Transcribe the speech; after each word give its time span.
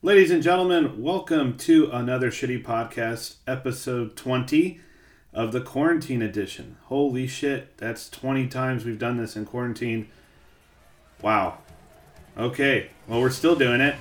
Ladies 0.00 0.30
and 0.30 0.44
gentlemen, 0.44 1.02
welcome 1.02 1.56
to 1.58 1.90
another 1.90 2.30
shitty 2.30 2.64
podcast, 2.64 3.34
episode 3.48 4.16
20 4.16 4.78
of 5.34 5.50
the 5.50 5.60
quarantine 5.60 6.22
edition. 6.22 6.76
Holy 6.84 7.26
shit, 7.26 7.76
that's 7.78 8.08
20 8.08 8.46
times 8.46 8.84
we've 8.84 9.00
done 9.00 9.16
this 9.16 9.34
in 9.34 9.44
quarantine. 9.44 10.08
Wow. 11.20 11.58
Okay, 12.36 12.90
well, 13.08 13.20
we're 13.20 13.30
still 13.30 13.56
doing 13.56 13.80
it. 13.80 13.96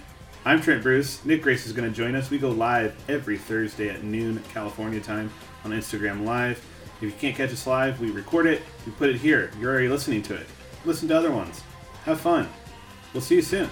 I'm 0.45 0.61
Trent 0.61 0.83
Bruce. 0.83 1.25
Nick 1.25 1.41
Grace 1.41 1.65
is 1.65 1.73
going 1.73 1.89
to 1.89 1.97
join 1.97 2.13
us. 2.13 2.29
We 2.29 2.37
go 2.37 2.51
live 2.51 2.95
every 3.09 3.39
Thursday 3.39 3.89
at 3.89 4.03
noon 4.03 4.43
California 4.53 5.01
time 5.01 5.31
on 5.63 5.71
Instagram 5.71 6.23
Live. 6.23 6.63
If 6.97 7.01
you 7.01 7.11
can't 7.11 7.35
catch 7.35 7.49
us 7.49 7.65
live, 7.65 7.99
we 7.99 8.11
record 8.11 8.45
it, 8.45 8.61
we 8.85 8.91
put 8.91 9.09
it 9.09 9.17
here. 9.17 9.49
You're 9.59 9.71
already 9.71 9.89
listening 9.89 10.21
to 10.23 10.35
it. 10.35 10.45
Listen 10.85 11.07
to 11.07 11.17
other 11.17 11.31
ones. 11.31 11.63
Have 12.03 12.21
fun. 12.21 12.47
We'll 13.13 13.23
see 13.23 13.37
you 13.37 13.41
soon. 13.41 13.67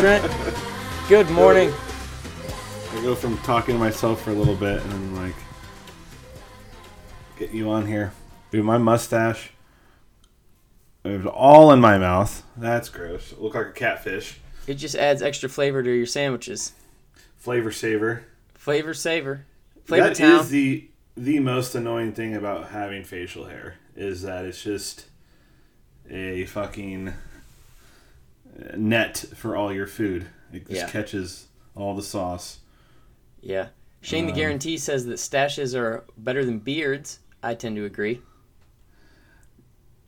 Trent. 0.00 0.32
Good 1.10 1.28
morning. 1.28 1.70
I 2.92 3.02
go 3.02 3.14
from 3.14 3.36
talking 3.42 3.74
to 3.74 3.78
myself 3.78 4.22
for 4.22 4.30
a 4.30 4.34
little 4.34 4.54
bit 4.54 4.80
and 4.80 4.90
then 4.90 5.14
like 5.14 5.34
get 7.38 7.50
you 7.50 7.68
on 7.70 7.86
here. 7.86 8.14
Dude, 8.50 8.64
my 8.64 8.78
mustache. 8.78 9.50
It 11.04 11.18
was 11.18 11.26
all 11.26 11.70
in 11.72 11.80
my 11.80 11.98
mouth. 11.98 12.42
That's 12.56 12.88
gross. 12.88 13.34
Look 13.36 13.54
like 13.54 13.66
a 13.66 13.72
catfish. 13.72 14.40
It 14.66 14.74
just 14.74 14.94
adds 14.94 15.20
extra 15.20 15.50
flavor 15.50 15.82
to 15.82 15.90
your 15.90 16.06
sandwiches. 16.06 16.72
Flavor 17.36 17.70
saver. 17.70 18.24
Flavor 18.54 18.94
saver. 18.94 19.44
Flavor 19.84 20.08
That 20.08 20.16
town. 20.16 20.40
is 20.40 20.48
the 20.48 20.88
the 21.14 21.40
most 21.40 21.74
annoying 21.74 22.12
thing 22.12 22.34
about 22.34 22.70
having 22.70 23.04
facial 23.04 23.44
hair 23.44 23.74
is 23.94 24.22
that 24.22 24.46
it's 24.46 24.62
just 24.62 25.08
a 26.08 26.46
fucking 26.46 27.12
net 28.76 29.16
for 29.34 29.56
all 29.56 29.72
your 29.72 29.86
food. 29.86 30.26
It 30.52 30.66
just 30.66 30.70
Yeah. 30.80 30.88
catches 30.90 31.46
all 31.74 31.94
the 31.94 32.02
sauce. 32.02 32.58
yeah. 33.40 33.68
Shane 34.02 34.24
the 34.24 34.32
Um, 34.32 34.38
Guarantee 34.38 34.78
says 34.78 35.04
that 35.06 35.14
stashes 35.18 35.78
are 35.78 36.04
better 36.16 36.42
than 36.44 36.58
beards. 36.58 37.18
I 37.42 37.54
tend 37.54 37.76
to 37.76 37.84
agree. 37.84 38.22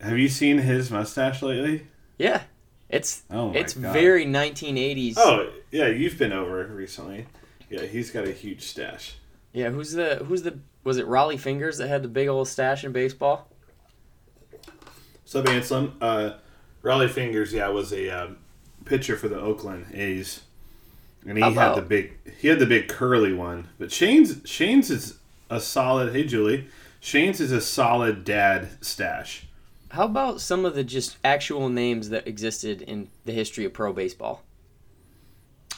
Have 0.01 0.17
you 0.17 0.27
seen 0.27 0.57
his 0.57 0.89
mustache 0.91 1.41
lately? 1.43 1.87
Yeah. 2.17 2.43
It's 2.89 3.23
Oh 3.29 3.51
it's 3.53 3.73
God. 3.75 3.93
very 3.93 4.25
1980s. 4.25 5.13
Oh 5.17 5.51
yeah, 5.71 5.87
you've 5.87 6.17
been 6.17 6.33
over 6.33 6.65
recently. 6.65 7.27
Yeah, 7.69 7.83
he's 7.85 8.09
got 8.11 8.27
a 8.27 8.31
huge 8.31 8.63
stash. 8.63 9.15
Yeah, 9.53 9.69
who's 9.69 9.91
the 9.93 10.17
who's 10.27 10.41
the 10.43 10.59
was 10.83 10.97
it 10.97 11.07
Rollie 11.07 11.39
Fingers 11.39 11.77
that 11.77 11.87
had 11.87 12.03
the 12.03 12.07
big 12.07 12.27
old 12.27 12.47
stash 12.47 12.83
in 12.83 12.91
baseball? 12.91 13.47
Sub 15.25 15.47
Anselm, 15.47 15.95
uh, 16.01 16.31
Rollie 16.83 17.09
Fingers, 17.09 17.53
yeah, 17.53 17.69
was 17.69 17.93
a 17.93 18.09
um, 18.09 18.37
pitcher 18.85 19.15
for 19.15 19.29
the 19.29 19.39
Oakland 19.39 19.87
A's, 19.93 20.41
and 21.25 21.37
he 21.37 21.43
had 21.43 21.75
the 21.75 21.81
big 21.81 22.17
he 22.39 22.49
had 22.49 22.59
the 22.59 22.65
big 22.65 22.89
curly 22.89 23.33
one. 23.33 23.69
But 23.79 23.91
Shane's 23.91 24.41
Shane's 24.45 24.91
is 24.91 25.17
a 25.49 25.59
solid. 25.59 26.13
Hey 26.13 26.25
Julie, 26.25 26.67
Shane's 26.99 27.39
is 27.39 27.51
a 27.51 27.61
solid 27.61 28.25
dad 28.25 28.69
stash. 28.81 29.45
How 29.91 30.05
about 30.05 30.41
some 30.41 30.65
of 30.65 30.75
the 30.75 30.83
just 30.83 31.17
actual 31.23 31.69
names 31.69 32.09
that 32.09 32.27
existed 32.27 32.81
in 32.81 33.09
the 33.25 33.31
history 33.31 33.63
of 33.63 33.73
pro 33.73 33.93
baseball? 33.93 34.43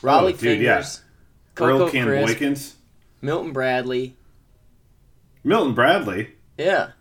Rollie 0.01 0.33
Oh, 0.33 0.37
dude, 0.37 0.61
yeah. 0.61 0.75
Fingers, 0.77 1.03
Coco 1.53 1.83
Earl 1.83 1.89
Can 1.89 2.05
Crisp, 2.05 2.37
Boykins, 2.37 2.73
Milton 3.21 3.53
Bradley, 3.53 4.15
Milton 5.43 5.75
Bradley. 5.75 6.31
Yeah. 6.57 6.91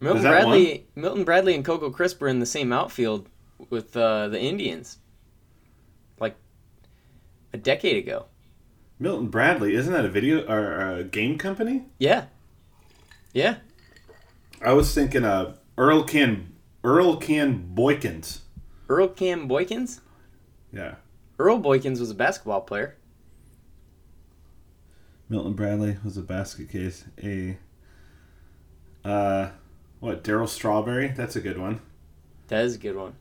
Milton 0.00 0.22
Bradley, 0.22 0.86
Milton 0.94 1.24
Bradley, 1.24 1.54
and 1.54 1.64
Coco 1.64 1.90
Crisp 1.90 2.20
were 2.20 2.28
in 2.28 2.38
the 2.38 2.46
same 2.46 2.72
outfield 2.72 3.28
with 3.70 3.96
uh, 3.96 4.28
the 4.28 4.40
Indians, 4.40 4.98
like 6.20 6.36
a 7.52 7.58
decade 7.58 7.96
ago. 7.96 8.26
Milton 9.00 9.28
Bradley, 9.28 9.74
isn't 9.74 9.92
that 9.92 10.04
a 10.04 10.08
video 10.08 10.46
or 10.46 10.98
a 10.98 11.04
game 11.04 11.38
company? 11.38 11.86
Yeah, 11.98 12.26
yeah. 13.32 13.56
I 14.64 14.72
was 14.72 14.92
thinking 14.94 15.24
uh, 15.24 15.56
Earl 15.76 16.04
Can 16.04 16.52
Earl 16.84 17.16
Can 17.16 17.72
Boykins. 17.74 18.40
Earl 18.88 19.08
Cam 19.08 19.48
Boykins. 19.48 20.00
Yeah. 20.72 20.96
Earl 21.38 21.60
Boykins 21.60 22.00
was 22.00 22.10
a 22.10 22.14
basketball 22.14 22.62
player. 22.62 22.96
Milton 25.28 25.52
Bradley 25.52 25.98
was 26.04 26.16
a 26.16 26.22
basket 26.22 26.70
case. 26.70 27.04
A 27.22 27.58
uh 29.04 29.50
what, 30.00 30.22
Darryl 30.24 30.48
Strawberry? 30.48 31.08
That's 31.08 31.36
a 31.36 31.40
good 31.40 31.58
one. 31.58 31.80
That 32.48 32.64
is 32.64 32.76
a 32.76 32.78
good 32.78 32.96
one. 32.96 33.14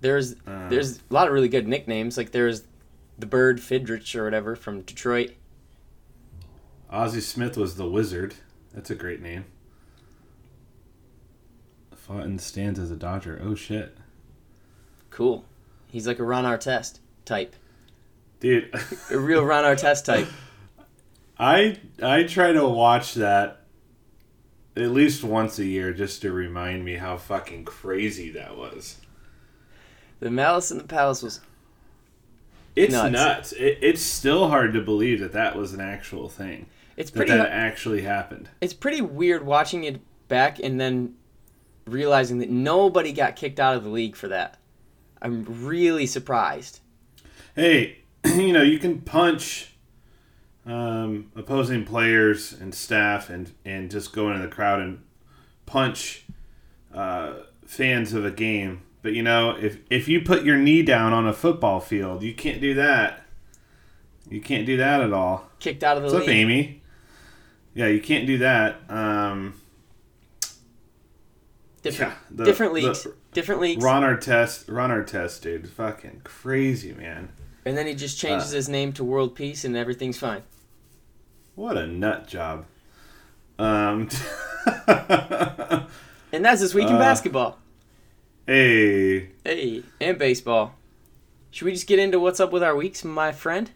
There's 0.00 0.34
Uh, 0.46 0.68
there's 0.68 0.98
a 0.98 1.14
lot 1.14 1.26
of 1.28 1.32
really 1.32 1.48
good 1.48 1.66
nicknames. 1.66 2.16
Like 2.16 2.32
there's 2.32 2.64
the 3.18 3.26
Bird 3.26 3.58
Fidrych 3.58 4.14
or 4.16 4.24
whatever 4.24 4.56
from 4.56 4.82
Detroit. 4.82 5.32
Ozzie 6.90 7.20
Smith 7.20 7.56
was 7.56 7.76
the 7.76 7.88
wizard. 7.88 8.34
That's 8.74 8.90
a 8.90 8.94
great 8.94 9.20
name. 9.20 9.46
Fought 11.94 12.24
in 12.24 12.36
the 12.36 12.42
stands 12.42 12.78
as 12.78 12.90
a 12.90 12.96
Dodger. 12.96 13.40
Oh 13.42 13.54
shit. 13.54 13.96
Cool. 15.10 15.44
He's 15.86 16.06
like 16.06 16.18
a 16.18 16.24
Ron 16.24 16.44
Artest 16.44 16.98
type, 17.24 17.54
Dude, 18.40 18.68
a 19.10 19.18
real 19.18 19.44
Ron 19.44 19.64
Artest 19.64 20.04
type. 20.04 20.28
I 21.38 21.78
I 22.02 22.24
try 22.24 22.52
to 22.52 22.68
watch 22.68 23.14
that 23.14 23.63
at 24.76 24.90
least 24.90 25.22
once 25.24 25.58
a 25.58 25.64
year 25.64 25.92
just 25.92 26.22
to 26.22 26.32
remind 26.32 26.84
me 26.84 26.94
how 26.94 27.16
fucking 27.16 27.64
crazy 27.64 28.30
that 28.30 28.56
was. 28.56 28.96
The 30.20 30.30
Malice 30.30 30.70
in 30.70 30.78
the 30.78 30.84
Palace 30.84 31.22
was 31.22 31.40
It's 32.74 32.92
Nuts. 32.92 33.12
nuts. 33.12 33.52
It, 33.52 33.78
it's 33.82 34.02
still 34.02 34.48
hard 34.48 34.72
to 34.74 34.80
believe 34.80 35.20
that 35.20 35.32
that 35.32 35.56
was 35.56 35.72
an 35.74 35.80
actual 35.80 36.28
thing. 36.28 36.66
it's 36.96 37.10
That 37.10 37.16
pretty 37.18 37.32
that 37.32 37.50
actually 37.50 38.02
happened. 38.02 38.48
it's 38.60 38.72
pretty 38.74 39.00
weird 39.00 39.44
watching 39.46 39.84
it 39.84 40.00
back 40.28 40.58
and 40.58 40.80
then 40.80 41.14
realizing 41.86 42.38
that 42.38 42.48
nobody 42.50 43.12
got 43.12 43.36
kicked 43.36 43.60
out 43.60 43.76
of 43.76 43.84
the 43.84 43.90
league 43.90 44.16
for 44.16 44.28
that. 44.28 44.58
I'm 45.20 45.44
really 45.66 46.06
surprised. 46.06 46.80
hey, 47.54 47.98
you 48.24 48.52
know, 48.52 48.62
you 48.62 48.78
can 48.78 49.00
punch 49.02 49.73
um, 50.66 51.30
opposing 51.36 51.84
players 51.84 52.52
and 52.52 52.74
staff 52.74 53.28
and, 53.30 53.52
and 53.64 53.90
just 53.90 54.12
go 54.12 54.30
into 54.30 54.42
the 54.42 54.48
crowd 54.52 54.80
and 54.80 55.02
punch 55.66 56.24
uh, 56.94 57.34
fans 57.66 58.12
of 58.12 58.24
a 58.24 58.30
game. 58.30 58.82
But, 59.02 59.12
you 59.12 59.22
know, 59.22 59.50
if, 59.50 59.78
if 59.90 60.08
you 60.08 60.22
put 60.22 60.44
your 60.44 60.56
knee 60.56 60.82
down 60.82 61.12
on 61.12 61.26
a 61.26 61.32
football 61.34 61.80
field, 61.80 62.22
you 62.22 62.32
can't 62.34 62.60
do 62.60 62.72
that. 62.74 63.24
You 64.30 64.40
can't 64.40 64.64
do 64.64 64.78
that 64.78 65.02
at 65.02 65.12
all. 65.12 65.50
Kicked 65.60 65.84
out 65.84 65.98
of 65.98 66.02
the 66.04 66.10
What's 66.12 66.26
up. 66.26 66.32
Amy? 66.32 66.82
Yeah, 67.74 67.88
you 67.88 68.00
can't 68.00 68.26
do 68.26 68.38
that. 68.38 68.76
Um, 68.88 69.60
Different, 71.82 72.12
Yeah, 72.12 72.18
the- 72.30 72.44
different 72.44 72.72
the- 72.74 72.80
leagues. 72.80 73.06
different 73.32 73.60
leagues. 73.60 73.84
Ron 73.84 74.02
Artest, 74.02 74.64
Ron 74.74 74.88
Artest, 74.90 75.42
dude, 75.42 75.68
fucking 75.68 76.22
crazy, 76.24 76.92
man. 76.92 77.28
And 77.66 77.76
then 77.76 77.86
he 77.86 77.94
just 77.94 78.18
changes 78.18 78.52
Uh. 78.52 78.56
his 78.56 78.68
name 78.70 78.92
to 78.94 79.04
World 79.04 79.34
Peace 79.34 79.64
and 79.66 79.76
everything's 79.76 80.18
fine. 80.18 80.42
What 81.54 81.76
a 81.76 81.86
nut 81.86 82.26
job. 82.26 82.66
Um, 83.58 84.08
And 86.32 86.44
that's 86.44 86.60
this 86.60 86.74
week 86.74 86.88
in 86.88 86.96
Uh. 86.96 86.98
basketball. 86.98 87.58
hey, 88.46 89.30
Hey, 89.44 89.82
and 90.00 90.18
baseball. 90.18 90.74
Should 91.52 91.66
we 91.66 91.72
just 91.72 91.86
get 91.86 92.00
into 92.00 92.18
what's 92.18 92.40
up 92.40 92.50
with 92.50 92.62
our 92.64 92.74
weeks, 92.74 93.04
my 93.04 93.30
friend? 93.30 93.70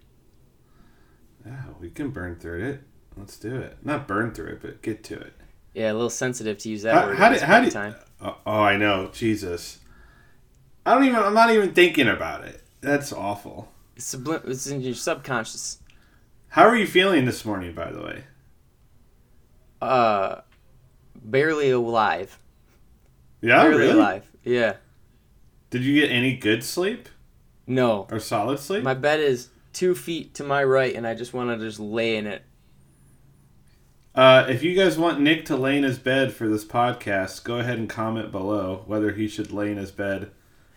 yeah, 1.46 1.62
we 1.80 1.88
can 1.90 2.10
burn 2.10 2.34
through 2.36 2.64
it. 2.64 2.82
Let's 3.16 3.36
do 3.38 3.56
it. 3.56 3.78
Not 3.84 4.08
burn 4.08 4.32
through 4.34 4.48
it, 4.54 4.62
but 4.62 4.82
get 4.82 5.04
to 5.04 5.14
it. 5.20 5.32
Yeah, 5.74 5.92
a 5.92 5.94
little 5.94 6.10
sensitive 6.10 6.58
to 6.58 6.68
use 6.68 6.82
that 6.82 6.94
How, 6.94 7.06
word. 7.06 7.16
how 7.18 7.28
did 7.30 7.40
how 7.42 7.60
did? 7.60 7.72
time. 7.72 7.94
Oh, 8.20 8.36
oh, 8.44 8.60
I 8.62 8.76
know, 8.76 9.10
Jesus. 9.12 9.78
I 10.84 10.94
don't 10.94 11.04
even. 11.04 11.16
I'm 11.20 11.34
not 11.34 11.50
even 11.50 11.72
thinking 11.72 12.08
about 12.08 12.44
it. 12.44 12.62
That's 12.80 13.12
awful. 13.12 13.70
sublim- 13.96 14.48
it's 14.48 14.66
in 14.66 14.80
your 14.80 14.94
subconscious. 14.94 15.78
How 16.50 16.66
are 16.66 16.76
you 16.76 16.86
feeling 16.86 17.24
this 17.24 17.44
morning, 17.44 17.74
by 17.74 17.90
the 17.90 18.02
way? 18.02 18.24
Uh, 19.80 20.40
barely 21.14 21.70
alive. 21.70 22.38
Yeah, 23.40 23.62
barely 23.62 23.78
really? 23.78 23.92
alive. 23.92 24.30
Yeah. 24.44 24.76
Did 25.70 25.82
you 25.82 26.00
get 26.00 26.10
any 26.10 26.36
good 26.36 26.64
sleep 26.64 27.08
No, 27.66 28.06
or 28.10 28.18
solid 28.18 28.58
sleep? 28.58 28.82
my 28.82 28.94
bed 28.94 29.20
is 29.20 29.50
two 29.72 29.94
feet 29.94 30.34
to 30.34 30.44
my 30.44 30.64
right, 30.64 30.94
and 30.94 31.06
I 31.06 31.14
just 31.14 31.34
want 31.34 31.50
to 31.50 31.64
just 31.64 31.78
lay 31.78 32.16
in 32.16 32.26
it. 32.26 32.42
Uh, 34.14 34.46
if 34.48 34.62
you 34.64 34.74
guys 34.74 34.98
want 34.98 35.20
Nick 35.20 35.44
to 35.44 35.56
lay 35.56 35.76
in 35.76 35.84
his 35.84 35.98
bed 35.98 36.32
for 36.32 36.48
this 36.48 36.64
podcast, 36.64 37.44
go 37.44 37.58
ahead 37.58 37.78
and 37.78 37.88
comment 37.88 38.32
below 38.32 38.82
whether 38.86 39.12
he 39.12 39.28
should 39.28 39.52
lay 39.52 39.70
in 39.70 39.76
his 39.76 39.92
bed 39.92 40.30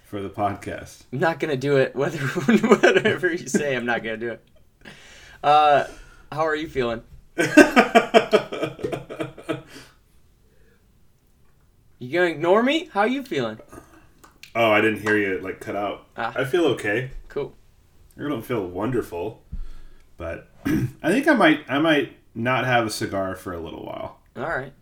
for 0.06 0.21
the 0.21 0.29
podcast. 0.29 1.03
I'm 1.12 1.19
not 1.19 1.39
gonna 1.39 1.57
do 1.57 1.77
it. 1.77 1.95
Whether 1.95 2.19
whatever 2.67 3.31
you 3.31 3.47
say, 3.47 3.75
I'm 3.75 3.85
not 3.85 4.03
gonna 4.03 4.17
do 4.17 4.31
it. 4.33 4.44
Uh, 5.43 5.85
how 6.31 6.45
are 6.45 6.55
you 6.55 6.67
feeling? 6.69 7.01
You 11.99 12.11
gonna 12.11 12.31
ignore 12.31 12.63
me? 12.63 12.89
How 12.93 13.01
are 13.01 13.07
you 13.07 13.23
feeling? 13.23 13.59
oh, 14.55 14.71
I 14.71 14.81
didn't 14.81 15.01
hear 15.01 15.17
you 15.17 15.39
like 15.39 15.59
cut 15.59 15.75
out. 15.75 16.07
Ah. 16.17 16.33
I 16.35 16.45
feel 16.45 16.65
okay. 16.67 17.11
Cool. 17.29 17.53
I 18.17 18.23
don't 18.27 18.41
feel 18.43 18.65
wonderful, 18.65 19.43
but 20.17 20.49
I 20.65 21.11
think 21.11 21.27
I 21.27 21.33
might 21.33 21.61
I 21.69 21.79
might 21.79 22.17
not 22.33 22.65
have 22.65 22.88
a 22.88 22.89
cigar 22.89 23.35
for 23.35 23.53
a 23.53 23.59
little 23.59 23.85
while 23.85 24.19
All 24.35 24.43
right. 24.43 24.73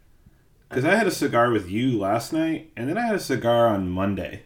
because 0.69 0.85
I 0.85 0.95
had 0.95 1.07
a 1.07 1.11
cigar 1.11 1.51
with 1.51 1.69
you 1.69 1.97
last 1.97 2.31
night, 2.31 2.71
and 2.77 2.87
then 2.89 2.97
I 2.97 3.05
had 3.05 3.15
a 3.15 3.19
cigar 3.19 3.67
on 3.67 3.89
Monday. 3.89 4.43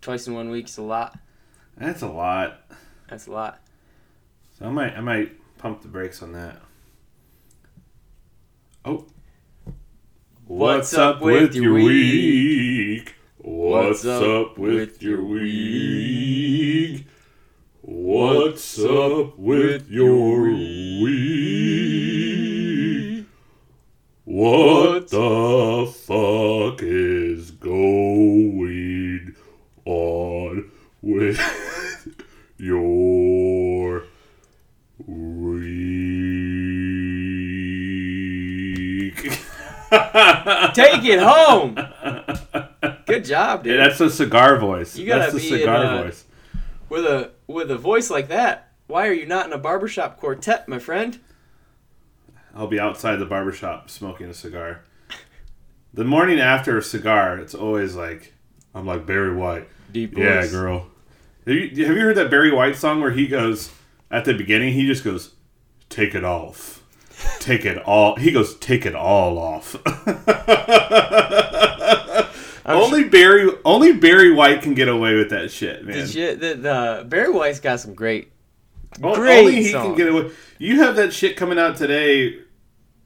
Twice 0.00 0.26
in 0.28 0.34
one 0.34 0.50
week's 0.50 0.76
a 0.76 0.82
lot. 0.82 1.18
That's 1.76 2.02
a 2.02 2.08
lot. 2.08 2.60
That's 3.08 3.26
a 3.26 3.32
lot. 3.32 3.60
So 4.58 4.66
I 4.66 4.70
might 4.70 4.96
I 4.96 5.00
might 5.00 5.36
pump 5.58 5.82
the 5.82 5.88
brakes 5.88 6.20
on 6.22 6.32
that. 6.32 6.60
Oh. 8.84 9.06
What's 10.46 10.94
up 10.94 11.20
with 11.20 11.54
your 11.54 11.74
week? 11.74 13.14
What's 13.36 14.04
up 14.04 14.58
with 14.58 15.00
your 15.00 15.22
week? 15.22 17.06
What's 17.82 18.80
up 18.80 19.38
with 19.38 19.88
your 19.88 20.50
week? 20.50 21.28
What 24.24 25.08
the 25.10 25.94
fuck 25.94 26.82
is 26.82 27.52
going 27.52 29.36
on 29.84 30.70
with 31.00 31.38
Take 40.78 41.04
it 41.04 41.20
home. 41.20 41.74
Good 43.06 43.24
job, 43.24 43.66
Yeah, 43.66 43.72
dude. 43.72 43.80
that's 43.80 44.00
a 44.00 44.10
cigar 44.10 44.58
voice. 44.58 44.96
You 44.96 45.06
gotta 45.06 45.30
that's 45.30 45.34
the 45.34 45.40
be 45.40 45.54
in, 45.54 45.58
cigar 45.60 45.76
uh, 45.84 46.02
voice. 46.04 46.24
With 46.88 47.04
a 47.04 47.30
with 47.46 47.70
a 47.70 47.78
voice 47.78 48.10
like 48.10 48.28
that, 48.28 48.72
why 48.86 49.06
are 49.08 49.12
you 49.12 49.26
not 49.26 49.46
in 49.46 49.52
a 49.52 49.58
barbershop 49.58 50.18
quartet, 50.18 50.68
my 50.68 50.78
friend? 50.78 51.18
I'll 52.54 52.66
be 52.66 52.80
outside 52.80 53.16
the 53.16 53.26
barbershop 53.26 53.90
smoking 53.90 54.28
a 54.28 54.34
cigar. 54.34 54.82
The 55.94 56.04
morning 56.04 56.38
after 56.40 56.76
a 56.76 56.82
cigar, 56.82 57.38
it's 57.38 57.54
always 57.54 57.94
like, 57.94 58.34
I'm 58.74 58.86
like 58.86 59.06
Barry 59.06 59.34
White. 59.34 59.68
Deep 59.92 60.14
voice. 60.14 60.24
Yeah, 60.24 60.46
girl. 60.48 60.88
Have 61.46 61.54
you, 61.54 61.86
have 61.86 61.96
you 61.96 62.02
heard 62.02 62.16
that 62.16 62.30
Barry 62.30 62.52
White 62.52 62.76
song 62.76 63.00
where 63.00 63.12
he 63.12 63.26
goes, 63.26 63.70
at 64.10 64.24
the 64.24 64.34
beginning, 64.34 64.74
he 64.74 64.86
just 64.86 65.02
goes, 65.04 65.34
take 65.88 66.14
it 66.14 66.24
off. 66.24 66.77
Take 67.40 67.64
it 67.64 67.78
all. 67.78 68.16
He 68.16 68.30
goes, 68.30 68.56
take 68.58 68.86
it 68.86 68.94
all 68.94 69.38
off. 69.38 69.74
only 72.66 73.04
Barry, 73.04 73.50
only 73.64 73.92
Barry 73.92 74.32
White 74.32 74.62
can 74.62 74.74
get 74.74 74.88
away 74.88 75.14
with 75.16 75.30
that 75.30 75.50
shit, 75.50 75.84
man. 75.84 76.06
You, 76.08 76.36
the, 76.36 76.54
the 76.54 77.04
Barry 77.08 77.30
White's 77.30 77.60
got 77.60 77.80
some 77.80 77.94
great. 77.94 78.32
O- 79.02 79.14
Great 79.14 79.40
Only 79.40 79.56
he 79.56 79.68
song. 79.70 79.88
can 79.88 79.94
get 79.96 80.08
away. 80.08 80.30
You 80.58 80.80
have 80.82 80.96
that 80.96 81.12
shit 81.12 81.36
coming 81.36 81.58
out 81.58 81.76
today. 81.76 82.38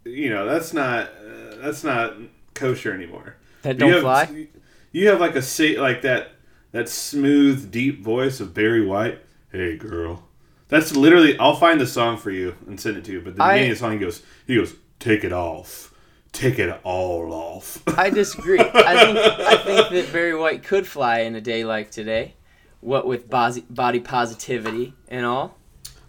You 0.04 0.30
know 0.30 0.46
that's 0.46 0.72
not 0.72 1.08
uh, 1.08 1.56
that's 1.60 1.84
not 1.84 2.14
kosher 2.54 2.92
anymore. 2.92 3.36
That 3.62 3.74
You 3.74 3.80
don't 3.80 3.92
have, 3.92 4.02
fly. 4.02 4.46
You 4.92 5.08
have 5.08 5.20
like 5.20 5.36
a 5.36 5.80
like 5.80 6.02
that 6.02 6.32
that 6.72 6.88
smooth 6.88 7.70
deep 7.70 8.02
voice 8.02 8.40
of 8.40 8.54
Barry 8.54 8.84
White. 8.84 9.20
Hey 9.50 9.76
girl, 9.76 10.28
that's 10.72 10.96
literally. 10.96 11.38
I'll 11.38 11.54
find 11.56 11.80
the 11.80 11.86
song 11.86 12.16
for 12.16 12.30
you 12.30 12.56
and 12.66 12.80
send 12.80 12.96
it 12.96 13.04
to 13.04 13.12
you. 13.12 13.20
But 13.20 13.36
the 13.36 13.42
I- 13.44 13.52
beginning 13.52 13.70
of 13.72 13.76
the 13.78 13.80
song, 13.80 13.92
he 13.92 13.98
goes, 13.98 14.22
he 14.46 14.56
goes, 14.56 14.74
take 14.98 15.22
it 15.22 15.32
off, 15.32 15.94
take 16.32 16.58
it 16.58 16.80
all 16.82 17.32
off. 17.32 17.82
I 17.98 18.10
disagree. 18.10 18.58
I 18.58 18.64
think 19.04 19.18
I 19.18 19.56
think 19.58 19.90
that 19.90 20.12
Barry 20.12 20.34
White 20.34 20.62
could 20.64 20.86
fly 20.86 21.20
in 21.20 21.34
a 21.36 21.40
day 21.40 21.64
like 21.64 21.90
today, 21.90 22.34
what 22.80 23.06
with 23.06 23.28
body 23.30 23.64
body 23.70 24.00
positivity 24.00 24.94
and 25.08 25.24
all. 25.26 25.56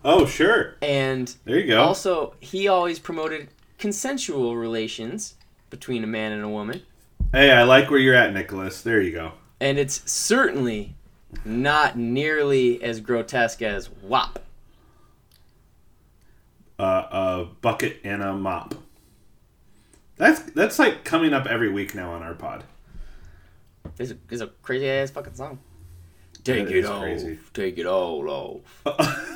oh 0.06 0.26
sure, 0.26 0.76
And 0.82 1.34
there 1.46 1.60
you 1.60 1.68
go. 1.68 1.82
also, 1.82 2.36
he 2.40 2.68
always 2.68 3.00
promoted 3.00 3.50
consensual 3.78 4.56
relations 4.58 5.36
between 5.70 6.04
a 6.04 6.08
man 6.08 6.32
and 6.32 6.44
a 6.44 6.50
woman, 6.50 6.82
hey, 7.34 7.52
I 7.52 7.64
like 7.64 7.90
where 7.90 8.00
you're 8.00 8.14
at, 8.16 8.34
Nicholas. 8.34 8.82
There 8.82 9.02
you 9.02 9.12
go. 9.12 9.32
and 9.60 9.78
it's 9.80 10.10
certainly 10.12 10.96
not 11.46 11.98
nearly 11.98 12.82
as 12.84 13.00
grotesque 13.02 13.62
as 13.64 13.90
WAP. 14.04 14.40
Uh, 16.84 17.08
a 17.12 17.46
bucket 17.62 18.00
and 18.04 18.22
a 18.22 18.34
mop. 18.34 18.76
That's 20.18 20.40
that's 20.52 20.80
like 20.80 21.04
coming 21.04 21.34
up 21.34 21.48
every 21.48 21.72
week 21.72 21.96
now 21.96 22.12
on 22.12 22.22
our 22.22 22.34
pod. 22.34 22.64
It's 23.98 24.12
a, 24.12 24.18
it's 24.30 24.42
a 24.42 24.48
crazy 24.62 24.90
ass 24.90 25.12
fucking 25.12 25.34
song. 25.34 25.60
That 26.34 26.44
Take 26.44 26.70
it 26.70 26.86
off. 26.86 27.02
crazy. 27.02 27.40
Take 27.54 27.78
it 27.78 27.86
all 27.86 28.30
off. 28.30 28.82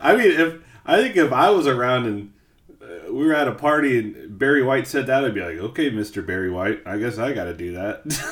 I 0.00 0.16
mean, 0.16 0.30
if 0.30 0.54
I 0.84 1.02
think 1.02 1.16
if 1.16 1.32
I 1.32 1.50
was 1.50 1.66
around 1.66 2.06
and 2.06 2.32
uh, 2.80 3.12
we 3.12 3.26
were 3.26 3.34
at 3.34 3.48
a 3.48 3.52
party 3.52 3.98
and 3.98 4.38
Barry 4.38 4.62
White 4.62 4.86
said 4.86 5.06
that, 5.06 5.24
I'd 5.24 5.34
be 5.34 5.40
like, 5.40 5.58
okay, 5.58 5.90
Mister 5.90 6.22
Barry 6.22 6.50
White, 6.50 6.82
I 6.86 6.98
guess 6.98 7.18
I 7.18 7.32
got 7.32 7.44
to 7.44 7.54
do 7.54 7.72
that. 7.72 8.02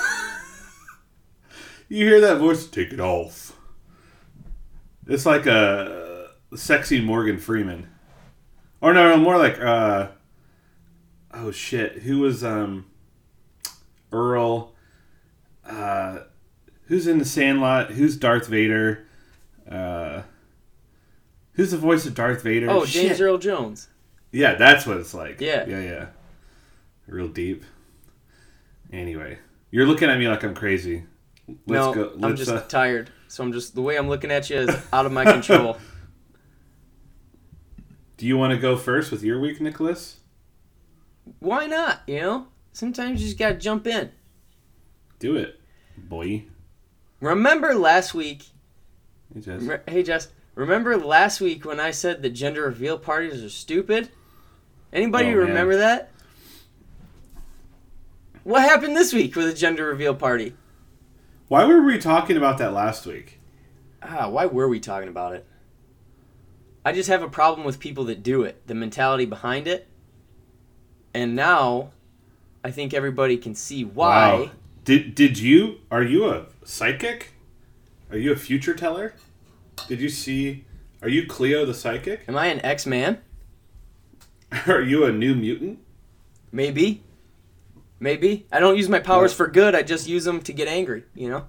you 1.88 2.06
hear 2.06 2.20
that 2.20 2.38
voice? 2.38 2.66
Take 2.66 2.92
it 2.92 3.00
off. 3.00 3.53
It's 5.06 5.26
like 5.26 5.46
a 5.46 6.30
sexy 6.54 7.00
Morgan 7.00 7.38
Freeman, 7.38 7.88
or 8.80 8.94
no, 8.94 9.10
no, 9.10 9.16
more 9.16 9.36
like 9.36 9.60
uh, 9.60 10.08
oh 11.32 11.50
shit, 11.50 12.02
who 12.02 12.20
was 12.20 12.42
um 12.42 12.86
Earl? 14.12 14.72
Uh, 15.66 16.20
who's 16.86 17.06
in 17.06 17.18
the 17.18 17.24
Sandlot? 17.24 17.90
Who's 17.90 18.16
Darth 18.16 18.46
Vader? 18.46 19.06
Uh, 19.70 20.22
who's 21.52 21.70
the 21.70 21.78
voice 21.78 22.06
of 22.06 22.14
Darth 22.14 22.42
Vader? 22.42 22.70
Oh, 22.70 22.84
James 22.86 23.20
Earl 23.20 23.38
Jones. 23.38 23.88
Yeah, 24.32 24.54
that's 24.54 24.86
what 24.86 24.96
it's 24.96 25.14
like. 25.14 25.40
Yeah. 25.40 25.64
yeah, 25.66 25.80
yeah. 25.80 26.06
Real 27.06 27.28
deep. 27.28 27.64
Anyway, 28.92 29.38
you're 29.70 29.86
looking 29.86 30.08
at 30.08 30.18
me 30.18 30.28
like 30.28 30.42
I'm 30.42 30.54
crazy. 30.54 31.04
Let's 31.48 31.60
no, 31.68 31.94
go. 31.94 32.12
I'm 32.14 32.20
Let's, 32.20 32.38
just 32.38 32.50
uh, 32.50 32.60
tired. 32.62 33.10
So 33.34 33.42
I'm 33.42 33.52
just 33.52 33.74
the 33.74 33.82
way 33.82 33.96
I'm 33.96 34.08
looking 34.08 34.30
at 34.30 34.48
you 34.48 34.58
is 34.58 34.70
out 34.92 35.06
of 35.06 35.12
my 35.12 35.24
control. 35.24 35.76
do 38.16 38.26
you 38.26 38.38
want 38.38 38.52
to 38.52 38.56
go 38.56 38.76
first 38.76 39.10
with 39.10 39.24
your 39.24 39.40
week, 39.40 39.60
Nicholas? 39.60 40.18
Why 41.40 41.66
not? 41.66 42.02
You 42.06 42.20
know, 42.20 42.46
sometimes 42.72 43.20
you 43.20 43.26
just 43.26 43.36
gotta 43.36 43.56
jump 43.56 43.88
in. 43.88 44.12
Do 45.18 45.34
it, 45.34 45.60
boy. 45.98 46.44
Remember 47.18 47.74
last 47.74 48.14
week? 48.14 48.44
Hey, 49.34 49.40
Jess. 49.40 49.62
re- 49.62 49.80
Hey, 49.88 50.04
Jess. 50.04 50.28
Remember 50.54 50.96
last 50.96 51.40
week 51.40 51.64
when 51.64 51.80
I 51.80 51.90
said 51.90 52.22
that 52.22 52.30
gender 52.30 52.62
reveal 52.62 52.98
parties 52.98 53.42
are 53.42 53.50
stupid? 53.50 54.10
Anybody 54.92 55.30
Oh, 55.30 55.38
man. 55.38 55.48
remember 55.48 55.78
that? 55.78 56.12
What 58.44 58.62
happened 58.62 58.94
this 58.96 59.12
week 59.12 59.34
with 59.34 59.48
a 59.48 59.54
gender 59.54 59.86
reveal 59.88 60.14
party? 60.14 60.54
Why 61.54 61.66
were 61.66 61.82
we 61.82 61.98
talking 61.98 62.36
about 62.36 62.58
that 62.58 62.72
last 62.72 63.06
week? 63.06 63.38
Ah, 64.02 64.28
why 64.28 64.46
were 64.46 64.66
we 64.66 64.80
talking 64.80 65.08
about 65.08 65.34
it? 65.34 65.46
I 66.84 66.90
just 66.90 67.08
have 67.08 67.22
a 67.22 67.28
problem 67.28 67.64
with 67.64 67.78
people 67.78 68.02
that 68.06 68.24
do 68.24 68.42
it, 68.42 68.66
the 68.66 68.74
mentality 68.74 69.24
behind 69.24 69.68
it. 69.68 69.86
And 71.14 71.36
now 71.36 71.92
I 72.64 72.72
think 72.72 72.92
everybody 72.92 73.36
can 73.36 73.54
see 73.54 73.84
why. 73.84 74.32
Wow. 74.32 74.50
Did 74.84 75.14
did 75.14 75.38
you? 75.38 75.76
Are 75.92 76.02
you 76.02 76.28
a 76.28 76.46
psychic? 76.64 77.34
Are 78.10 78.18
you 78.18 78.32
a 78.32 78.36
future 78.36 78.74
teller? 78.74 79.14
Did 79.86 80.00
you 80.00 80.08
see? 80.08 80.64
Are 81.02 81.08
you 81.08 81.24
Cleo 81.24 81.64
the 81.64 81.72
psychic? 81.72 82.24
Am 82.26 82.36
I 82.36 82.46
an 82.46 82.66
X 82.66 82.84
Man? 82.84 83.20
Are 84.66 84.82
you 84.82 85.04
a 85.04 85.12
new 85.12 85.36
mutant? 85.36 85.78
Maybe. 86.50 87.03
Maybe. 88.04 88.44
I 88.52 88.60
don't 88.60 88.76
use 88.76 88.90
my 88.90 88.98
powers 88.98 89.32
for 89.32 89.46
good, 89.46 89.74
I 89.74 89.80
just 89.82 90.06
use 90.06 90.24
them 90.24 90.42
to 90.42 90.52
get 90.52 90.68
angry, 90.68 91.04
you 91.14 91.30
know? 91.30 91.46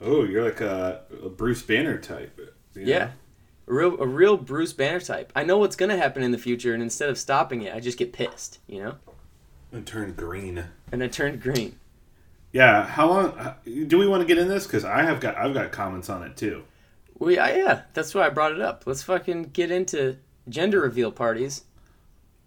Oh, 0.00 0.24
you're 0.24 0.42
like 0.42 0.62
a, 0.62 1.02
a 1.22 1.28
Bruce 1.28 1.60
Banner 1.62 1.98
type. 1.98 2.40
you 2.74 2.86
know? 2.86 2.90
Yeah. 2.90 3.10
A 3.68 3.74
real, 3.74 4.00
a 4.00 4.06
real 4.06 4.38
Bruce 4.38 4.72
Banner 4.72 4.98
type. 4.98 5.30
I 5.36 5.44
know 5.44 5.58
what's 5.58 5.76
gonna 5.76 5.98
happen 5.98 6.22
in 6.22 6.30
the 6.30 6.38
future, 6.38 6.72
and 6.72 6.82
instead 6.82 7.10
of 7.10 7.18
stopping 7.18 7.60
it, 7.60 7.74
I 7.74 7.80
just 7.80 7.98
get 7.98 8.14
pissed, 8.14 8.60
you 8.66 8.82
know, 8.82 8.94
And 9.72 9.86
turn 9.86 10.14
green. 10.14 10.64
and 10.90 11.02
I 11.02 11.08
turn 11.08 11.38
green. 11.38 11.78
Yeah. 12.52 12.86
How 12.86 13.06
long 13.06 13.54
do 13.66 13.98
we 13.98 14.06
want 14.08 14.22
to 14.22 14.26
get 14.26 14.38
in 14.38 14.48
this? 14.48 14.66
Because 14.66 14.86
I 14.86 15.02
have 15.02 15.20
got 15.20 15.36
I've 15.36 15.52
got 15.52 15.70
comments 15.70 16.08
on 16.08 16.22
it 16.22 16.38
too. 16.38 16.62
We, 17.18 17.38
I, 17.38 17.56
yeah, 17.56 17.82
that's 17.92 18.14
why 18.14 18.24
I 18.24 18.30
brought 18.30 18.52
it 18.52 18.62
up. 18.62 18.84
Let's 18.86 19.02
fucking 19.02 19.50
get 19.52 19.70
into 19.70 20.16
gender 20.48 20.80
reveal 20.80 21.12
parties. 21.12 21.64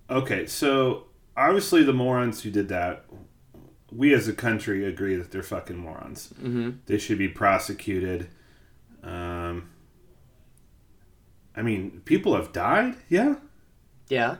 Okay, 0.10 0.48
so 0.48 1.03
obviously 1.39 1.84
the 1.84 1.93
morons 1.93 2.43
who 2.43 2.51
did 2.51 2.67
that, 2.69 3.05
we 3.91 4.13
as 4.13 4.27
a 4.27 4.34
country 4.34 4.86
agree 4.86 5.15
that 5.15 5.31
they're 5.31 5.41
fucking 5.43 5.77
morons. 5.77 6.34
Mm-hmm. 6.39 6.72
They 6.86 6.98
should 6.98 7.17
be 7.17 7.27
prosecuted. 7.27 8.27
Um, 9.03 9.69
I 11.55 11.62
mean, 11.62 12.01
people 12.05 12.36
have 12.36 12.51
died. 12.51 12.96
Yeah, 13.10 13.36
Yeah. 14.10 14.38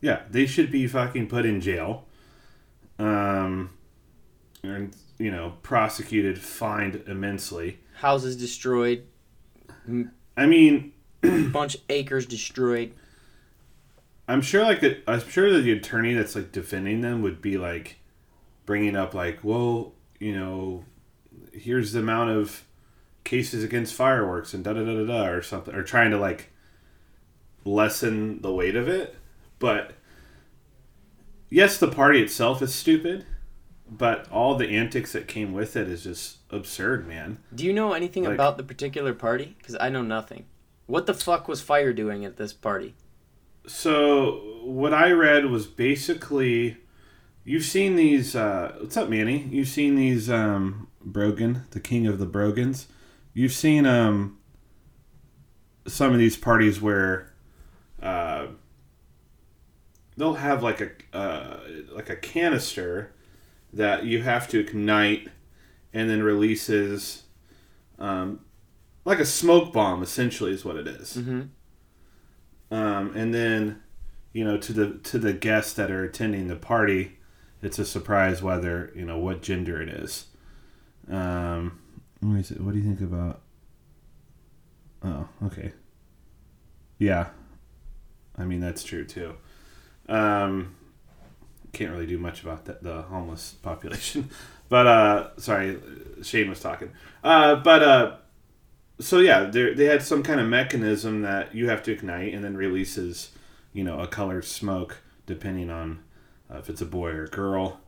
yeah, 0.00 0.22
they 0.30 0.46
should 0.46 0.70
be 0.70 0.86
fucking 0.86 1.26
put 1.28 1.44
in 1.46 1.60
jail. 1.60 2.06
Um, 2.98 3.70
and 4.62 4.94
you 5.18 5.30
know, 5.30 5.54
prosecuted, 5.62 6.38
fined 6.40 7.02
immensely. 7.06 7.78
Houses 7.96 8.36
destroyed, 8.36 9.04
I 10.36 10.46
mean, 10.46 10.92
bunch 11.22 11.76
of 11.76 11.80
acres 11.88 12.26
destroyed. 12.26 12.92
I'm 14.26 14.40
sure 14.40 14.62
like 14.62 14.80
the, 14.80 14.98
I'm 15.06 15.26
sure 15.28 15.52
that 15.52 15.60
the 15.62 15.72
attorney 15.72 16.14
that's 16.14 16.34
like 16.34 16.50
defending 16.52 17.00
them 17.02 17.20
would 17.22 17.42
be 17.42 17.58
like 17.58 17.96
bringing 18.66 18.96
up 18.96 19.12
like, 19.14 19.40
well, 19.42 19.92
you 20.18 20.34
know, 20.34 20.84
here's 21.52 21.92
the 21.92 22.00
amount 22.00 22.30
of 22.30 22.64
cases 23.24 23.62
against 23.64 23.94
fireworks 23.94 24.54
and 24.54 24.64
da 24.64 24.72
da 24.72 24.84
da 24.84 24.94
da 24.94 25.04
da 25.06 25.26
or 25.26 25.42
something, 25.42 25.74
or 25.74 25.82
trying 25.82 26.10
to 26.10 26.18
like 26.18 26.50
lessen 27.64 28.40
the 28.42 28.52
weight 28.52 28.76
of 28.76 28.88
it. 28.88 29.16
But 29.58 29.92
yes, 31.50 31.78
the 31.78 31.88
party 31.90 32.22
itself 32.22 32.62
is 32.62 32.74
stupid, 32.74 33.24
but 33.90 34.30
all 34.30 34.54
the 34.56 34.68
antics 34.68 35.12
that 35.12 35.28
came 35.28 35.52
with 35.52 35.76
it 35.76 35.88
is 35.88 36.04
just 36.04 36.38
absurd, 36.50 37.06
man. 37.06 37.38
Do 37.54 37.64
you 37.64 37.72
know 37.72 37.92
anything 37.92 38.24
Like- 38.24 38.34
about 38.34 38.56
the 38.56 38.62
particular 38.64 39.12
party? 39.14 39.54
Because 39.58 39.76
I 39.80 39.88
know 39.90 40.02
nothing. 40.02 40.46
What 40.86 41.06
the 41.06 41.14
fuck 41.14 41.48
was 41.48 41.62
Fire 41.62 41.92
doing 41.94 42.24
at 42.24 42.36
this 42.36 42.52
party? 42.52 42.94
So 43.66 44.60
what 44.64 44.92
I 44.92 45.10
read 45.10 45.46
was 45.46 45.66
basically, 45.66 46.78
you've 47.44 47.64
seen 47.64 47.96
these. 47.96 48.36
Uh, 48.36 48.76
what's 48.80 48.96
up, 48.96 49.08
Manny? 49.08 49.48
You've 49.50 49.68
seen 49.68 49.94
these 49.94 50.28
um, 50.30 50.88
Brogan, 51.02 51.64
the 51.70 51.80
king 51.80 52.06
of 52.06 52.18
the 52.18 52.26
Brogans. 52.26 52.88
You've 53.32 53.52
seen 53.52 53.86
um, 53.86 54.38
some 55.86 56.12
of 56.12 56.18
these 56.18 56.36
parties 56.36 56.80
where 56.80 57.32
uh, 58.02 58.46
they'll 60.16 60.34
have 60.34 60.62
like 60.62 60.80
a 60.80 61.16
uh, 61.16 61.60
like 61.92 62.10
a 62.10 62.16
canister 62.16 63.12
that 63.72 64.04
you 64.04 64.22
have 64.22 64.48
to 64.48 64.60
ignite, 64.60 65.28
and 65.92 66.08
then 66.08 66.22
releases. 66.22 67.22
Um, 67.98 68.40
like 69.04 69.18
a 69.20 69.26
smoke 69.26 69.72
bomb, 69.72 70.02
essentially, 70.02 70.50
is 70.50 70.64
what 70.64 70.76
it 70.76 70.86
is 70.86 71.16
Mm-hmm. 71.18 71.42
Um, 72.70 73.14
and 73.16 73.34
then 73.34 73.82
you 74.32 74.44
know 74.44 74.56
to 74.56 74.72
the 74.72 74.98
to 74.98 75.18
the 75.18 75.32
guests 75.32 75.72
that 75.74 75.90
are 75.90 76.04
attending 76.04 76.48
the 76.48 76.56
party 76.56 77.18
it's 77.64 77.78
a 77.78 77.84
surprise 77.84 78.42
whether 78.42 78.92
you 78.94 79.04
know 79.04 79.18
what 79.18 79.42
gender 79.42 79.80
it 79.80 79.88
is. 79.88 80.26
Um, 81.10 81.80
what 82.20 82.72
do 82.72 82.78
you 82.78 82.84
think 82.84 83.00
about 83.00 83.40
oh 85.02 85.28
okay. 85.46 85.72
Yeah. 86.98 87.28
I 88.36 88.44
mean 88.44 88.60
that's 88.60 88.84
true 88.84 89.04
too. 89.04 89.36
Um, 90.08 90.74
can't 91.72 91.90
really 91.90 92.06
do 92.06 92.18
much 92.18 92.42
about 92.42 92.66
that, 92.66 92.82
the 92.82 93.02
homeless 93.02 93.54
population. 93.62 94.30
But 94.66 94.86
uh 94.86 95.36
sorry 95.36 95.78
shane 96.22 96.48
was 96.48 96.58
talking. 96.58 96.90
Uh 97.22 97.56
but 97.56 97.82
uh 97.82 98.16
so 99.00 99.18
yeah, 99.18 99.44
they 99.44 99.74
they 99.74 99.86
had 99.86 100.02
some 100.02 100.22
kind 100.22 100.40
of 100.40 100.46
mechanism 100.48 101.22
that 101.22 101.54
you 101.54 101.68
have 101.68 101.82
to 101.84 101.92
ignite 101.92 102.32
and 102.34 102.44
then 102.44 102.56
releases, 102.56 103.30
you 103.72 103.84
know, 103.84 103.98
a 104.00 104.06
colored 104.06 104.44
smoke 104.44 104.98
depending 105.26 105.70
on 105.70 106.00
uh, 106.52 106.58
if 106.58 106.68
it's 106.70 106.80
a 106.80 106.86
boy 106.86 107.10
or 107.10 107.24
a 107.24 107.28
girl. 107.28 107.80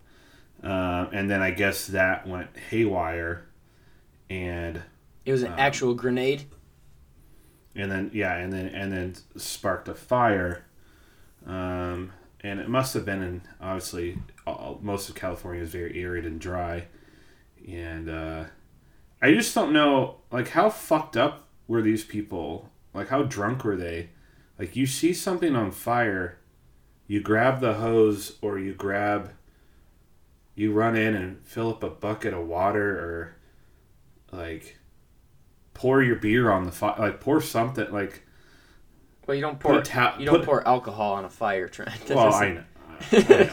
Uh, 0.63 1.07
and 1.13 1.31
then 1.31 1.43
I 1.43 1.51
guess 1.51 1.87
that 1.89 2.27
went 2.27 2.49
haywire, 2.71 3.47
and 4.31 4.83
It 5.25 5.33
was 5.33 5.43
an 5.43 5.53
Um, 5.53 5.59
actual 5.59 5.95
grenade. 5.95 6.45
and 7.75 7.91
then 7.91 8.11
yeah, 8.15 8.37
and 8.37 8.53
then 8.53 8.69
and 8.69 8.93
then 8.93 9.15
sparked 9.37 9.89
a 9.89 9.95
fire. 9.95 10.65
Um, 11.47 12.13
and 12.41 12.59
it 12.61 12.69
must 12.69 12.95
have 12.95 13.05
been 13.05 13.23
in 13.23 13.43
obviously 13.61 14.19
all, 14.47 14.79
most 14.83 15.09
of 15.09 15.15
California 15.15 15.63
is 15.63 15.71
very 15.71 16.01
arid 16.03 16.25
and 16.27 16.41
dry, 16.41 16.87
and 17.69 18.09
uh, 18.09 18.45
I 19.23 19.33
just 19.33 19.55
don't 19.55 19.73
know 19.73 20.17
like 20.31 20.49
how 20.49 20.71
fucked 20.71 21.17
up 21.17 21.49
were 21.67 21.83
these 21.83 22.05
people? 22.05 22.71
Like 22.95 23.09
how 23.09 23.23
drunk 23.23 23.65
were 23.65 23.77
they? 23.77 24.11
Like 24.59 24.77
you 24.77 24.87
see 24.87 25.13
something 25.13 25.55
on 25.55 25.71
fire, 25.71 26.39
you 27.07 27.21
grab 27.21 27.61
the 27.61 27.75
hose 27.75 28.37
or 28.41 28.59
you 28.59 28.75
grab, 28.75 29.33
you 30.55 30.73
run 30.73 30.97
in 30.97 31.15
and 31.15 31.45
fill 31.45 31.71
up 31.71 31.83
a 31.83 31.91
bucket 31.91 32.33
of 32.33 32.47
water 32.47 32.99
or, 32.99 33.37
like, 34.33 34.79
pour 35.75 36.03
your 36.03 36.17
beer 36.17 36.51
on 36.51 36.65
the 36.65 36.73
fire. 36.73 36.97
Like 36.99 37.21
pour 37.21 37.41
something 37.41 37.93
like. 37.93 38.23
Well, 39.27 39.35
you 39.35 39.43
don't 39.43 39.61
pour 39.61 39.83
ta- 39.83 40.17
you 40.19 40.27
don't 40.27 40.37
put- 40.37 40.47
pour 40.47 40.67
alcohol 40.67 41.15
on 41.15 41.25
a 41.25 41.31
fire, 41.31 41.69
Trent. 41.69 41.91
That 42.07 42.17
Well, 42.17 42.33
I 42.33 42.51
know. 42.53 42.65
I 43.13 43.45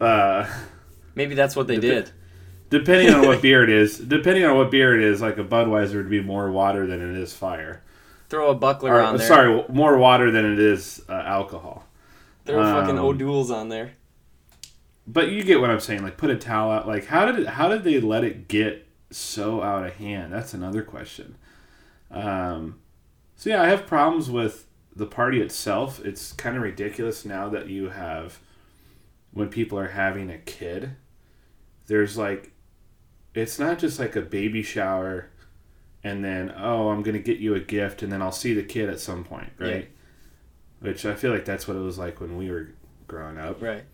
know. 0.00 0.06
uh, 0.06 0.46
Maybe 1.14 1.34
that's 1.34 1.56
what 1.56 1.66
they 1.66 1.78
did. 1.78 2.10
Depending 2.72 3.14
on 3.14 3.26
what 3.26 3.42
beer 3.42 3.62
it 3.62 3.70
is, 3.70 3.98
depending 3.98 4.44
on 4.44 4.56
what 4.56 4.70
beer 4.70 4.98
it 4.98 5.04
is, 5.04 5.20
like 5.20 5.36
a 5.36 5.44
Budweiser 5.44 5.94
would 5.96 6.10
be 6.10 6.22
more 6.22 6.50
water 6.50 6.86
than 6.86 7.00
it 7.00 7.16
is 7.16 7.34
fire. 7.34 7.82
Throw 8.30 8.50
a 8.50 8.54
buckler 8.54 8.94
Or, 8.94 9.00
on 9.00 9.18
there. 9.18 9.28
sorry, 9.28 9.64
more 9.68 9.98
water 9.98 10.30
than 10.30 10.50
it 10.50 10.58
is 10.58 11.02
uh, 11.08 11.12
alcohol. 11.12 11.84
Throw 12.46 12.62
fucking 12.62 12.98
um, 12.98 13.04
O'Doul's 13.04 13.50
on 13.50 13.68
there. 13.68 13.92
But 15.06 15.30
you 15.30 15.42
get 15.44 15.60
what 15.60 15.68
I'm 15.68 15.80
saying. 15.80 16.02
Like, 16.02 16.16
put 16.16 16.30
a 16.30 16.36
towel 16.36 16.70
out. 16.70 16.88
Like, 16.88 17.06
how 17.06 17.26
did 17.26 17.40
it, 17.40 17.46
how 17.46 17.68
did 17.68 17.84
they 17.84 18.00
let 18.00 18.24
it 18.24 18.48
get 18.48 18.88
so 19.10 19.62
out 19.62 19.84
of 19.84 19.96
hand? 19.96 20.32
That's 20.32 20.54
another 20.54 20.82
question. 20.82 21.36
Um, 22.10 22.80
so 23.36 23.50
yeah, 23.50 23.62
I 23.62 23.68
have 23.68 23.86
problems 23.86 24.30
with 24.30 24.66
the 24.96 25.06
party 25.06 25.40
itself. 25.42 26.02
It's 26.04 26.32
kind 26.32 26.56
of 26.56 26.62
ridiculous 26.62 27.24
now 27.26 27.48
that 27.50 27.68
you 27.68 27.90
have 27.90 28.38
when 29.32 29.48
people 29.48 29.78
are 29.78 29.88
having 29.88 30.30
a 30.30 30.38
kid. 30.38 30.96
There's 31.86 32.16
like, 32.16 32.51
it's 33.34 33.58
not 33.58 33.78
just 33.78 33.98
like 33.98 34.14
a 34.16 34.20
baby 34.22 34.62
shower, 34.62 35.28
and 36.04 36.24
then 36.24 36.52
oh, 36.56 36.90
I'm 36.90 37.02
gonna 37.02 37.18
get 37.18 37.38
you 37.38 37.54
a 37.54 37.60
gift, 37.60 38.02
and 38.02 38.10
then 38.12 38.20
I'll 38.22 38.32
see 38.32 38.54
the 38.54 38.62
kid 38.62 38.88
at 38.90 39.00
some 39.00 39.24
point, 39.24 39.50
right? 39.58 39.88
Which 40.80 41.06
I 41.06 41.14
feel 41.14 41.32
like 41.32 41.44
that's 41.44 41.68
what 41.68 41.76
it 41.76 41.80
was 41.80 41.98
like 41.98 42.20
when 42.20 42.36
we 42.36 42.50
were 42.50 42.70
growing 43.06 43.38
up 43.38 43.62
Right. 43.62 43.84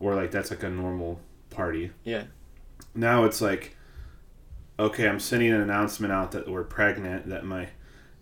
or 0.00 0.14
like 0.14 0.30
that's 0.30 0.50
like 0.50 0.62
a 0.62 0.70
normal 0.70 1.20
party. 1.50 1.90
Yeah. 2.04 2.24
Now 2.94 3.24
it's 3.24 3.40
like, 3.40 3.76
okay, 4.78 5.06
I'm 5.08 5.20
sending 5.20 5.52
an 5.52 5.60
announcement 5.60 6.12
out 6.12 6.32
that 6.32 6.48
we're 6.48 6.64
pregnant, 6.64 7.28
that 7.28 7.44
my 7.44 7.68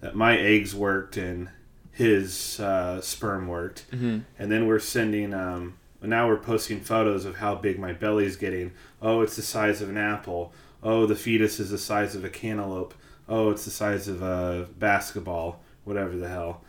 that 0.00 0.14
my 0.14 0.36
eggs 0.36 0.74
worked 0.74 1.16
and 1.16 1.48
his 1.90 2.60
uh, 2.60 3.00
sperm 3.00 3.48
worked, 3.48 3.90
Mm-hmm. 3.90 4.18
and 4.38 4.52
then 4.52 4.66
we're 4.66 4.78
sending. 4.78 5.32
Um, 5.32 5.78
now 6.02 6.28
we're 6.28 6.38
posting 6.38 6.80
photos 6.80 7.24
of 7.24 7.36
how 7.36 7.54
big 7.54 7.78
my 7.78 7.92
belly's 7.92 8.36
getting. 8.36 8.72
Oh, 9.02 9.22
it's 9.22 9.36
the 9.36 9.42
size 9.42 9.80
of 9.82 9.88
an 9.88 9.96
apple. 9.96 10.52
Oh, 10.82 11.06
the 11.06 11.16
fetus 11.16 11.58
is 11.58 11.70
the 11.70 11.78
size 11.78 12.14
of 12.14 12.24
a 12.24 12.28
cantaloupe. 12.30 12.94
Oh, 13.28 13.50
it's 13.50 13.64
the 13.64 13.70
size 13.70 14.06
of 14.08 14.22
a 14.22 14.68
basketball. 14.78 15.60
Whatever 15.84 16.16
the 16.16 16.28
hell. 16.28 16.62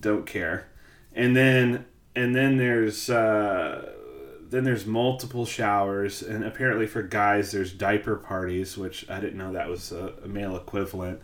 Don't 0.00 0.26
care. 0.26 0.68
And 1.14 1.34
then 1.36 1.84
and 2.14 2.34
then 2.34 2.56
there's 2.56 3.08
uh, 3.10 3.92
then 4.50 4.64
there's 4.64 4.86
multiple 4.86 5.44
showers, 5.46 6.22
and 6.22 6.44
apparently 6.44 6.86
for 6.86 7.02
guys 7.02 7.52
there's 7.52 7.72
diaper 7.72 8.16
parties, 8.16 8.76
which 8.78 9.08
I 9.10 9.20
didn't 9.20 9.38
know 9.38 9.52
that 9.52 9.68
was 9.68 9.92
a, 9.92 10.14
a 10.24 10.28
male 10.28 10.56
equivalent 10.56 11.20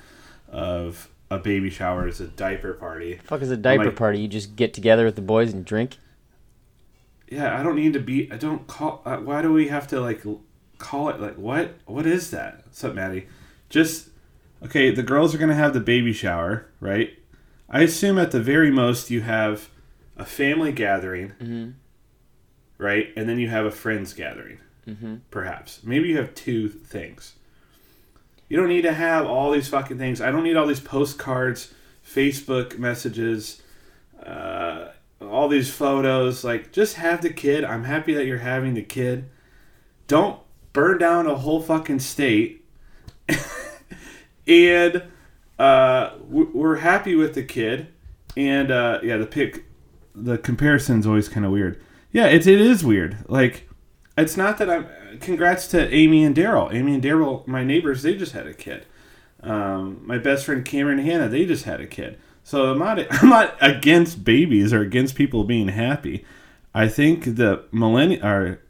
of 0.50 1.08
a 1.30 1.38
baby 1.38 1.70
shower 1.70 2.06
is 2.06 2.20
a 2.20 2.26
diaper 2.26 2.74
party. 2.74 3.18
Fuck 3.24 3.42
is 3.42 3.50
a 3.50 3.56
diaper 3.56 3.86
Like- 3.86 3.96
party? 3.96 4.20
You 4.20 4.28
just 4.28 4.56
get 4.56 4.74
together 4.74 5.04
with 5.04 5.16
the 5.16 5.22
boys 5.22 5.52
and 5.52 5.64
drink. 5.64 5.96
Yeah, 7.34 7.58
I 7.58 7.62
don't 7.62 7.76
need 7.76 7.92
to 7.94 8.00
be. 8.00 8.30
I 8.30 8.36
don't 8.36 8.66
call. 8.66 9.02
Uh, 9.04 9.16
why 9.16 9.42
do 9.42 9.52
we 9.52 9.68
have 9.68 9.88
to 9.88 10.00
like 10.00 10.22
call 10.78 11.08
it 11.08 11.20
like 11.20 11.36
what? 11.36 11.74
What 11.86 12.06
is 12.06 12.30
that? 12.30 12.62
What's 12.64 12.84
up, 12.84 12.94
Maddie? 12.94 13.26
Just 13.68 14.08
okay. 14.64 14.90
The 14.92 15.02
girls 15.02 15.34
are 15.34 15.38
gonna 15.38 15.54
have 15.54 15.74
the 15.74 15.80
baby 15.80 16.12
shower, 16.12 16.66
right? 16.80 17.18
I 17.68 17.80
assume 17.82 18.18
at 18.18 18.30
the 18.30 18.40
very 18.40 18.70
most 18.70 19.10
you 19.10 19.22
have 19.22 19.68
a 20.16 20.24
family 20.24 20.70
gathering, 20.70 21.32
Mm-hmm. 21.42 21.70
right? 22.78 23.08
And 23.16 23.28
then 23.28 23.38
you 23.38 23.48
have 23.48 23.66
a 23.66 23.70
friends 23.72 24.12
gathering. 24.14 24.58
Mm-hmm. 24.86 25.14
perhaps. 25.30 25.80
Maybe 25.82 26.10
you 26.10 26.18
have 26.18 26.34
two 26.34 26.68
things. 26.68 27.32
You 28.50 28.58
don't 28.58 28.68
need 28.68 28.82
to 28.82 28.92
have 28.92 29.24
all 29.26 29.50
these 29.50 29.66
fucking 29.66 29.96
things. 29.96 30.20
I 30.20 30.30
don't 30.30 30.44
need 30.44 30.56
all 30.58 30.66
these 30.66 30.78
postcards, 30.78 31.72
Facebook 32.06 32.76
messages, 32.78 33.62
uh, 34.22 34.88
all 35.28 35.48
these 35.48 35.70
photos. 35.70 36.44
Like, 36.44 36.72
just 36.72 36.96
have 36.96 37.22
the 37.22 37.30
kid. 37.32 37.64
I'm 37.64 37.84
happy 37.84 38.14
that 38.14 38.26
you're 38.26 38.38
having 38.38 38.74
the 38.74 38.82
kid. 38.82 39.28
Don't 40.06 40.40
burn 40.72 40.98
down 40.98 41.26
a 41.26 41.34
whole 41.34 41.60
fucking 41.62 42.00
state. 42.00 42.64
and 44.46 45.02
uh, 45.58 46.10
we- 46.28 46.44
we're 46.44 46.76
happy 46.76 47.14
with 47.14 47.34
the 47.34 47.42
kid. 47.42 47.88
And 48.36 48.70
uh, 48.70 49.00
yeah, 49.02 49.16
the 49.16 49.26
pic, 49.26 49.64
the 50.14 50.38
comparison's 50.38 51.06
always 51.06 51.28
kind 51.28 51.46
of 51.46 51.52
weird. 51.52 51.80
Yeah, 52.10 52.26
it, 52.26 52.46
it 52.46 52.60
is 52.60 52.84
weird. 52.84 53.18
Like, 53.28 53.68
it's 54.16 54.36
not 54.36 54.58
that 54.58 54.68
I'm. 54.70 54.86
Congrats 55.20 55.68
to 55.68 55.92
Amy 55.94 56.24
and 56.24 56.34
Daryl. 56.34 56.72
Amy 56.74 56.94
and 56.94 57.02
Daryl, 57.02 57.46
my 57.46 57.62
neighbors, 57.62 58.02
they 58.02 58.16
just 58.16 58.32
had 58.32 58.46
a 58.48 58.54
kid. 58.54 58.86
Um, 59.40 60.00
my 60.04 60.18
best 60.18 60.44
friend 60.44 60.64
Cameron 60.64 60.98
and 60.98 61.08
Hannah, 61.08 61.28
they 61.28 61.44
just 61.46 61.64
had 61.64 61.80
a 61.80 61.86
kid. 61.86 62.18
So 62.44 62.70
I'm 62.70 62.78
not. 62.78 62.98
I'm 63.22 63.28
not 63.30 63.56
against 63.60 64.22
babies 64.24 64.72
or 64.72 64.80
against 64.82 65.16
people 65.16 65.42
being 65.44 65.68
happy. 65.68 66.24
I 66.74 66.88
think 66.88 67.36
the 67.36 67.64
millennial 67.72 68.24
or 68.26 68.60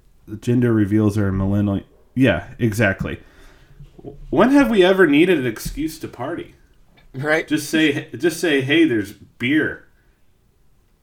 gender 0.40 0.73
reveals 0.73 1.19
are 1.19 1.31
millennial. 1.33 1.83
Yeah, 2.14 2.54
exactly. 2.59 3.21
When 4.31 4.50
have 4.50 4.71
we 4.71 4.85
ever 4.85 5.07
needed 5.07 5.38
an 5.38 5.47
excuse 5.47 5.99
to 6.00 6.09
party? 6.09 6.54
Right. 7.14 7.47
Just 7.49 7.71
say, 7.71 8.09
just 8.16 8.40
say, 8.40 8.61
hey, 8.61 8.85
there's 8.85 9.12
beer, 9.12 9.87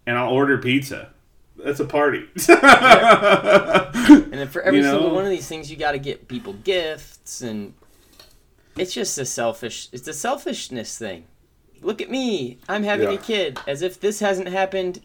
and 0.06 0.18
I'll 0.18 0.30
order 0.32 0.58
pizza. 0.58 1.10
That's 1.64 1.80
a 1.80 1.86
party. 1.86 2.28
And 4.12 4.34
then 4.34 4.48
for 4.48 4.62
every 4.62 4.80
You 4.80 4.86
know? 4.86 4.94
single 4.94 5.16
one 5.16 5.26
of 5.26 5.30
these 5.30 5.48
things, 5.48 5.70
you 5.70 5.78
got 5.78 5.92
to 5.92 6.00
get 6.00 6.28
people 6.28 6.54
gifts, 6.54 7.42
and 7.42 7.74
it's 8.78 8.94
just 8.94 9.18
a 9.18 9.26
selfish. 9.26 9.90
It's 9.92 10.08
a 10.08 10.14
selfishness 10.14 10.98
thing. 10.98 11.26
Look 11.82 12.02
at 12.02 12.10
me, 12.12 12.60
I'm 12.70 12.84
having 12.84 13.08
Yeah. 13.10 13.16
a 13.16 13.18
kid, 13.18 13.60
as 13.68 13.82
if 13.82 14.00
this 14.00 14.20
hasn't 14.20 14.50
happened, 14.50 15.02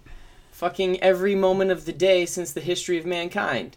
fucking 0.53 1.01
every 1.03 1.35
moment 1.35 1.71
of 1.71 1.85
the 1.87 1.93
day 1.93 2.27
since 2.27 2.53
the 2.53 2.61
history 2.61 2.99
of 2.99 3.07
mankind. 3.07 3.77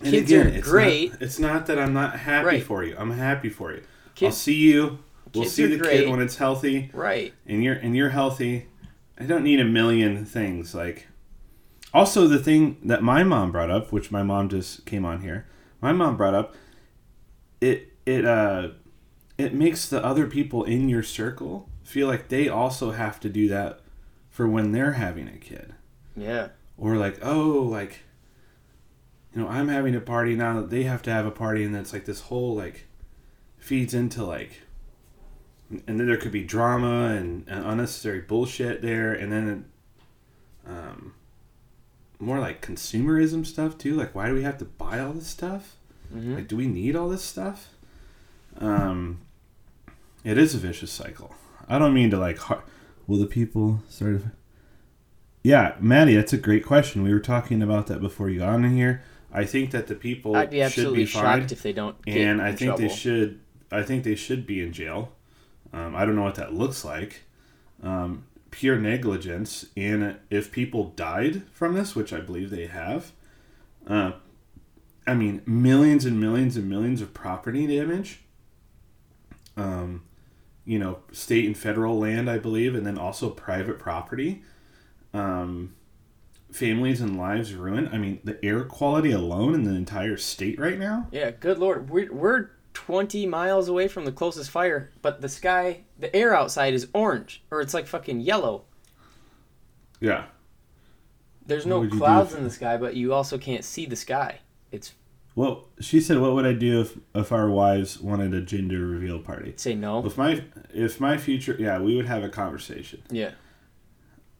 And 0.00 0.10
Kids 0.10 0.30
again, 0.30 0.46
are 0.46 0.50
it's 0.50 0.68
great. 0.68 1.12
Not, 1.12 1.22
it's 1.22 1.38
not 1.38 1.66
that 1.66 1.78
I'm 1.78 1.92
not 1.94 2.18
happy 2.20 2.46
Right. 2.46 2.62
for 2.62 2.84
you. 2.84 2.94
I'm 2.98 3.12
happy 3.12 3.48
for 3.48 3.72
you. 3.72 3.78
I'll 3.78 4.12
Kids, 4.14 4.36
see 4.36 4.54
you. 4.54 4.98
We'll 5.34 5.44
see 5.44 5.66
the 5.66 5.76
great. 5.76 6.04
kid 6.04 6.08
when 6.10 6.20
it's 6.20 6.36
healthy, 6.36 6.90
right? 6.94 7.34
and 7.46 7.62
you're 7.62 7.74
and 7.74 7.94
you're 7.96 8.10
healthy. 8.10 8.66
I 9.18 9.24
don't 9.24 9.42
need 9.44 9.60
a 9.60 9.64
million 9.64 10.24
things. 10.24 10.74
Like, 10.74 11.08
also 11.92 12.26
the 12.26 12.38
thing 12.38 12.78
that 12.84 13.02
my 13.02 13.22
mom 13.24 13.52
brought 13.52 13.70
up, 13.70 13.92
which 13.92 14.10
my 14.10 14.22
mom 14.22 14.48
just 14.48 14.86
came 14.86 15.04
on 15.04 15.20
here. 15.22 15.46
My 15.82 15.92
mom 15.92 16.16
brought 16.16 16.34
up. 16.34 16.54
It 17.60 17.92
it 18.06 18.24
uh, 18.24 18.68
it 19.38 19.52
makes 19.54 19.88
the 19.88 20.04
other 20.04 20.26
people 20.26 20.64
in 20.64 20.88
your 20.88 21.02
circle 21.02 21.68
feel 21.84 22.06
like 22.06 22.28
they 22.28 22.48
also 22.48 22.92
have 22.92 23.20
to 23.20 23.28
do 23.28 23.48
that 23.48 23.80
for 24.30 24.46
when 24.48 24.72
they're 24.72 24.92
having 24.92 25.28
a 25.28 25.36
kid. 25.36 25.74
Yeah. 26.16 26.48
or 26.78 26.96
like 26.96 27.18
oh 27.22 27.60
like 27.70 28.00
you 29.34 29.42
know 29.42 29.48
i'm 29.48 29.68
having 29.68 29.94
a 29.94 30.00
party 30.00 30.34
now 30.34 30.58
that 30.60 30.70
they 30.70 30.84
have 30.84 31.02
to 31.02 31.10
have 31.10 31.26
a 31.26 31.30
party 31.30 31.62
and 31.62 31.76
it's 31.76 31.92
like 31.92 32.06
this 32.06 32.22
whole 32.22 32.54
like 32.54 32.86
feeds 33.58 33.92
into 33.92 34.24
like 34.24 34.62
and 35.70 36.00
then 36.00 36.06
there 36.06 36.16
could 36.16 36.32
be 36.32 36.42
drama 36.42 37.08
and, 37.14 37.44
and 37.48 37.64
unnecessary 37.66 38.20
bullshit 38.20 38.80
there 38.80 39.12
and 39.12 39.30
then 39.30 39.64
um 40.66 41.12
more 42.18 42.38
like 42.38 42.64
consumerism 42.64 43.44
stuff 43.44 43.76
too 43.76 43.94
like 43.94 44.14
why 44.14 44.28
do 44.28 44.34
we 44.34 44.42
have 44.42 44.56
to 44.58 44.64
buy 44.64 44.98
all 45.00 45.12
this 45.12 45.26
stuff? 45.26 45.76
Hmm 46.10 46.34
like 46.34 46.48
do 46.48 46.56
we 46.56 46.66
need 46.66 46.96
all 46.96 47.08
this 47.10 47.22
stuff? 47.24 47.68
Um 48.58 49.20
it 50.26 50.36
is 50.36 50.56
a 50.56 50.58
vicious 50.58 50.90
cycle. 50.90 51.32
I 51.68 51.78
don't 51.78 51.94
mean 51.94 52.10
to 52.10 52.18
like 52.18 52.38
har- 52.38 52.64
will 53.06 53.18
the 53.18 53.26
people 53.26 53.80
sort 53.88 54.14
of 54.14 54.24
yeah 55.42 55.76
maddie 55.78 56.16
that's 56.16 56.32
a 56.32 56.38
great 56.38 56.66
question. 56.66 57.02
We 57.02 57.14
were 57.14 57.20
talking 57.20 57.62
about 57.62 57.86
that 57.86 58.00
before 58.00 58.28
you 58.28 58.40
got 58.40 58.48
on 58.50 58.74
here. 58.74 59.02
I 59.32 59.44
think 59.44 59.70
that 59.70 59.86
the 59.86 59.94
people 59.94 60.34
I'd 60.34 60.50
be 60.50 60.56
should 60.56 60.66
absolutely 60.66 60.98
be 60.98 61.06
shocked 61.06 61.52
if 61.52 61.62
they 61.62 61.72
don't. 61.72 62.00
Get 62.04 62.16
and 62.16 62.42
i 62.42 62.50
in 62.50 62.56
think 62.56 62.76
they 62.76 62.88
should 62.88 63.40
i 63.70 63.82
think 63.82 64.02
they 64.02 64.16
should 64.16 64.46
be 64.46 64.60
in 64.60 64.72
jail. 64.72 65.12
Um, 65.72 65.94
i 65.94 66.04
don't 66.04 66.16
know 66.16 66.22
what 66.22 66.34
that 66.36 66.52
looks 66.52 66.84
like. 66.84 67.22
Um, 67.82 68.24
pure 68.50 68.78
negligence 68.78 69.66
and 69.76 70.16
if 70.30 70.50
people 70.50 70.84
died 70.96 71.42
from 71.52 71.74
this 71.74 71.94
which 71.94 72.10
i 72.10 72.18
believe 72.20 72.48
they 72.48 72.66
have 72.66 73.12
uh, 73.86 74.12
i 75.06 75.12
mean 75.12 75.42
millions 75.44 76.06
and 76.06 76.18
millions 76.18 76.56
and 76.56 76.66
millions 76.66 77.02
of 77.02 77.12
property 77.12 77.66
damage 77.66 78.20
um, 79.58 80.05
you 80.66 80.78
know 80.78 80.98
state 81.12 81.46
and 81.46 81.56
federal 81.56 81.98
land 81.98 82.28
i 82.28 82.38
believe 82.38 82.74
and 82.74 82.86
then 82.86 82.98
also 82.98 83.30
private 83.30 83.78
property 83.78 84.42
um, 85.14 85.74
families 86.52 87.00
and 87.00 87.16
lives 87.16 87.54
ruined 87.54 87.88
i 87.92 87.96
mean 87.98 88.18
the 88.24 88.42
air 88.44 88.64
quality 88.64 89.12
alone 89.12 89.54
in 89.54 89.62
the 89.64 89.74
entire 89.74 90.16
state 90.16 90.58
right 90.58 90.78
now 90.78 91.06
Yeah, 91.10 91.30
good 91.30 91.58
lord. 91.58 91.88
We're, 91.88 92.12
we're 92.12 92.50
20 92.74 93.26
miles 93.26 93.68
away 93.68 93.88
from 93.88 94.04
the 94.04 94.12
closest 94.12 94.50
fire, 94.50 94.90
but 95.00 95.22
the 95.22 95.28
sky, 95.30 95.84
the 95.98 96.14
air 96.14 96.34
outside 96.36 96.74
is 96.74 96.88
orange, 96.92 97.42
or 97.50 97.62
it's 97.62 97.72
like 97.72 97.86
fucking 97.86 98.20
yellow. 98.20 98.64
yeah 100.00 100.26
There's 101.46 101.64
no 101.66 101.80
would 101.80 101.86
you 101.86 101.90
do 101.92 101.98
clouds 101.98 102.34
in 102.34 102.44
the 102.44 102.50
sky, 102.50 102.76
but 102.76 102.94
you 102.96 103.14
also 103.14 103.38
can't 103.38 103.64
see 103.64 103.86
the 103.86 103.96
sky. 103.96 104.40
It's 104.72 104.92
Well, 105.36 105.68
she 105.78 106.00
said, 106.00 106.18
"What 106.18 106.32
would 106.32 106.46
I 106.46 106.54
do 106.54 106.80
if 106.80 106.98
if 107.14 107.30
our 107.30 107.48
wives 107.50 108.00
wanted 108.00 108.32
a 108.32 108.40
gender 108.40 108.86
reveal 108.86 109.20
party? 109.20 109.52
say 109.56 109.74
no. 109.74 110.04
If 110.04 110.16
my 110.16 110.42
if 110.72 110.98
my 110.98 111.18
future, 111.18 111.54
yeah, 111.58 111.78
we 111.78 111.94
would 111.94 112.06
have 112.06 112.24
a 112.24 112.30
conversation. 112.30 113.02
Yeah. 113.10 113.32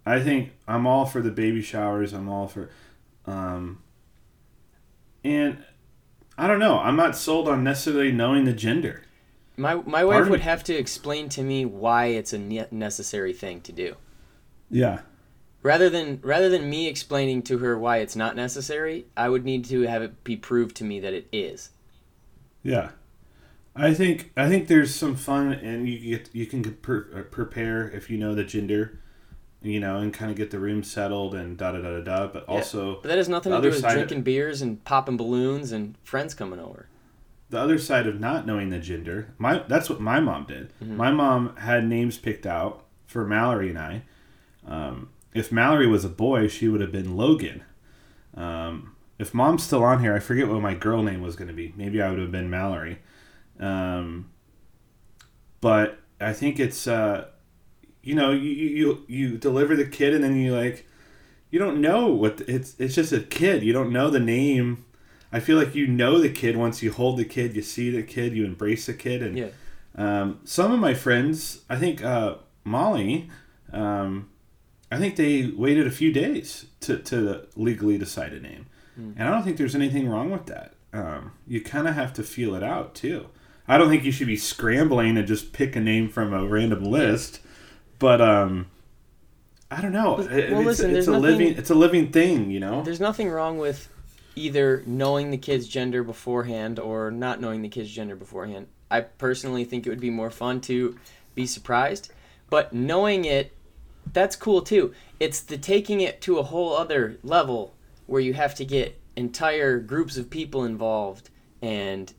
I 0.07 0.21
think 0.21 0.53
I'm 0.67 0.87
all 0.87 1.05
for 1.05 1.21
the 1.21 1.31
baby 1.31 1.61
showers. 1.61 2.15
I'm 2.15 2.29
all 2.31 2.47
for, 2.49 2.71
um, 3.27 3.83
and 5.23 5.59
I 6.39 6.47
don't 6.47 6.61
know. 6.61 6.79
I'm 6.79 6.97
not 6.97 7.15
sold 7.15 7.47
on 7.47 7.63
necessarily 7.63 8.13
knowing 8.13 8.45
the 8.45 8.55
gender. 8.55 9.03
My 9.59 9.75
my 9.75 10.03
wife 10.03 10.15
Pardon? 10.15 10.31
would 10.31 10.41
have 10.41 10.65
to 10.65 10.75
explain 10.75 11.29
to 11.31 11.43
me 11.43 11.67
why 11.67 12.07
it's 12.07 12.33
a 12.33 12.39
necessary 12.39 13.35
thing 13.35 13.61
to 13.63 13.73
do. 13.73 13.97
Yeah, 14.71 15.01
Rather 15.67 15.91
than 15.91 16.21
rather 16.23 16.49
than 16.49 16.71
me 16.71 16.87
explaining 16.87 17.43
to 17.43 17.59
her 17.59 17.77
why 17.77 17.97
it's 17.99 18.15
not 18.15 18.37
necessary, 18.37 19.07
I 19.17 19.29
would 19.29 19.45
need 19.45 19.65
to 19.65 19.83
have 19.83 20.01
it 20.01 20.23
be 20.23 20.37
proved 20.37 20.77
to 20.77 20.85
me 20.85 21.01
that 21.01 21.13
it 21.13 21.27
is. 21.33 21.71
yeah. 22.63 22.91
I 23.75 23.93
think 23.93 24.31
I 24.37 24.49
think 24.49 24.69
there's 24.69 24.95
some 24.95 25.17
fun, 25.17 25.53
and 25.53 25.87
you 25.89 25.99
get 25.99 26.31
you 26.33 26.47
can 26.47 26.63
per, 26.63 27.09
uh, 27.15 27.23
prepare 27.23 27.91
if 27.91 28.09
you 28.09 28.17
know 28.17 28.35
the 28.35 28.45
gender, 28.45 29.01
you 29.61 29.81
know, 29.81 29.99
and 29.99 30.15
kind 30.15 30.31
of 30.31 30.37
get 30.37 30.51
the 30.53 30.59
room 30.61 30.83
settled 30.85 31.35
and 31.35 31.59
da 31.59 31.73
da 31.73 31.79
da 31.83 31.99
da 31.99 32.01
da. 32.01 32.27
But 32.29 32.45
Yeah. 32.49 32.55
also. 32.55 33.01
But 33.03 33.09
that 33.09 33.19
has 33.19 33.29
nothing 33.29 33.53
to 33.53 33.61
do 33.61 33.69
with 33.69 33.81
side 33.81 33.91
of- 33.91 33.95
drinking 34.07 34.23
beers 34.23 34.63
and 34.63 34.83
popping 34.85 35.17
balloons 35.19 35.73
and 35.73 35.97
friends 36.05 36.33
coming 36.33 36.61
over. 36.61 36.87
the 37.51 37.59
other 37.61 37.79
side 37.79 38.07
of 38.07 38.19
not 38.21 38.45
knowing 38.47 38.71
the 38.71 38.79
gender 38.81 39.29
my 39.39 39.63
that's 39.69 39.89
what 39.89 40.01
my 40.01 40.19
mom 40.19 40.45
did 40.49 40.69
my 40.81 41.13
mom 41.13 41.55
had 41.59 41.87
names 41.87 42.19
picked 42.19 42.45
out 42.45 42.83
for 43.07 43.25
mallory 43.25 43.69
and 43.71 43.79
i 43.79 44.03
um, 44.67 45.09
if 45.39 45.51
mallory 45.53 45.87
was 45.87 46.05
a 46.05 46.09
boy 46.09 46.49
she 46.49 46.69
would 46.69 46.81
have 46.81 46.93
been 46.93 47.17
logan. 47.17 47.63
Um, 48.35 48.95
if 49.19 49.33
mom's 49.33 49.63
still 49.65 49.83
on 49.83 50.01
here 50.01 50.15
i 50.15 50.19
forget 50.19 50.47
what 50.49 50.61
my 50.61 50.75
girl 50.75 51.03
name 51.03 51.23
was 51.23 51.37
going 51.37 51.49
to 51.49 51.55
be. 51.55 51.73
Maybe 51.77 52.01
i 52.03 52.11
would 52.11 52.19
have 52.19 52.33
been 52.33 52.51
mallory. 52.51 52.99
Um, 53.59 54.31
but 55.61 55.99
i 56.21 56.33
think 56.33 56.59
it's 56.59 56.87
uh, 56.87 57.27
you 58.03 58.15
know 58.15 58.31
you, 58.33 58.51
you 58.51 59.05
you 59.09 59.37
deliver 59.39 59.75
the 59.77 59.85
kid 59.87 60.15
and 60.15 60.23
then 60.23 60.37
you 60.37 60.55
like 60.55 60.87
you 61.51 61.59
don't 61.59 61.81
know 61.81 62.09
what 62.09 62.39
the- 62.39 62.53
it's 62.53 62.75
it's 62.79 62.95
just 62.95 63.13
a 63.13 63.21
kid. 63.21 63.63
You 63.63 63.73
don't 63.73 63.93
know 63.93 64.11
the 64.11 64.21
name. 64.21 64.85
I 65.33 65.41
feel 65.41 65.57
like 65.57 65.75
you 65.75 65.87
know 65.87 66.19
the 66.19 66.29
kid 66.29 66.57
once 66.57 66.83
you 66.83 66.91
hold 66.93 67.19
the 67.19 67.25
kid, 67.25 67.55
you 67.57 67.63
see 67.63 67.91
the 67.91 68.03
kid, 68.03 68.33
you 68.35 68.45
embrace 68.45 68.87
the 68.87 68.95
kid, 68.95 69.23
and 69.23 69.37
Yeah. 69.39 69.49
um, 69.95 70.41
some 70.45 70.73
of 70.73 70.79
my 70.81 70.93
friends, 70.95 71.63
I 71.71 71.77
think 71.77 72.03
uh, 72.03 72.37
Molly, 72.65 73.29
um, 73.73 74.29
I 74.91 74.99
think 74.99 75.17
they 75.17 75.47
waited 75.47 75.87
a 75.87 75.91
few 75.91 76.13
days 76.13 76.67
to, 76.81 76.99
to 76.99 77.47
legally 77.57 77.99
decide 77.99 78.33
a 78.33 78.41
name, 78.41 78.67
and 78.97 79.23
I 79.23 79.31
don't 79.31 79.43
think 79.43 79.57
there's 79.59 79.75
anything 79.75 80.09
wrong 80.09 80.31
with 80.31 80.47
that. 80.47 80.73
Um, 80.93 81.33
you 81.47 81.61
kind 81.61 81.87
of 81.87 81.95
have 81.95 82.13
to 82.15 82.23
feel 82.23 82.55
it 82.55 82.63
out 82.63 82.95
too. 82.95 83.27
I 83.69 83.77
don't 83.79 83.89
think 83.89 84.05
you 84.05 84.13
should 84.13 84.29
be 84.29 84.37
scrambling 84.37 85.19
and 85.19 85.27
just 85.27 85.53
pick 85.53 85.75
a 85.77 85.81
name 85.81 86.09
from 86.09 86.33
a 86.33 86.47
random 86.47 86.85
list, 86.85 87.41
but 87.99 88.21
um, 88.21 88.67
I 89.71 89.81
don't 89.83 89.93
know. 89.93 90.15
Well, 90.15 90.29
it's, 90.31 90.53
listen, 90.65 90.97
it's 90.97 91.09
a 91.09 91.11
nothing- 91.11 91.23
living, 91.23 91.59
it's 91.59 91.71
a 91.71 91.75
living 91.75 92.13
thing, 92.13 92.51
you 92.51 92.61
know. 92.61 92.83
There's 92.83 93.01
nothing 93.01 93.29
wrong 93.29 93.59
with 93.59 93.89
either 94.37 94.83
knowing 94.87 95.31
the 95.31 95.39
kid's 95.39 95.67
gender 95.67 96.05
beforehand 96.05 96.79
or 96.79 97.11
not 97.11 97.41
knowing 97.41 97.63
the 97.63 97.69
kid's 97.69 97.91
gender 97.91 98.15
beforehand. 98.15 98.69
I 98.91 99.01
personally 99.01 99.65
think 99.65 99.87
it 99.87 99.91
would 99.91 100.01
be 100.01 100.11
more 100.11 100.31
fun 100.31 100.61
to 100.63 100.97
be 101.35 101.47
surprised, 101.47 102.13
but 102.51 102.73
knowing 102.73 103.25
it, 103.25 103.53
that's 104.13 104.37
cool 104.37 104.63
too. 104.63 104.93
It's 105.21 105.41
the 105.41 105.59
taking 105.59 106.01
it 106.01 106.21
to 106.23 106.39
a 106.39 106.43
whole 106.43 106.77
other 106.77 107.19
level 107.23 107.75
where 108.07 108.21
you 108.21 108.35
have 108.35 108.55
to 108.57 108.65
get 108.65 109.01
entire 109.17 109.79
groups 109.79 110.17
of 110.17 110.31
people 110.31 110.65
involved 110.65 111.31
and 111.63 112.13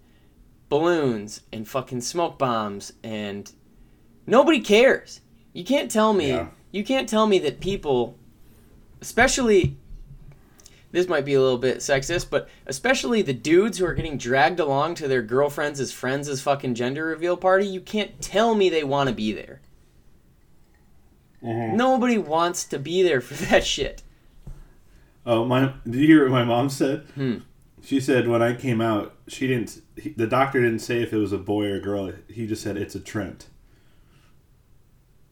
balloons 0.69 1.41
and 1.51 1.67
fucking 1.67 2.01
smoke 2.01 2.37
bombs 2.37 2.93
and 3.03 3.51
nobody 4.25 4.59
cares. 4.59 5.21
You 5.53 5.63
can't 5.63 5.89
tell 5.89 6.13
me 6.13 6.29
Yeah. 6.29 6.47
you 6.71 6.83
can't 6.83 7.07
tell 7.07 7.27
me 7.27 7.39
that 7.39 7.59
people 7.59 8.17
especially 9.01 9.77
this 10.91 11.07
might 11.07 11.25
be 11.25 11.33
a 11.33 11.41
little 11.41 11.57
bit 11.57 11.77
sexist, 11.79 12.29
but 12.29 12.49
especially 12.65 13.21
the 13.21 13.33
dudes 13.33 13.77
who 13.77 13.85
are 13.85 13.93
getting 13.93 14.17
dragged 14.17 14.59
along 14.59 14.95
to 14.95 15.07
their 15.07 15.21
girlfriends' 15.21 15.81
as 15.81 15.91
friends' 15.91 16.29
as 16.29 16.41
fucking 16.41 16.75
gender 16.75 17.05
reveal 17.05 17.35
party, 17.35 17.67
you 17.67 17.81
can't 17.81 18.21
tell 18.21 18.55
me 18.55 18.69
they 18.69 18.85
want 18.85 19.09
to 19.09 19.13
be 19.15 19.33
there. 19.33 19.59
Nobody 21.47 22.17
wants 22.17 22.65
to 22.65 22.79
be 22.79 23.03
there 23.03 23.21
for 23.21 23.33
that 23.45 23.65
shit. 23.65 24.03
Oh 25.25 25.45
my! 25.45 25.73
Did 25.83 25.95
you 25.95 26.07
hear 26.07 26.23
what 26.23 26.31
my 26.31 26.43
mom 26.43 26.69
said? 26.69 27.01
Hmm. 27.15 27.37
She 27.83 27.99
said 27.99 28.27
when 28.27 28.41
I 28.41 28.53
came 28.55 28.81
out, 28.81 29.15
she 29.27 29.47
didn't. 29.47 29.81
He, 29.95 30.09
the 30.09 30.27
doctor 30.27 30.61
didn't 30.61 30.79
say 30.79 31.01
if 31.01 31.13
it 31.13 31.17
was 31.17 31.31
a 31.31 31.37
boy 31.37 31.65
or 31.65 31.75
a 31.75 31.81
girl. 31.81 32.11
He 32.29 32.47
just 32.47 32.63
said 32.63 32.77
it's 32.77 32.95
a 32.95 32.99
Trent. 32.99 33.47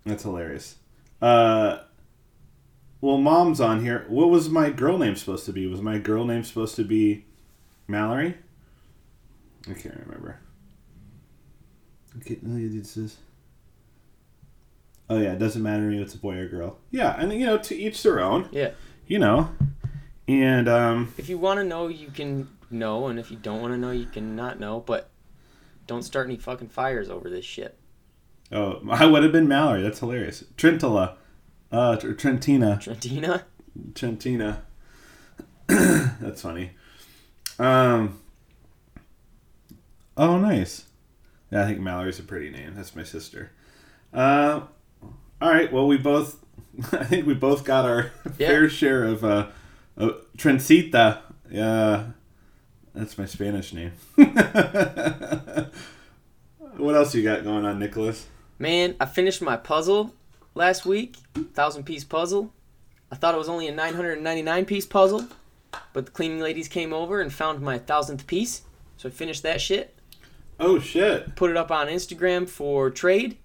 That's 0.06 0.24
hilarious. 0.24 0.76
Uh, 1.22 1.80
well, 3.02 3.18
mom's 3.18 3.60
on 3.60 3.84
here. 3.84 4.06
What 4.08 4.30
was 4.30 4.50
my 4.50 4.70
girl 4.70 4.98
name 4.98 5.16
supposed 5.16 5.46
to 5.46 5.54
be? 5.54 5.66
Was 5.68 5.82
my 5.82 5.98
girl 5.98 6.26
name 6.26 6.44
supposed 6.44 6.76
to 6.76 6.84
be 6.84 7.26
Mallory? 7.88 8.36
I 9.70 9.74
can't 9.74 10.00
remember. 10.06 10.40
Okay, 12.18 12.38
no, 12.42 12.84
says. 12.84 13.18
Oh 15.10 15.18
yeah, 15.20 15.34
it 15.34 15.40
doesn't 15.40 15.62
matter 15.62 15.92
if 15.92 16.00
it's 16.02 16.14
a 16.16 16.18
boy 16.18 16.38
or 16.38 16.48
girl. 16.48 16.78
Yeah, 16.92 17.16
and 17.18 17.32
you 17.34 17.46
know, 17.46 17.58
to 17.60 17.76
each 17.76 18.02
their 18.04 18.20
own. 18.20 18.50
Yeah. 18.52 18.72
You 19.08 19.20
know, 19.20 19.50
and 20.28 20.68
um, 20.68 21.14
If 21.18 21.30
you 21.30 21.38
want 21.38 21.60
to 21.60 21.64
know, 21.64 21.88
you 21.88 22.08
can 22.08 22.50
know, 22.72 23.08
and 23.08 23.20
if 23.20 23.30
you 23.30 23.38
don't 23.38 23.62
want 23.62 23.74
to 23.74 23.78
know, 23.78 23.92
you 23.92 24.06
can 24.08 24.36
not 24.36 24.60
know, 24.60 24.80
but 24.80 25.12
don't 25.86 26.02
start 26.02 26.26
any 26.26 26.38
fucking 26.38 26.70
fires 26.70 27.08
over 27.10 27.30
this 27.30 27.46
shit. 27.46 27.78
oh, 28.52 28.82
I 28.90 29.06
would 29.06 29.22
have 29.22 29.32
been 29.32 29.48
Mallory. 29.48 29.84
That's 29.84 30.00
hilarious. 30.00 30.44
Trentula, 30.58 31.18
uh, 31.72 31.98
Trentina, 31.98 32.80
Trentina? 32.82 33.44
Trentina. 33.94 34.62
That's 35.68 36.42
funny. 36.42 36.72
Um. 37.60 38.20
Oh, 40.18 40.38
nice. 40.40 40.86
Yeah, 41.52 41.64
I 41.64 41.68
think 41.68 41.80
Mallory's 41.80 42.20
a 42.20 42.24
pretty 42.24 42.50
name. 42.50 42.74
That's 42.76 42.96
my 42.96 43.04
sister. 43.04 43.52
Uh, 44.14 44.62
all 45.42 45.50
right. 45.50 45.72
Well, 45.72 45.88
we 45.88 45.98
both. 45.98 46.44
I 46.92 47.04
think 47.06 47.26
we 47.26 47.34
both 47.34 47.64
got 47.64 47.86
our 47.86 48.12
Yeah. 48.38 48.48
fair 48.48 48.70
share 48.70 49.04
of 49.06 49.24
uh, 49.24 49.48
uh 49.98 50.10
Trencita. 50.38 51.20
Yeah, 51.50 52.08
that's 52.94 53.18
my 53.18 53.26
Spanish 53.26 53.74
name. 53.74 53.92
what 56.78 56.96
else 56.96 57.14
you 57.16 57.24
got 57.24 57.44
going 57.44 57.66
on, 57.66 57.80
Nicholas? 57.80 58.26
Man, 58.60 58.96
I 59.00 59.06
finished 59.06 59.42
my 59.42 59.58
puzzle 59.58 60.14
last 60.54 60.86
week, 60.86 61.18
thousand 61.54 61.84
piece 61.84 62.04
puzzle. 62.04 62.52
I 63.12 63.16
thought 63.16 63.36
it 63.36 63.38
was 63.38 63.50
only 63.50 63.68
a 63.68 63.76
999 63.76 64.66
piece 64.66 64.86
puzzle, 64.86 65.28
but 65.94 66.06
the 66.08 66.12
cleaning 66.12 66.40
ladies 66.40 66.68
came 66.68 66.92
over 66.94 67.22
and 67.22 67.32
found 67.32 67.62
my 67.62 67.78
thousandth 67.78 68.26
piece, 68.28 68.64
so 68.98 69.08
I 69.10 69.12
finished 69.12 69.44
that 69.44 69.62
shit. 69.62 69.96
Oh 70.60 70.80
shit! 70.80 71.36
Put 71.36 71.52
it 71.52 71.58
up 71.58 71.70
on 71.70 71.88
Instagram 71.88 72.50
for 72.50 72.90
trade, 72.90 73.38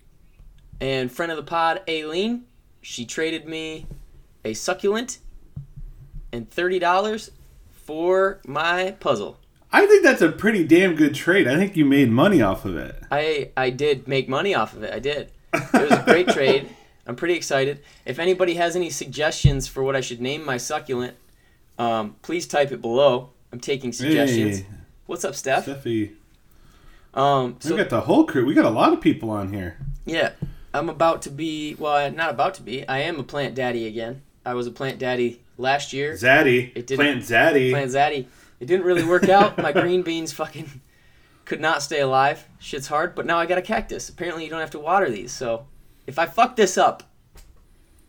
and 0.80 1.10
friend 1.10 1.30
of 1.32 1.36
the 1.36 1.42
pod, 1.42 1.82
Aileen, 1.88 2.44
she 2.82 3.04
traded 3.04 3.46
me 3.46 3.86
a 4.44 4.54
succulent 4.54 5.18
and 6.32 6.50
thirty 6.50 6.78
dollars 6.78 7.30
for 7.70 8.40
my 8.46 8.92
puzzle. 9.00 9.38
I 9.72 9.86
think 9.86 10.02
that's 10.02 10.22
a 10.22 10.32
pretty 10.32 10.64
damn 10.64 10.96
good 10.96 11.14
trade. 11.14 11.46
I 11.46 11.56
think 11.56 11.76
you 11.76 11.84
made 11.84 12.10
money 12.10 12.42
off 12.42 12.64
of 12.64 12.76
it. 12.76 12.96
I 13.10 13.50
I 13.56 13.70
did 13.70 14.08
make 14.08 14.28
money 14.28 14.54
off 14.54 14.74
of 14.74 14.82
it. 14.82 14.92
I 14.92 14.98
did. 14.98 15.30
It 15.54 15.72
was 15.72 15.92
a 15.92 16.02
great 16.04 16.28
trade. 16.36 16.68
I'm 17.06 17.16
pretty 17.16 17.34
excited. 17.34 17.80
If 18.04 18.18
anybody 18.18 18.54
has 18.54 18.76
any 18.76 18.90
suggestions 18.90 19.66
for 19.66 19.82
what 19.82 19.96
I 19.96 20.00
should 20.00 20.20
name 20.20 20.44
my 20.44 20.56
succulent, 20.58 21.16
um, 21.78 22.16
please 22.22 22.46
type 22.46 22.70
it 22.72 22.80
below. 22.80 23.30
I'm 23.52 23.58
taking 23.58 23.92
suggestions. 23.92 24.58
Hey, 24.60 24.66
What's 25.06 25.24
up, 25.24 25.34
Steph? 25.34 25.66
Steffi. 25.66 26.12
Um, 27.14 27.56
We 27.64 27.76
got 27.76 27.90
the 27.90 28.02
whole 28.02 28.24
crew. 28.24 28.46
We 28.46 28.54
got 28.54 28.64
a 28.64 28.70
lot 28.70 28.92
of 28.92 29.00
people 29.00 29.30
on 29.30 29.52
here. 29.52 29.76
yeah, 30.04 30.30
I'm 30.72 30.88
about 30.88 31.22
to 31.22 31.30
be. 31.30 31.74
Well, 31.78 32.11
not 32.12 32.30
about 32.30 32.54
to 32.54 32.62
be. 32.62 32.87
I 32.87 32.98
am 33.00 33.18
a 33.18 33.22
plant 33.22 33.54
daddy 33.54 33.87
again. 33.87 34.22
I 34.44 34.54
was 34.54 34.66
a 34.66 34.70
plant 34.70 34.98
daddy 34.98 35.42
last 35.59 35.92
year. 35.92 36.12
Zaddy. 36.14 36.70
It 36.74 36.87
didn't- 36.87 36.96
Plant 37.04 37.22
Zaddy. 37.22 37.70
Plant 37.70 37.90
zaddy. 37.90 38.26
It 38.61 38.66
didn't 38.66 38.87
really 38.87 39.04
work 39.04 39.28
out. 39.28 39.59
My 39.59 39.72
green 39.72 40.02
beans 40.02 40.33
fucking 40.33 40.80
could 41.44 41.61
not 41.61 41.83
stay 41.83 42.00
alive. 42.00 42.46
Shit's 42.59 42.87
hard. 42.88 43.14
But 43.14 43.26
now 43.26 43.38
I 43.38 43.46
got 43.46 43.59
a 43.59 43.62
cactus. 43.62 44.09
Apparently, 44.09 44.44
you 44.44 44.50
don't 44.50 44.61
have 44.61 44.70
to 44.70 44.78
water 44.78 45.11
these. 45.11 45.33
So 45.33 45.66
if 46.06 46.18
I 46.18 46.26
fuck 46.26 46.56
this 46.56 46.78
up, 46.78 47.02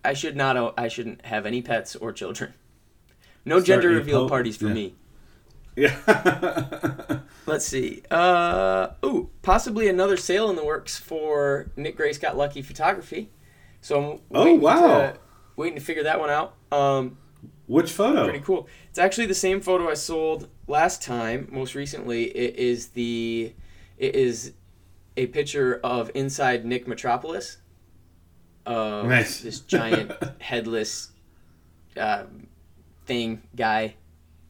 I 0.06 0.14
should 0.14 0.36
not. 0.36 0.74
I 0.78 0.88
shouldn't 0.88 1.26
have 1.26 1.46
any 1.46 1.62
pets 1.62 1.96
or 1.96 2.12
children. 2.12 2.54
No 3.44 3.56
Start 3.60 3.66
gender 3.82 3.90
reveal 3.96 4.30
parties 4.30 4.58
for 4.58 4.68
yeah. 4.68 4.74
me. 4.74 4.96
Yeah. 5.76 7.20
Let's 7.46 7.66
see. 7.66 8.04
Uh, 8.12 8.90
ooh, 9.06 9.30
possibly 9.42 9.88
another 9.88 10.18
sale 10.18 10.50
in 10.50 10.56
the 10.56 10.64
works 10.66 10.98
for 10.98 11.72
Nick 11.76 11.98
Grace 11.98 12.18
Got 12.18 12.38
Lucky 12.38 12.62
Photography. 12.62 13.30
So 13.82 14.14
I'm 14.14 14.20
Oh, 14.32 14.54
wow. 14.56 14.88
to, 15.12 15.18
waiting 15.56 15.78
to 15.80 15.84
figure 15.84 16.04
that 16.04 16.20
one 16.20 16.30
out. 16.30 16.56
Um, 16.72 17.18
Which 17.68 17.92
photo? 17.92 18.24
pretty 18.26 18.40
cool. 18.44 18.68
It's 18.90 19.00
actually 19.00 19.26
the 19.28 19.34
same 19.36 19.60
photo 19.62 19.90
I 19.90 19.96
sold 19.96 20.50
last 20.68 21.02
time. 21.02 21.48
Most 21.52 21.74
recently, 21.76 22.26
it 22.26 22.56
is 22.58 22.90
the 22.90 23.54
it 23.98 24.16
is 24.16 24.54
a 25.18 25.28
picture 25.28 25.80
of 25.84 26.12
inside 26.14 26.66
Nick 26.66 26.88
Metropolis. 26.88 27.58
Of 28.66 29.08
Nice. 29.08 29.42
this 29.42 29.60
giant 29.62 30.12
headless 30.42 31.12
uh, 31.98 32.26
thing 33.08 33.42
guy 33.56 33.96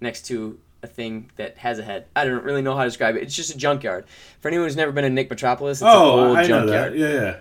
next 0.01 0.25
to 0.27 0.59
a 0.83 0.87
thing 0.87 1.29
that 1.35 1.57
has 1.57 1.79
a 1.79 1.83
head. 1.83 2.05
I 2.15 2.25
don't 2.25 2.43
really 2.43 2.61
know 2.61 2.75
how 2.75 2.83
to 2.83 2.89
describe 2.89 3.15
it. 3.15 3.23
It's 3.23 3.35
just 3.35 3.53
a 3.53 3.57
junkyard. 3.57 4.05
For 4.39 4.47
anyone 4.47 4.65
who's 4.67 4.75
never 4.75 4.91
been 4.91 5.03
to 5.03 5.09
Nick 5.09 5.29
Metropolis, 5.29 5.77
it's 5.77 5.81
an 5.83 5.87
Oh, 5.89 6.27
old 6.29 6.37
I 6.37 6.41
know 6.43 6.47
junkyard. 6.47 6.93
that. 6.93 6.97
Yeah, 6.99 7.07
yeah. 7.13 7.37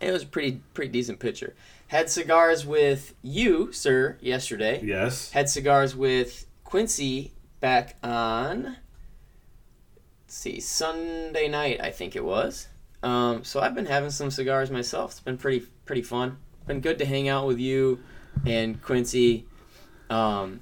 It 0.00 0.12
was 0.12 0.22
a 0.22 0.26
pretty 0.26 0.60
pretty 0.74 0.90
decent 0.92 1.18
picture. 1.18 1.54
Had 1.88 2.10
cigars 2.10 2.66
with 2.66 3.14
you, 3.22 3.72
sir, 3.72 4.16
yesterday 4.20 4.80
Yes. 4.84 5.30
had 5.32 5.48
cigars 5.48 5.96
with 5.96 6.46
Quincy 6.64 7.32
back 7.60 7.96
on 8.02 8.62
let's 10.24 10.36
see 10.36 10.60
Sunday 10.60 11.48
night 11.48 11.80
I 11.80 11.90
think 11.90 12.14
it 12.14 12.24
was. 12.24 12.68
Um, 13.02 13.42
so 13.44 13.60
I've 13.60 13.74
been 13.74 13.86
having 13.86 14.10
some 14.10 14.30
cigars 14.30 14.70
myself. 14.70 15.12
It's 15.12 15.20
been 15.20 15.38
pretty 15.38 15.66
pretty 15.86 16.02
fun. 16.02 16.36
Been 16.66 16.80
good 16.80 16.98
to 16.98 17.04
hang 17.06 17.28
out 17.28 17.46
with 17.46 17.58
you 17.58 18.00
and 18.46 18.80
Quincy, 18.82 19.46
um, 20.10 20.60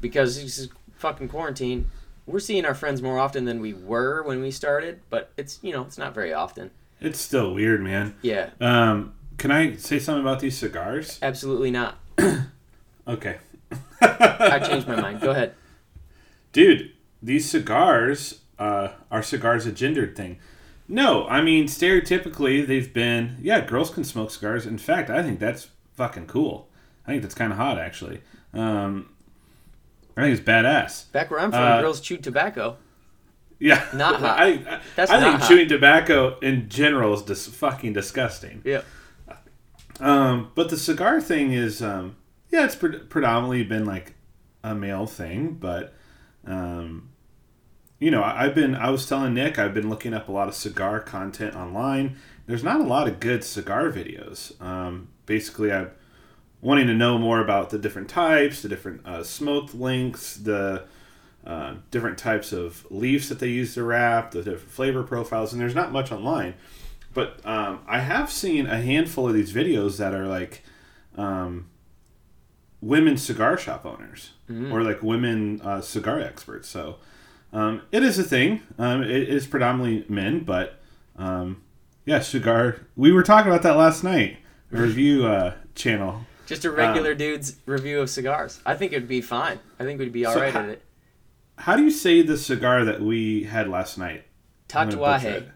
because 0.00 0.40
this 0.40 0.58
is 0.58 0.68
fucking 1.00 1.28
quarantine. 1.28 1.90
We're 2.26 2.38
seeing 2.40 2.64
our 2.64 2.74
friends 2.74 3.02
more 3.02 3.18
often 3.18 3.44
than 3.46 3.60
we 3.60 3.72
were 3.74 4.22
when 4.22 4.40
we 4.40 4.50
started, 4.50 5.00
but 5.10 5.32
it's 5.36 5.58
you 5.62 5.72
know 5.72 5.82
it's 5.82 5.98
not 5.98 6.14
very 6.14 6.32
often. 6.32 6.70
It's 7.00 7.18
still 7.18 7.54
weird, 7.54 7.82
man. 7.82 8.14
Yeah, 8.22 8.50
Um, 8.60 9.14
can 9.38 9.50
I 9.50 9.74
say 9.76 9.98
something 9.98 10.20
about 10.22 10.40
these 10.40 10.56
cigars? 10.58 11.18
absolutely 11.22 11.70
not. 11.70 11.98
Okay. 13.08 13.38
I 14.00 14.60
changed 14.64 14.86
my 14.86 15.00
mind. 15.00 15.20
Go 15.20 15.30
ahead. 15.30 15.54
Dude, 16.52 16.92
these 17.22 17.48
cigars 17.48 18.40
uh, 18.58 18.90
are 19.10 19.22
cigars 19.22 19.66
a 19.66 19.72
gendered 19.72 20.14
thing. 20.14 20.38
No, 20.86 21.26
I 21.26 21.40
mean 21.40 21.64
stereotypically 21.66 22.64
they've 22.66 22.92
been 22.92 23.36
yeah, 23.40 23.60
girls 23.64 23.90
can 23.90 24.04
smoke 24.04 24.30
cigars. 24.30 24.66
In 24.66 24.78
fact, 24.78 25.10
I 25.10 25.22
think 25.22 25.40
that's 25.40 25.68
fucking 25.96 26.26
cool. 26.26 26.68
I 27.06 27.10
think 27.12 27.22
that's 27.22 27.34
kind 27.34 27.50
of 27.52 27.58
hot 27.58 27.78
actually. 27.78 28.20
Um, 28.52 29.10
I 30.20 30.26
think 30.26 30.38
it's 30.38 30.48
badass. 30.48 31.10
Back 31.12 31.30
where 31.30 31.40
I'm 31.40 31.50
from, 31.50 31.60
Uh, 31.62 31.80
girls 31.80 32.00
chew 32.00 32.16
tobacco. 32.16 32.76
Yeah, 33.58 33.84
Not 33.94 34.16
hot. 34.20 34.38
I, 34.40 34.46
I, 34.46 34.80
That's 34.96 35.10
I 35.10 35.20
not 35.20 35.22
think 35.30 35.40
hot. 35.42 35.48
chewing 35.48 35.68
tobacco 35.68 36.38
in 36.40 36.68
general 36.68 37.12
is 37.14 37.22
dis- 37.22 37.46
fucking 37.48 37.92
disgusting. 37.92 38.62
Yeah. 38.64 38.82
Um, 40.00 40.50
but 40.54 40.70
the 40.70 40.76
cigar 40.78 41.20
thing 41.20 41.52
is, 41.52 41.82
um, 41.82 42.16
yeah, 42.50 42.64
it's 42.64 42.74
pre- 42.74 42.98
predominantly 43.00 43.62
been 43.64 43.84
like 43.84 44.14
a 44.64 44.74
male 44.74 45.06
thing, 45.06 45.54
but 45.60 45.94
um, 46.46 47.10
you 47.98 48.10
know, 48.10 48.22
I, 48.22 48.46
I've 48.46 48.54
been. 48.54 48.74
I 48.74 48.88
was 48.90 49.06
telling 49.06 49.34
Nick, 49.34 49.58
I've 49.58 49.74
been 49.74 49.90
looking 49.90 50.14
up 50.14 50.28
a 50.28 50.32
lot 50.32 50.48
of 50.48 50.54
cigar 50.54 51.00
content 51.00 51.54
online. 51.54 52.16
There's 52.46 52.64
not 52.64 52.80
a 52.80 52.84
lot 52.84 53.08
of 53.08 53.20
good 53.20 53.44
cigar 53.44 53.90
videos. 53.90 54.58
Um, 54.62 55.08
basically, 55.26 55.70
I'm 55.70 55.90
wanting 56.60 56.86
to 56.88 56.94
know 56.94 57.18
more 57.18 57.40
about 57.40 57.70
the 57.70 57.78
different 57.78 58.08
types, 58.08 58.62
the 58.62 58.68
different 58.68 59.06
uh, 59.06 59.22
smoke 59.22 59.70
lengths, 59.74 60.36
the 60.36 60.84
uh, 61.46 61.74
different 61.90 62.18
types 62.18 62.52
of 62.52 62.86
leaves 62.90 63.28
that 63.30 63.38
they 63.38 63.48
use 63.48 63.74
to 63.74 63.82
wrap, 63.82 64.30
the 64.32 64.42
different 64.42 64.70
flavor 64.70 65.02
profiles, 65.02 65.52
and 65.52 65.60
there's 65.62 65.74
not 65.74 65.90
much 65.92 66.12
online. 66.12 66.54
But 67.14 67.40
um, 67.46 67.80
I 67.88 68.00
have 68.00 68.30
seen 68.30 68.66
a 68.66 68.80
handful 68.80 69.26
of 69.28 69.34
these 69.34 69.52
videos 69.52 69.96
that 69.96 70.12
are 70.14 70.26
like, 70.26 70.62
um, 71.16 71.68
women 72.80 73.16
cigar 73.16 73.58
shop 73.58 73.84
owners 73.84 74.30
Mm. 74.50 74.72
or 74.72 74.82
like 74.82 75.00
women 75.00 75.60
uh, 75.62 75.80
cigar 75.80 76.18
experts. 76.20 76.66
So 76.68 76.96
um, 77.52 77.82
it 77.92 78.02
is 78.02 78.18
a 78.18 78.24
thing. 78.24 78.62
Um, 78.80 79.02
it 79.04 79.28
is 79.28 79.46
predominantly 79.46 80.04
men, 80.12 80.40
but 80.40 80.80
um, 81.16 81.62
yeah, 82.04 82.18
cigar. 82.18 82.78
We 82.96 83.12
were 83.12 83.22
talking 83.22 83.48
about 83.48 83.62
that 83.62 83.76
last 83.76 84.02
night. 84.02 84.38
Review 84.72 85.24
uh, 85.26 85.54
channel. 85.76 86.26
Just 86.50 86.64
a 86.64 86.70
regular 86.72 87.14
dude's 87.14 87.54
review 87.64 88.00
of 88.00 88.10
cigars. 88.10 88.58
I 88.66 88.74
think 88.74 88.92
it'd 88.92 89.06
be 89.06 89.20
fine. 89.20 89.60
I 89.78 89.84
think 89.84 90.00
we'd 90.00 90.12
be 90.12 90.26
all 90.26 90.34
So 90.34 90.40
right 90.40 90.52
ha- 90.52 90.58
at 90.58 90.68
it. 90.70 90.82
How 91.58 91.76
do 91.76 91.84
you 91.84 91.92
say 91.92 92.22
the 92.22 92.36
cigar 92.36 92.84
that 92.84 93.00
we 93.00 93.44
had 93.44 93.68
last 93.68 93.96
night? 93.96 94.24
I'm 94.74 94.90
gonna 94.90 95.00
butcher 95.00 95.42
Tatuaje. 95.42 95.50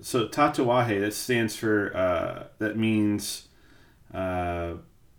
So 0.00 0.28
tatuaje 0.28 0.98
that 1.00 1.12
stands 1.12 1.56
for 1.56 1.94
uh, 1.94 2.44
that 2.58 2.78
means 2.78 3.48
uh, 4.14 4.76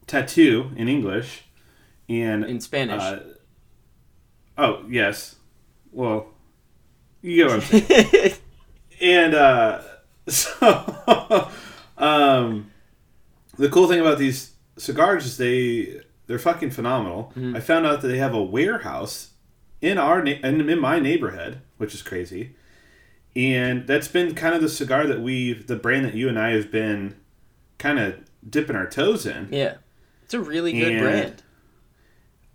tattoo 0.07 0.71
in 0.75 0.87
English, 0.87 1.43
and 2.09 2.43
in 2.43 2.59
Spanish. 2.59 2.99
uh, 2.99 3.19
oh 4.57 4.85
yes, 4.89 5.35
well 5.91 6.29
you 7.21 7.35
get 7.35 7.45
what 7.45 7.55
I'm 7.57 7.61
saying. 7.61 8.33
and 9.01 9.35
uh, 9.35 9.81
so 10.27 11.51
um, 11.99 12.71
the 13.55 13.69
cool 13.69 13.87
thing 13.87 13.99
about 13.99 14.17
these 14.17 14.52
cigars 14.77 15.37
they 15.37 16.01
they're 16.27 16.39
fucking 16.39 16.71
phenomenal. 16.71 17.33
I 17.55 17.59
found 17.59 17.85
out 17.85 18.01
that 18.01 18.07
they 18.07 18.17
have 18.17 18.33
a 18.33 18.41
warehouse 18.43 19.31
in 19.81 19.97
our 19.97 20.23
na- 20.23 20.39
in, 20.43 20.79
my 20.79 20.99
neighborhood, 20.99 21.59
which 21.77 21.93
is 21.93 22.01
crazy. 22.01 22.55
And 23.35 23.87
that's 23.87 24.07
been 24.07 24.35
kind 24.35 24.53
of 24.55 24.61
the 24.61 24.69
cigar 24.69 25.05
that 25.07 25.19
we've 25.21 25.67
the 25.67 25.75
brand 25.75 26.05
that 26.05 26.13
you 26.13 26.29
and 26.29 26.39
I 26.39 26.51
have 26.51 26.71
been 26.71 27.15
kind 27.77 27.99
of 27.99 28.15
dipping 28.49 28.75
our 28.75 28.87
toes 28.89 29.25
in. 29.25 29.49
yeah. 29.51 29.75
It's 30.23 30.33
a 30.33 30.39
really 30.39 30.71
good 30.73 30.91
And- 30.93 31.01
brand. 31.01 31.43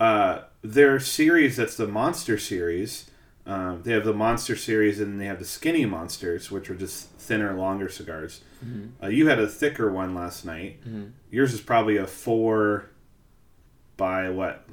Uh, 0.01 0.43
their 0.63 0.99
series 1.01 1.57
that's 1.57 1.77
the 1.77 1.87
monster 1.87 2.39
series. 2.39 3.11
Um, 3.49 3.83
they 3.83 3.93
have 3.93 4.05
the 4.05 4.13
monster 4.13 4.55
series 4.55 5.01
and 5.01 5.19
they 5.19 5.25
have 5.25 5.39
the 5.39 5.45
skinny 5.47 5.87
monsters, 5.87 6.51
which 6.51 6.69
are 6.69 6.75
just 6.75 7.09
thinner, 7.13 7.55
longer 7.55 7.89
cigars. 7.89 8.43
Mm-hmm. 8.63 9.03
Uh, 9.03 9.09
you 9.09 9.27
had 9.29 9.39
a 9.39 9.49
thicker 9.49 9.91
one 9.91 10.15
last 10.15 10.45
night. 10.45 10.81
Yours 11.31 11.55
is 11.55 11.63
probably 11.63 11.97
a 11.97 12.07
four 12.07 12.91
by 13.97 14.29
what? 14.29 14.67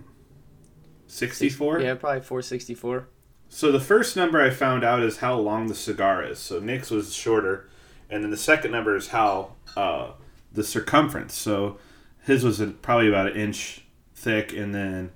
Sixty-four. 1.07 1.79
Yeah, 1.79 1.95
probably 1.95 2.19
464. 2.19 3.07
So 3.47 3.71
the 3.71 3.79
first 3.79 4.17
number 4.17 4.41
I 4.41 4.49
found 4.49 4.83
out 4.83 5.01
is 5.01 5.19
how 5.19 5.35
long 5.35 5.67
the 5.67 5.75
cigar 5.75 6.21
is. 6.23 6.39
So 6.39 6.59
Nick's 6.59 6.91
was 6.91 7.13
shorter, 7.13 7.69
and 8.09 8.23
then 8.23 8.31
the 8.31 8.37
second 8.37 8.71
number 8.71 8.97
is 8.97 9.09
how 9.09 9.53
uh, 9.77 10.11
the 10.51 10.63
circumference. 10.63 11.33
So 11.35 11.77
his 12.23 12.43
was 12.43 12.59
a, 12.59 12.67
probably 12.67 13.07
about 13.07 13.27
an 13.27 13.37
inch 13.37 13.85
thick, 14.13 14.51
and 14.51 14.75
then 14.75 15.11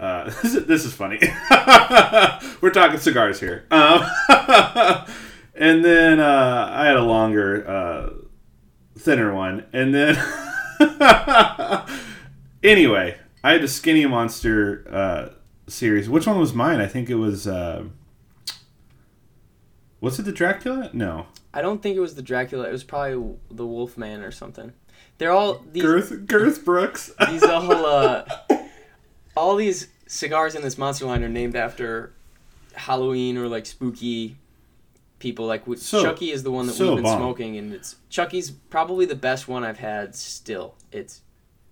uh, 0.00 0.24
this, 0.42 0.54
is, 0.54 0.66
this 0.66 0.84
is 0.86 0.94
funny. 0.94 1.18
We're 2.60 2.70
talking 2.70 2.98
cigars 2.98 3.38
here. 3.38 3.66
Um, 3.70 4.02
and 5.54 5.84
then 5.84 6.18
uh, 6.20 6.70
I 6.72 6.86
had 6.86 6.96
a 6.96 7.02
longer, 7.02 7.68
uh, 7.68 8.10
thinner 8.98 9.34
one, 9.34 9.66
and 9.72 9.94
then 9.94 10.16
anyway, 12.62 13.18
I 13.44 13.52
had 13.52 13.62
the 13.62 13.68
Skinny 13.68 14.06
Monster 14.06 14.86
uh, 14.90 15.28
series. 15.68 16.08
Which 16.08 16.26
one 16.26 16.38
was 16.38 16.54
mine? 16.54 16.80
I 16.80 16.86
think 16.86 17.10
it 17.10 17.16
was. 17.16 17.46
Uh, 17.46 17.84
was 20.00 20.18
it 20.18 20.22
the 20.22 20.32
Dracula? 20.32 20.88
No, 20.94 21.26
I 21.52 21.60
don't 21.60 21.82
think 21.82 21.96
it 21.96 22.00
was 22.00 22.14
the 22.14 22.22
Dracula. 22.22 22.68
It 22.68 22.72
was 22.72 22.84
probably 22.84 23.36
the 23.50 23.66
Wolfman 23.66 24.22
or 24.22 24.30
something. 24.30 24.72
They're 25.18 25.32
all 25.32 25.62
these 25.70 25.82
Girth 25.82 26.26
Girth 26.26 26.64
Brooks. 26.64 27.12
these 27.28 27.42
all 27.42 27.70
uh, 27.70 28.24
all 29.40 29.56
these 29.56 29.88
cigars 30.06 30.54
in 30.54 30.62
this 30.62 30.76
monster 30.76 31.06
line 31.06 31.22
are 31.24 31.28
named 31.28 31.56
after 31.56 32.12
Halloween 32.74 33.36
or 33.38 33.48
like 33.48 33.66
spooky 33.66 34.36
people. 35.18 35.46
Like 35.46 35.62
So- 35.76 36.02
Chucky 36.02 36.30
is 36.30 36.42
the 36.42 36.50
one 36.50 36.66
that 36.66 36.74
so 36.74 36.88
we've 36.88 36.96
been 36.96 37.04
bomb. 37.04 37.18
smoking, 37.18 37.56
and 37.56 37.72
it's 37.72 37.96
Chucky's 38.10 38.50
probably 38.50 39.06
the 39.06 39.14
best 39.14 39.48
one 39.48 39.64
I've 39.64 39.78
had. 39.78 40.14
Still, 40.14 40.74
it's 40.92 41.22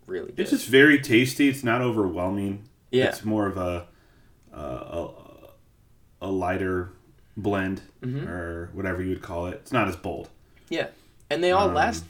really 0.07 0.29
good. 0.33 0.41
It's 0.41 0.51
just 0.51 0.67
very 0.69 0.99
tasty. 1.01 1.49
It's 1.49 1.63
not 1.65 1.81
overwhelming. 1.83 2.65
yeah, 2.91 3.09
It's 3.09 3.25
more 3.25 3.47
of 3.47 3.57
a 3.57 3.87
a, 4.53 4.59
a, 4.61 5.11
a 6.23 6.31
lighter 6.31 6.91
blend 7.37 7.83
Mhm. 8.03 8.27
or 8.27 8.71
whatever 8.73 9.03
you 9.03 9.11
would 9.11 9.23
call 9.23 9.47
it. 9.47 9.55
It's 9.63 9.73
not 9.73 9.87
as 9.89 9.95
bold. 9.97 10.31
yeah, 10.71 10.89
and 11.31 11.45
they 11.45 11.53
all 11.53 11.69
Um, 11.69 11.75
last 11.75 12.05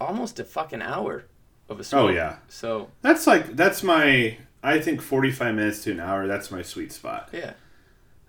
almost 0.00 0.38
a 0.40 0.44
fucking 0.44 0.82
hour 0.82 1.24
of 1.68 1.78
a 1.80 1.84
smoke. 1.84 2.10
Oh 2.10 2.12
yeah, 2.12 2.36
So 2.48 2.90
that's 3.00 3.26
like 3.26 3.54
that's 3.56 3.82
my. 3.82 4.36
I 4.64 4.80
think 4.80 5.00
forty-five 5.02 5.54
minutes 5.54 5.84
to 5.84 5.92
an 5.92 6.00
hour. 6.00 6.26
That's 6.26 6.50
my 6.50 6.62
sweet 6.62 6.90
spot. 6.92 7.28
yeah, 7.32 7.52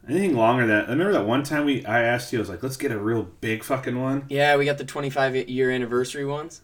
Anything 0.07 0.35
longer 0.35 0.67
than 0.67 0.85
I 0.85 0.89
remember 0.89 1.13
that 1.13 1.25
one 1.25 1.41
time 1.43 1.65
we 1.65 1.83
I 1.85 2.01
asked 2.03 2.31
you 2.33 2.39
I 2.39 2.41
was 2.41 2.49
like 2.49 2.61
let's 2.61 2.77
get 2.77 2.91
a 2.91 2.99
real 2.99 3.23
big 3.41 3.63
fucking 3.63 3.99
one. 3.99 4.25
yeah, 4.29 4.55
we 4.57 4.65
got 4.65 4.77
the 4.77 4.85
25 4.85 5.35
year 5.49 5.71
anniversary 5.71 6.25
ones. 6.25 6.61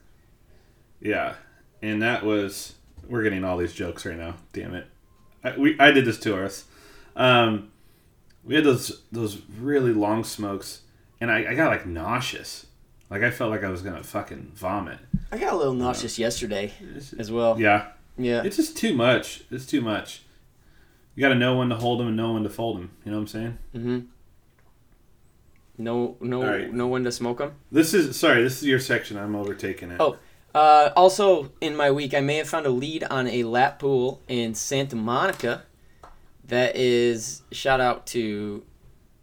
Yeah, 0.99 1.35
and 1.81 2.01
that 2.03 2.23
was 2.23 2.75
we're 3.07 3.23
getting 3.23 3.43
all 3.43 3.57
these 3.57 3.73
jokes 3.73 4.05
right 4.05 4.17
now. 4.17 4.35
Damn 4.53 4.75
it, 4.75 4.87
I, 5.43 5.57
we 5.57 5.79
I 5.79 5.91
did 5.91 6.05
this 6.05 6.19
to 6.19 6.43
us. 6.43 6.65
Um, 7.15 7.71
we 8.43 8.55
had 8.55 8.63
those 8.63 9.01
those 9.11 9.41
really 9.59 9.93
long 9.93 10.23
smokes, 10.23 10.81
and 11.19 11.31
I, 11.31 11.51
I 11.51 11.55
got 11.55 11.69
like 11.71 11.85
nauseous. 11.87 12.67
Like 13.09 13.23
I 13.23 13.31
felt 13.31 13.49
like 13.51 13.63
I 13.63 13.69
was 13.69 13.81
gonna 13.81 14.03
fucking 14.03 14.51
vomit. 14.55 14.99
I 15.31 15.37
got 15.37 15.53
a 15.53 15.55
little 15.57 15.73
nauseous 15.73 16.19
yesterday 16.19 16.71
as 17.17 17.31
well. 17.31 17.59
Yeah, 17.59 17.87
yeah. 18.17 18.43
it's 18.43 18.57
just 18.57 18.77
too 18.77 18.95
much. 18.95 19.43
It's 19.51 19.65
too 19.65 19.81
much. 19.81 20.23
You 21.15 21.21
got 21.21 21.29
to 21.29 21.35
know 21.35 21.57
when 21.57 21.69
to 21.69 21.75
hold 21.75 21.99
them 21.99 22.07
and 22.07 22.17
know 22.17 22.33
when 22.33 22.43
to 22.43 22.49
fold 22.49 22.77
them. 22.77 22.91
You 23.03 23.11
know 23.11 23.17
what 23.17 23.21
I'm 23.21 23.27
saying? 23.27 23.57
Mm-hmm. 23.75 23.99
No, 25.77 26.15
no, 26.19 26.43
right. 26.43 26.71
no 26.71 26.87
one 26.87 27.03
to 27.03 27.11
smoke 27.11 27.39
them. 27.39 27.55
This 27.71 27.93
is 27.93 28.17
sorry. 28.19 28.43
This 28.43 28.61
is 28.61 28.67
your 28.67 28.79
section. 28.79 29.17
I'm 29.17 29.35
overtaking 29.35 29.91
it. 29.91 29.97
Oh. 29.99 30.17
Uh, 30.53 30.91
also, 30.95 31.51
in 31.61 31.75
my 31.75 31.89
week, 31.91 32.13
I 32.13 32.19
may 32.19 32.35
have 32.35 32.49
found 32.49 32.65
a 32.65 32.69
lead 32.69 33.05
on 33.05 33.27
a 33.27 33.43
lap 33.43 33.79
pool 33.79 34.21
in 34.27 34.53
Santa 34.53 34.95
Monica. 34.95 35.63
That 36.45 36.75
is 36.75 37.43
shout 37.51 37.79
out 37.79 38.05
to 38.07 38.63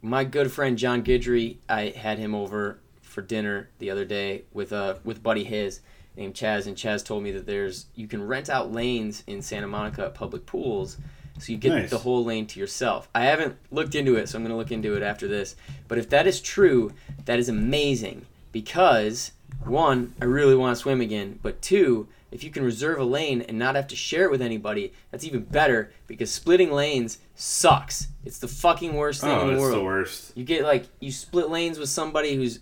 my 0.01 0.23
good 0.23 0.51
friend 0.51 0.77
John 0.77 1.03
Guidry. 1.03 1.57
I 1.67 1.89
had 1.89 2.17
him 2.17 2.33
over 2.33 2.79
for 3.01 3.21
dinner 3.21 3.69
the 3.79 3.89
other 3.89 4.05
day 4.05 4.43
with 4.53 4.71
uh 4.71 4.95
with 5.03 5.21
buddy 5.21 5.43
his 5.43 5.81
named 6.15 6.33
Chaz, 6.33 6.67
and 6.67 6.75
Chaz 6.75 7.03
told 7.03 7.23
me 7.23 7.31
that 7.31 7.45
there's 7.45 7.85
you 7.95 8.07
can 8.07 8.25
rent 8.25 8.49
out 8.49 8.71
lanes 8.71 9.23
in 9.27 9.41
Santa 9.41 9.67
Monica 9.67 10.05
at 10.05 10.15
public 10.15 10.45
pools, 10.45 10.97
so 11.39 11.51
you 11.51 11.57
get 11.57 11.69
Nice. 11.69 11.89
the 11.89 11.99
whole 11.99 12.23
lane 12.23 12.45
to 12.47 12.59
yourself. 12.59 13.09
I 13.15 13.25
haven't 13.25 13.55
looked 13.71 13.95
into 13.95 14.15
it, 14.15 14.29
so 14.29 14.37
I'm 14.37 14.43
gonna 14.43 14.57
look 14.57 14.71
into 14.71 14.95
it 14.95 15.03
after 15.03 15.27
this. 15.27 15.55
But 15.87 15.97
if 15.97 16.09
that 16.09 16.27
is 16.27 16.41
true, 16.41 16.91
that 17.25 17.39
is 17.39 17.49
amazing 17.49 18.25
because 18.51 19.31
one, 19.65 20.13
I 20.21 20.25
really 20.25 20.55
want 20.55 20.75
to 20.75 20.81
swim 20.81 21.01
again, 21.01 21.39
but 21.41 21.61
two, 21.61 22.07
if 22.31 22.43
you 22.43 22.51
can 22.51 22.63
reserve 22.63 22.99
a 22.99 23.03
lane 23.03 23.41
and 23.41 23.57
not 23.57 23.75
have 23.75 23.87
to 23.87 23.95
share 23.95 24.25
it 24.25 24.31
with 24.31 24.41
anybody, 24.41 24.93
that's 25.11 25.23
even 25.23 25.41
better 25.41 25.91
because 26.07 26.31
splitting 26.31 26.71
lanes 26.71 27.17
sucks. 27.35 28.07
It's 28.23 28.37
the 28.39 28.47
fucking 28.47 28.93
worst 28.93 29.21
thing 29.21 29.31
oh, 29.31 29.41
in 29.41 29.47
the 29.47 29.53
oh, 29.53 29.55
it's 29.55 29.61
world. 29.61 29.75
the 29.77 29.83
worst. 29.83 30.37
You 30.37 30.43
get 30.43 30.63
like 30.63 30.87
you 30.99 31.11
split 31.11 31.49
lanes 31.49 31.79
with 31.79 31.89
somebody 31.89 32.35
who's 32.35 32.59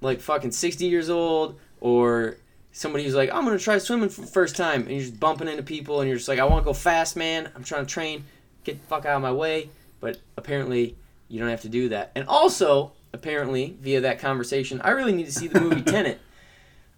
like 0.00 0.20
fucking 0.20 0.52
60 0.52 0.86
years 0.86 1.08
old 1.08 1.58
or 1.80 2.36
somebody 2.72 3.04
who's 3.04 3.14
like 3.14 3.30
I'm 3.32 3.44
to 3.46 3.58
try 3.58 3.78
swimming 3.78 4.08
for 4.08 4.20
the 4.20 4.26
first 4.26 4.56
time 4.56 4.82
and 4.82 4.90
you're 4.90 5.00
just 5.00 5.18
bumping 5.18 5.48
into 5.48 5.62
people 5.62 6.00
and 6.00 6.08
you're 6.08 6.18
just 6.18 6.28
like 6.28 6.38
I 6.38 6.44
want 6.44 6.62
to 6.62 6.64
go 6.64 6.72
fast, 6.72 7.16
man. 7.16 7.50
I'm 7.54 7.64
trying 7.64 7.86
to 7.86 7.92
train. 7.92 8.24
Get 8.64 8.80
the 8.80 8.86
fuck 8.86 9.04
out 9.06 9.16
of 9.16 9.22
my 9.22 9.32
way. 9.32 9.70
But 10.00 10.18
apparently 10.36 10.96
you 11.28 11.40
don't 11.40 11.48
have 11.48 11.62
to 11.62 11.68
do 11.68 11.88
that. 11.90 12.12
And 12.14 12.26
also, 12.28 12.92
apparently 13.12 13.76
via 13.80 14.00
that 14.02 14.18
conversation, 14.18 14.80
I 14.82 14.90
really 14.90 15.12
need 15.12 15.26
to 15.26 15.32
see 15.32 15.48
the 15.48 15.60
movie 15.60 15.82
Tenet. 15.92 16.20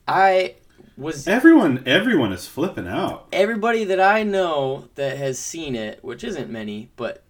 I 0.07 0.57
was 0.97 1.27
Everyone, 1.27 1.83
everyone 1.87 2.33
is 2.33 2.47
flipping 2.47 2.87
out. 2.87 3.27
everybody 3.33 3.85
that 3.85 4.01
I 4.01 4.23
know 4.23 4.88
that 4.97 5.16
has 5.16 5.38
seen 5.38 5.75
it, 5.75 6.05
which 6.05 6.25
isn't 6.25 6.51
many, 6.51 6.90
but 6.97 7.23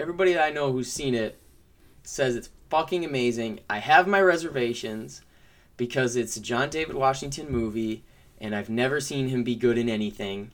everybody 0.00 0.32
that 0.32 0.42
I 0.42 0.50
know 0.50 0.72
who's 0.72 0.90
seen 0.90 1.14
it 1.14 1.38
says 2.04 2.36
it's 2.36 2.48
fucking 2.70 3.04
amazing. 3.04 3.60
I 3.68 3.78
have 3.78 4.06
my 4.06 4.20
reservations 4.22 5.20
because 5.78 6.14
it's 6.16 6.36
a 6.36 6.40
John 6.42 6.68
David 6.68 6.94
Washington 6.96 7.50
movie 7.50 8.04
and 8.40 8.54
I've 8.54 8.68
never 8.68 9.00
seen 9.00 9.28
him 9.28 9.42
be 9.42 9.54
good 9.56 9.78
in 9.78 9.88
anything. 9.88 10.50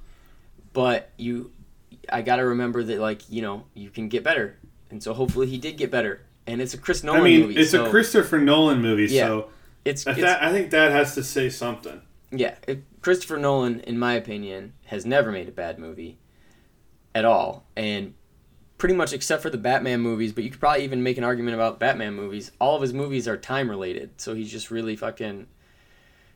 But 0.73 1.11
you 1.17 1.51
I 2.13 2.23
got 2.23 2.37
to 2.37 2.45
remember 2.47 2.85
that 2.85 3.01
like, 3.01 3.23
you 3.29 3.43
know, 3.43 3.65
you 3.75 3.91
can 3.91 4.09
get 4.09 4.23
better. 4.23 4.57
And 4.91 5.03
so 5.03 5.13
hopefully 5.15 5.49
he 5.49 5.59
did 5.59 5.77
get 5.77 5.91
better. 5.91 6.21
And 6.47 6.61
it's 6.61 6.75
a 6.75 6.79
Chris 6.79 7.03
Nolan 7.03 7.23
I 7.23 7.25
mean, 7.25 7.41
movie. 7.41 7.57
it's 7.57 7.71
so 7.73 7.87
a 7.87 7.91
Christopher 7.91 8.39
Nolan 8.39 8.81
movie, 8.83 9.07
Yeah. 9.13 9.27
so 9.27 9.49
it's, 9.85 10.07
I, 10.07 10.13
it's 10.13 10.21
that, 10.21 10.43
I 10.43 10.53
think 10.53 10.71
that 10.71 10.93
has 10.93 11.15
to 11.15 11.23
say 11.25 11.49
something. 11.51 12.03
Yeah, 12.31 12.55
it- 12.69 12.85
Christopher 13.01 13.39
Nolan, 13.39 13.81
in 13.81 13.99
my 13.99 14.13
opinion, 14.15 14.75
has 14.87 15.05
never 15.07 15.33
made 15.33 15.49
a 15.49 15.53
bad 15.53 15.79
movie 15.79 16.19
at 17.15 17.25
all, 17.25 17.65
and 17.77 18.15
pretty 18.79 18.95
much 18.95 19.13
except 19.13 19.43
for 19.43 19.51
the 19.51 19.59
Batman 19.59 20.01
movies. 20.01 20.33
But 20.33 20.45
you 20.45 20.51
could 20.51 20.61
probably 20.61 20.85
even 20.85 21.03
make 21.03 21.19
an 21.19 21.25
argument 21.25 21.55
about 21.55 21.81
Batman 21.81 22.15
movies. 22.15 22.53
All 22.61 22.77
of 22.77 22.83
his 22.83 22.93
movies 22.93 23.29
are 23.29 23.37
time 23.37 23.71
related, 23.71 24.21
so 24.21 24.35
he's 24.35 24.51
just 24.51 24.71
really 24.71 24.97
fucking. 24.97 25.47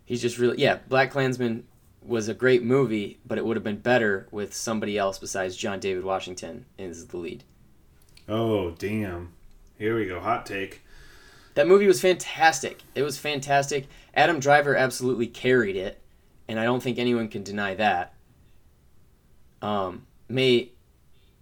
He's 0.05 0.23
just 0.23 0.39
really 0.39 0.59
yeah. 0.59 0.79
Black 0.89 1.11
Klansman 1.11 1.65
was 2.03 2.29
a 2.29 2.35
great 2.35 2.63
movie, 2.63 3.19
but 3.27 3.39
it 3.39 3.45
would 3.45 3.57
have 3.57 3.65
been 3.65 3.79
better 3.79 4.27
with 4.31 4.55
somebody 4.55 4.97
else 4.97 5.19
besides 5.19 5.57
John 5.57 5.81
David 5.81 6.05
Washington 6.05 6.65
as 6.79 7.07
the 7.07 7.17
lead. 7.19 7.45
Oh 8.29 8.71
damn! 8.73 9.33
Here 9.79 9.97
we 9.97 10.07
go. 10.07 10.21
Hot 10.21 10.47
take. 10.47 10.83
That 11.55 11.67
movie 11.67 11.87
was 11.87 12.01
fantastic. 12.01 12.83
It 12.95 13.03
was 13.03 13.19
fantastic. 13.19 13.89
Adam 14.15 14.39
Driver 14.39 14.77
absolutely 14.77 15.27
carried 15.27 15.77
it, 15.77 16.01
and 16.47 16.59
I 16.59 16.65
don't 16.65 16.83
think 16.83 16.99
anyone 16.99 17.29
can 17.29 17.43
deny 17.43 17.75
that. 17.75 18.15
Um, 19.61 20.07
may 20.29 20.71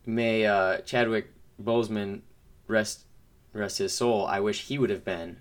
may 0.06 0.46
uh, 0.46 0.78
Chadwick 0.78 1.32
Boseman 1.62 2.22
rest 2.66 3.04
rest 3.52 3.78
his 3.78 3.92
soul. 3.92 4.26
I 4.26 4.40
wish 4.40 4.66
he 4.66 4.78
would 4.78 4.90
have 4.90 5.04
been 5.04 5.38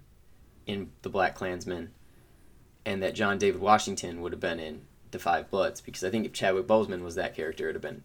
in 0.65 0.91
the 1.04 1.10
Black 1.10 1.36
Klansman, 1.36 1.91
and 2.86 3.01
that 3.04 3.15
John 3.15 3.38
David 3.38 3.62
Washington 3.62 4.21
would 4.21 4.32
have 4.32 4.41
been 4.41 4.60
in 4.60 4.82
the 5.12 5.19
Five 5.19 5.49
Bloods 5.49 5.80
because 5.82 6.04
I 6.04 6.10
think 6.10 6.25
if 6.25 6.34
Chadwick 6.34 6.67
Boseman 6.67 7.04
was 7.04 7.15
that 7.15 7.36
character, 7.36 7.65
it'd 7.65 7.75
have 7.75 7.82
been 7.82 8.04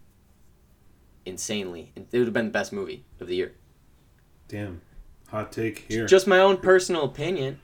insanely. 1.25 1.93
It 1.97 2.07
would 2.13 2.27
have 2.27 2.33
been 2.33 2.47
the 2.47 2.51
best 2.51 2.73
movie 2.73 3.05
of 3.21 3.27
the 3.27 3.37
year. 3.37 3.53
Damn. 4.49 4.83
Hot 5.29 5.53
take 5.53 5.87
here. 5.89 6.07
Just 6.07 6.27
my 6.27 6.39
own 6.39 6.57
personal 6.57 7.05
opinion. 7.05 7.61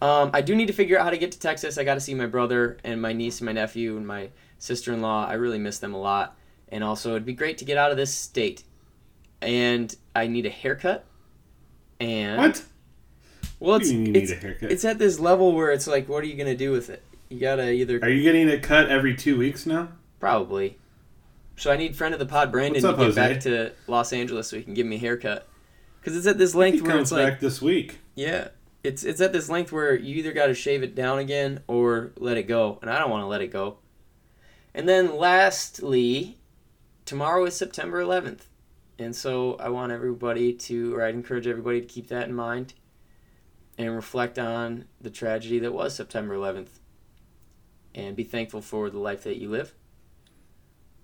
Um, 0.00 0.30
I 0.32 0.40
do 0.40 0.54
need 0.54 0.66
to 0.66 0.72
figure 0.72 0.98
out 0.98 1.04
how 1.04 1.10
to 1.10 1.18
get 1.18 1.32
to 1.32 1.38
Texas. 1.38 1.76
I 1.76 1.84
got 1.84 1.94
to 1.94 2.00
see 2.00 2.14
my 2.14 2.26
brother 2.26 2.78
and 2.84 3.02
my 3.02 3.12
niece 3.12 3.40
and 3.40 3.46
my 3.46 3.52
nephew 3.52 3.96
and 3.96 4.06
my 4.06 4.30
sister 4.58 4.92
in 4.92 5.02
law. 5.02 5.26
I 5.26 5.34
really 5.34 5.58
miss 5.58 5.78
them 5.78 5.92
a 5.92 5.98
lot. 6.00 6.36
And 6.72 6.84
also, 6.84 7.10
it'd 7.10 7.26
be 7.26 7.32
great 7.32 7.58
to 7.58 7.64
get 7.64 7.76
out 7.76 7.90
of 7.90 7.96
this 7.96 8.14
state. 8.14 8.64
And 9.42 9.94
I 10.14 10.26
need 10.26 10.46
a 10.46 10.50
haircut. 10.50 11.04
And 11.98 12.38
what? 12.38 12.64
well, 13.58 13.76
it's 13.76 13.90
it's, 13.90 13.98
need 13.98 14.30
a 14.30 14.34
haircut? 14.34 14.70
it's 14.70 14.84
at 14.84 14.98
this 14.98 15.18
level 15.18 15.52
where 15.52 15.70
it's 15.70 15.86
like, 15.86 16.08
what 16.08 16.22
are 16.22 16.26
you 16.26 16.34
gonna 16.36 16.56
do 16.56 16.72
with 16.72 16.90
it? 16.90 17.02
You 17.28 17.40
gotta 17.40 17.70
either 17.70 17.98
Are 18.02 18.08
you 18.08 18.22
getting 18.22 18.48
a 18.48 18.58
cut 18.58 18.88
every 18.88 19.14
two 19.14 19.38
weeks 19.38 19.66
now? 19.66 19.88
probably. 20.18 20.76
So 21.56 21.70
I 21.70 21.76
need 21.76 21.94
friend 21.94 22.14
of 22.14 22.20
the 22.20 22.26
pod 22.26 22.50
Brandon 22.50 22.82
up, 22.84 22.96
to 22.96 22.98
get 22.98 23.06
Jose? 23.06 23.32
back 23.32 23.40
to 23.42 23.72
Los 23.86 24.12
Angeles 24.14 24.48
so 24.48 24.56
he 24.56 24.62
can 24.62 24.72
give 24.72 24.86
me 24.86 24.96
a 24.96 24.98
haircut. 24.98 25.46
Because 26.00 26.16
it's 26.16 26.26
at 26.26 26.38
this 26.38 26.54
length 26.54 26.80
where 26.80 26.92
comes 26.92 27.12
it's 27.12 27.12
like 27.12 27.40
this 27.40 27.60
week. 27.60 27.98
Yeah, 28.14 28.48
it's 28.82 29.04
it's 29.04 29.20
at 29.20 29.34
this 29.34 29.50
length 29.50 29.70
where 29.70 29.94
you 29.94 30.16
either 30.16 30.32
got 30.32 30.46
to 30.46 30.54
shave 30.54 30.82
it 30.82 30.94
down 30.94 31.18
again 31.18 31.60
or 31.66 32.12
let 32.16 32.38
it 32.38 32.44
go, 32.44 32.78
and 32.80 32.90
I 32.90 32.98
don't 32.98 33.10
want 33.10 33.22
to 33.22 33.26
let 33.26 33.42
it 33.42 33.48
go. 33.48 33.76
And 34.72 34.88
then 34.88 35.18
lastly, 35.18 36.38
tomorrow 37.10 37.44
is 37.44 37.56
September 37.56 38.00
11th, 38.00 38.42
and 38.96 39.16
so 39.16 39.56
I 39.58 39.68
want 39.70 39.90
everybody 39.90 40.52
to, 40.52 40.94
or 40.94 41.04
I'd 41.04 41.12
encourage 41.12 41.48
everybody 41.48 41.80
to 41.80 41.86
keep 41.88 42.06
that 42.06 42.28
in 42.28 42.34
mind, 42.36 42.74
and 43.76 43.96
reflect 43.96 44.38
on 44.38 44.84
the 45.00 45.10
tragedy 45.10 45.58
that 45.58 45.72
was 45.72 45.92
September 45.92 46.36
11th, 46.36 46.68
and 47.96 48.14
be 48.14 48.22
thankful 48.22 48.62
for 48.62 48.90
the 48.90 49.00
life 49.00 49.24
that 49.24 49.38
you 49.38 49.50
live. 49.50 49.74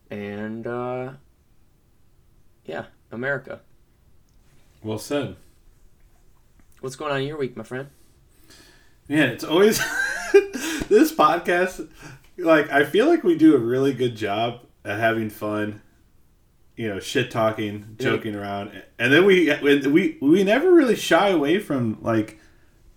And 0.09 0.65
uh, 0.65 1.15
yeah, 2.65 2.85
America. 3.11 3.63
Well 4.85 5.01
said. 5.01 5.35
What's 6.79 6.95
going 6.95 7.11
on 7.11 7.23
in 7.23 7.27
your 7.27 7.39
week, 7.39 7.57
my 7.57 7.65
friend? 7.65 7.89
Yeah, 9.09 9.25
it's 9.25 9.43
always 9.43 9.79
this 10.89 11.13
podcast. 11.13 11.89
Like, 12.39 12.71
I 12.71 12.85
feel 12.85 13.09
like 13.09 13.25
we 13.25 13.37
do 13.37 13.57
a 13.57 13.59
really 13.59 13.93
good 13.93 14.15
job 14.15 14.61
at 14.85 15.01
having 15.01 15.31
fun, 15.31 15.83
you 16.77 16.89
know, 16.89 17.01
shit 17.01 17.31
talking, 17.31 17.97
Yeah. 17.99 18.11
joking 18.11 18.35
around, 18.35 18.71
and 18.99 19.13
then 19.13 19.25
we 19.25 19.53
we 19.89 20.19
we 20.21 20.45
never 20.45 20.73
really 20.73 20.97
shy 20.97 21.29
away 21.29 21.59
from 21.59 21.99
like 22.03 22.39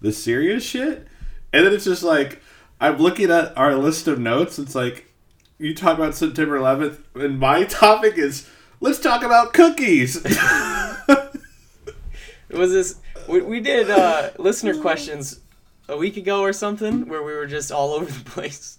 the 0.02 0.12
serious 0.12 0.64
shit. 0.64 1.08
And 1.52 1.66
then 1.66 1.74
it's 1.74 1.86
just 1.86 2.04
like 2.04 2.42
I'm 2.80 2.98
looking 2.98 3.32
at 3.32 3.58
our 3.58 3.76
list 3.76 4.08
of 4.08 4.20
notes. 4.20 4.60
It's 4.60 4.76
like 4.76 5.12
you 5.58 5.74
talk 5.76 5.98
about 5.98 6.16
September 6.16 6.58
11th, 6.60 7.00
and 7.16 7.40
my 7.40 7.64
topic 7.82 8.18
is 8.18 8.48
let's 8.82 9.00
talk 9.00 9.24
about 9.24 9.54
cookies. 9.54 10.22
It 10.26 11.28
was 12.58 12.72
this 12.72 12.96
we, 13.28 13.42
we 13.42 13.60
did 13.60 13.90
uh, 13.90 14.32
listener 14.38 14.76
questions 14.80 15.40
a 15.88 15.98
week 15.98 16.18
ago 16.18 16.42
or 16.42 16.54
something 16.54 17.08
where 17.08 17.24
we 17.24 17.34
were 17.34 17.48
just 17.48 17.72
all 17.72 17.94
over 17.94 18.06
the 18.12 18.30
place 18.30 18.78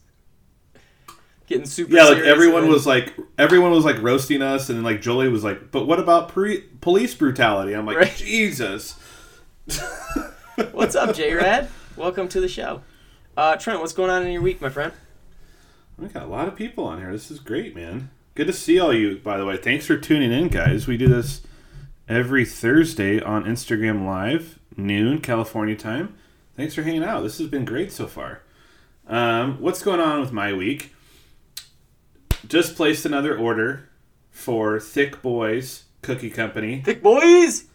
getting 1.51 1.67
super 1.67 1.95
Yeah, 1.95 2.05
like 2.05 2.23
everyone 2.23 2.69
was 2.69 2.87
like 2.87 3.13
everyone 3.37 3.73
was 3.73 3.85
like 3.85 4.01
roasting 4.01 4.41
us, 4.41 4.71
and 4.71 4.79
then 4.79 4.85
like 4.85 5.03
Jolie 5.03 5.29
was 5.29 5.45
like, 5.45 5.71
"But 5.71 5.87
what 5.87 6.01
about 6.01 6.31
pre- 6.31 6.63
police 6.81 7.15
brutality?" 7.15 7.75
I'm 7.75 7.85
like, 7.85 7.99
Right. 7.99 8.15
Jesus. 8.17 8.99
what's 10.73 10.97
up 10.97 11.15
j-rad 11.15 11.69
welcome 11.97 12.27
to 12.29 12.41
the 12.41 12.49
show 12.49 12.83
uh, 13.37 13.55
trent 13.57 13.79
what's 13.79 13.93
going 13.93 14.11
on 14.11 14.25
in 14.25 14.33
your 14.33 14.43
week 14.43 14.61
my 14.61 14.69
friend 14.69 14.93
We 15.97 16.09
got 16.09 16.25
a 16.25 16.27
lot 16.27 16.49
of 16.49 16.57
people 16.57 16.85
on 16.85 16.99
here. 16.99 17.13
This 17.13 17.31
is 17.31 17.39
great, 17.39 17.77
man. 17.77 18.11
Good 18.35 18.47
to 18.49 18.53
see 18.53 18.81
all 18.81 18.93
you. 18.93 19.19
By 19.19 19.37
the 19.37 19.45
way, 19.47 19.57
thanks 19.59 19.87
for 19.87 19.97
tuning 19.97 20.33
in, 20.33 20.49
guys. 20.49 20.87
We 20.89 20.97
do 20.97 21.09
this 21.09 21.43
every 22.09 22.45
Thursday 22.45 23.21
on 23.21 23.45
Instagram 23.45 24.05
Live, 24.07 24.59
noon 24.77 25.21
California 25.21 25.77
time. 25.77 26.17
Thanks 26.57 26.75
for 26.75 26.83
hanging 26.83 27.05
out. 27.05 27.21
This 27.23 27.39
has 27.39 27.47
been 27.49 27.65
great 27.65 27.93
so 27.93 28.07
far. 28.07 28.43
Um, 29.07 29.61
what's 29.61 29.83
going 29.83 30.01
on 30.01 30.21
with 30.21 30.33
my 30.33 30.53
week? 30.53 30.95
Just 32.47 32.75
placed 32.75 33.05
another 33.05 33.37
order 33.37 33.89
for 34.31 34.81
Thick 34.81 35.21
Boys 35.23 35.85
Cookie 36.03 36.31
Company. 36.31 36.81
thick 36.81 37.03
boys 37.03 37.67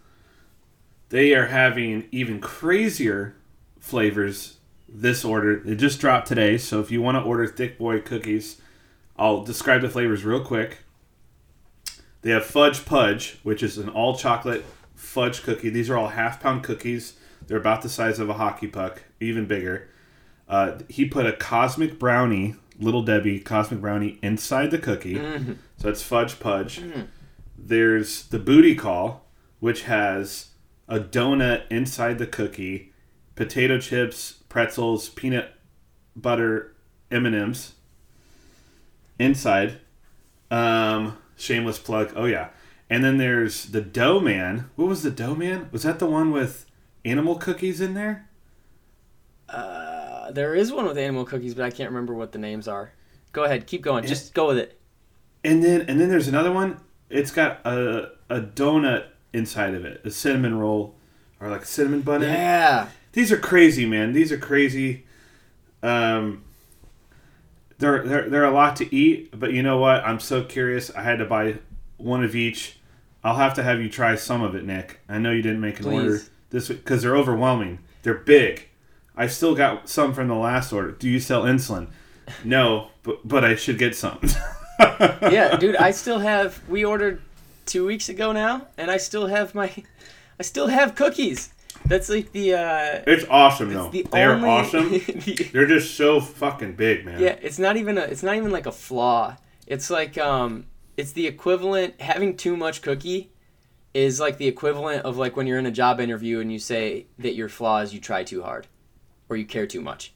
They 1.09 1.33
are 1.35 1.47
having 1.47 2.07
even 2.11 2.39
crazier 2.39 3.35
flavors 3.79 4.57
this 4.89 5.23
order. 5.23 5.61
It 5.67 5.75
just 5.75 5.99
dropped 5.99 6.27
today, 6.27 6.57
so 6.57 6.79
if 6.79 6.91
you 6.91 7.01
want 7.01 7.15
to 7.15 7.21
order 7.21 7.45
Thick 7.47 7.77
Boy 7.77 7.99
cookies, 7.99 8.59
I'll 9.17 9.43
describe 9.43 9.81
the 9.81 9.89
flavors 9.89 10.25
real 10.25 10.43
quick. 10.43 10.79
They 12.21 12.31
have 12.31 12.45
Fudge 12.45 12.85
Pudge, 12.85 13.37
which 13.43 13.61
is 13.61 13.77
an 13.77 13.89
all 13.89 14.17
chocolate 14.17 14.65
fudge 14.95 15.43
cookie. 15.43 15.69
These 15.69 15.89
are 15.89 15.97
all 15.97 16.09
half 16.09 16.41
pound 16.41 16.63
cookies. 16.63 17.13
They're 17.45 17.57
about 17.57 17.83
the 17.83 17.89
size 17.89 18.17
of 18.17 18.29
a 18.29 18.33
hockey 18.33 18.67
puck, 18.67 19.03
even 19.19 19.45
bigger. 19.45 19.89
Uh, 20.49 20.79
he 20.89 21.05
put 21.05 21.27
a 21.27 21.33
Cosmic 21.33 21.99
Brownie, 21.99 22.55
Little 22.79 23.03
Debbie 23.03 23.39
Cosmic 23.39 23.81
Brownie, 23.81 24.19
inside 24.21 24.71
the 24.71 24.77
cookie. 24.77 25.15
So 25.77 25.89
it's 25.89 26.01
Fudge 26.03 26.39
Pudge. 26.39 26.81
There's 27.57 28.27
the 28.27 28.39
Booty 28.39 28.75
Call, 28.75 29.25
which 29.59 29.83
has 29.83 30.49
a 30.87 30.99
donut 30.99 31.63
inside 31.71 32.17
the 32.19 32.27
cookie, 32.27 32.93
potato 33.35 33.79
chips, 33.79 34.43
pretzels, 34.49 35.09
peanut 35.09 35.53
butter 36.15 36.75
M&Ms 37.11 37.73
inside. 39.19 39.79
Um, 40.51 41.17
shameless 41.35 41.79
plug. 41.79 42.13
Oh 42.15 42.25
yeah. 42.25 42.49
And 42.89 43.03
then 43.03 43.17
there's 43.17 43.65
the 43.67 43.81
Dough 43.81 44.19
Man. 44.19 44.69
What 44.75 44.87
was 44.87 45.01
the 45.01 45.09
Dough 45.11 45.35
Man? 45.35 45.69
Was 45.71 45.83
that 45.83 45.99
the 45.99 46.05
one 46.05 46.31
with 46.31 46.65
animal 47.03 47.35
cookies 47.35 47.81
in 47.81 47.93
there? 47.95 48.29
uh, 49.49 49.84
there 50.31 50.55
is 50.55 50.71
one 50.71 50.85
with 50.85 50.97
animal 50.97 51.25
cookies 51.25 51.53
but 51.53 51.63
i 51.65 51.69
can't 51.71 51.89
remember 51.89 52.13
what 52.13 52.31
the 52.31 52.39
names 52.39 52.67
are 52.67 52.91
go 53.31 53.43
ahead 53.43 53.67
keep 53.67 53.81
going 53.81 54.05
just 54.05 54.33
go 54.33 54.47
with 54.47 54.57
it 54.57 54.79
And 55.43 55.63
then 55.63 55.81
and 55.81 55.99
then 55.99 56.09
there's 56.09 56.27
another 56.27 56.51
one. 56.51 56.79
It's 57.09 57.31
got 57.31 57.65
a 57.65 58.11
a 58.29 58.41
donut 58.41 59.05
inside 59.33 59.73
of 59.75 59.85
it, 59.85 60.01
a 60.03 60.09
cinnamon 60.09 60.57
roll 60.57 60.95
or 61.39 61.49
like 61.49 61.61
a 61.63 61.65
cinnamon 61.65 62.01
bun 62.01 62.21
yeah 62.21 62.87
These 63.11 63.31
are 63.31 63.37
crazy, 63.37 63.85
man. 63.85 64.13
These 64.13 64.31
are 64.31 64.37
crazy. 64.37 65.05
Um, 65.83 66.43
they're 67.77 68.03
they're 68.03 68.29
they're 68.29 68.45
a 68.45 68.51
lot 68.51 68.75
to 68.77 68.95
eat, 68.95 69.37
but 69.39 69.51
you 69.53 69.61
know 69.61 69.77
what? 69.77 70.03
I'm 70.05 70.19
so 70.19 70.43
curious. 70.43 70.89
I 70.95 71.03
had 71.03 71.19
to 71.19 71.25
buy 71.25 71.59
one 71.97 72.23
of 72.23 72.35
each. 72.35 72.79
I'll 73.23 73.35
have 73.35 73.53
to 73.55 73.63
have 73.63 73.81
you 73.81 73.89
try 73.89 74.15
some 74.15 74.41
of 74.41 74.55
it, 74.55 74.63
Nick. 74.65 74.99
I 75.09 75.17
know 75.17 75.31
you 75.31 75.41
didn't 75.41 75.61
make 75.61 75.79
an 75.79 75.85
order 75.85 76.21
this 76.51 76.69
week 76.69 76.79
because 76.79 77.01
they're 77.03 77.15
overwhelming. 77.17 77.79
They're 78.03 78.13
big. 78.15 78.69
I 79.17 79.27
still 79.27 79.55
got 79.55 79.87
some 79.89 80.13
from 80.13 80.27
the 80.27 80.35
last 80.35 80.73
order. 80.73 80.91
Do 80.91 81.07
you 81.09 81.19
sell 81.19 81.43
insulin? 81.43 81.87
No, 82.43 82.89
but 83.03 83.25
but 83.27 83.43
I 83.45 83.55
should 83.55 83.77
get 83.77 83.95
some. 83.95 84.19
yeah 85.31 85.55
dude 85.55 85.75
i 85.77 85.89
still 85.91 86.19
have 86.19 86.61
we 86.67 86.83
ordered 86.83 87.21
two 87.65 87.85
weeks 87.85 88.09
ago 88.09 88.33
now 88.33 88.67
and 88.77 88.91
i 88.91 88.97
still 88.97 89.27
have 89.27 89.55
my 89.55 89.71
i 90.37 90.43
still 90.43 90.67
have 90.67 90.95
cookies 90.95 91.49
that's 91.85 92.09
like 92.09 92.31
the 92.33 92.53
uh 92.53 93.01
It's 93.07 93.25
awesome 93.29 93.73
though. 93.73 93.89
the 93.89 94.05
They 94.11 94.21
are 94.23 94.33
only- 94.33 94.49
awesome. 94.49 94.89
the- 94.91 95.49
They're 95.53 95.65
just 95.65 95.95
so 95.95 96.19
fucking 96.19 96.73
big, 96.75 97.05
man. 97.05 97.21
yeah 97.21 97.37
it's 97.41 97.57
not 97.57 97.77
even 97.77 97.97
a 97.97 98.01
it's 98.01 98.21
not 98.23 98.35
even 98.35 98.51
like 98.51 98.65
a 98.65 98.71
flaw 98.71 99.37
it's 99.65 99.89
like 99.89 100.17
um 100.17 100.65
it's 100.97 101.13
the 101.13 101.25
equivalent 101.25 102.01
having 102.01 102.35
too 102.35 102.57
much 102.57 102.81
cookie 102.81 103.31
is 103.93 104.19
like 104.19 104.37
the 104.37 104.47
equivalent 104.47 105.03
of 105.05 105.15
like 105.17 105.37
when 105.37 105.47
you're 105.47 105.59
in 105.59 105.65
a 105.65 105.71
job 105.71 106.01
interview 106.01 106.41
and 106.41 106.51
you 106.51 106.59
say 106.59 107.05
that 107.17 107.33
your 107.33 107.47
flaw 107.47 107.79
is 107.79 107.93
you 107.93 108.01
try 108.01 108.23
too 108.25 108.43
hard 108.43 108.67
or 109.29 109.35
you 109.37 109.45
care 109.45 109.67
too 109.67 109.81
much 109.81 110.13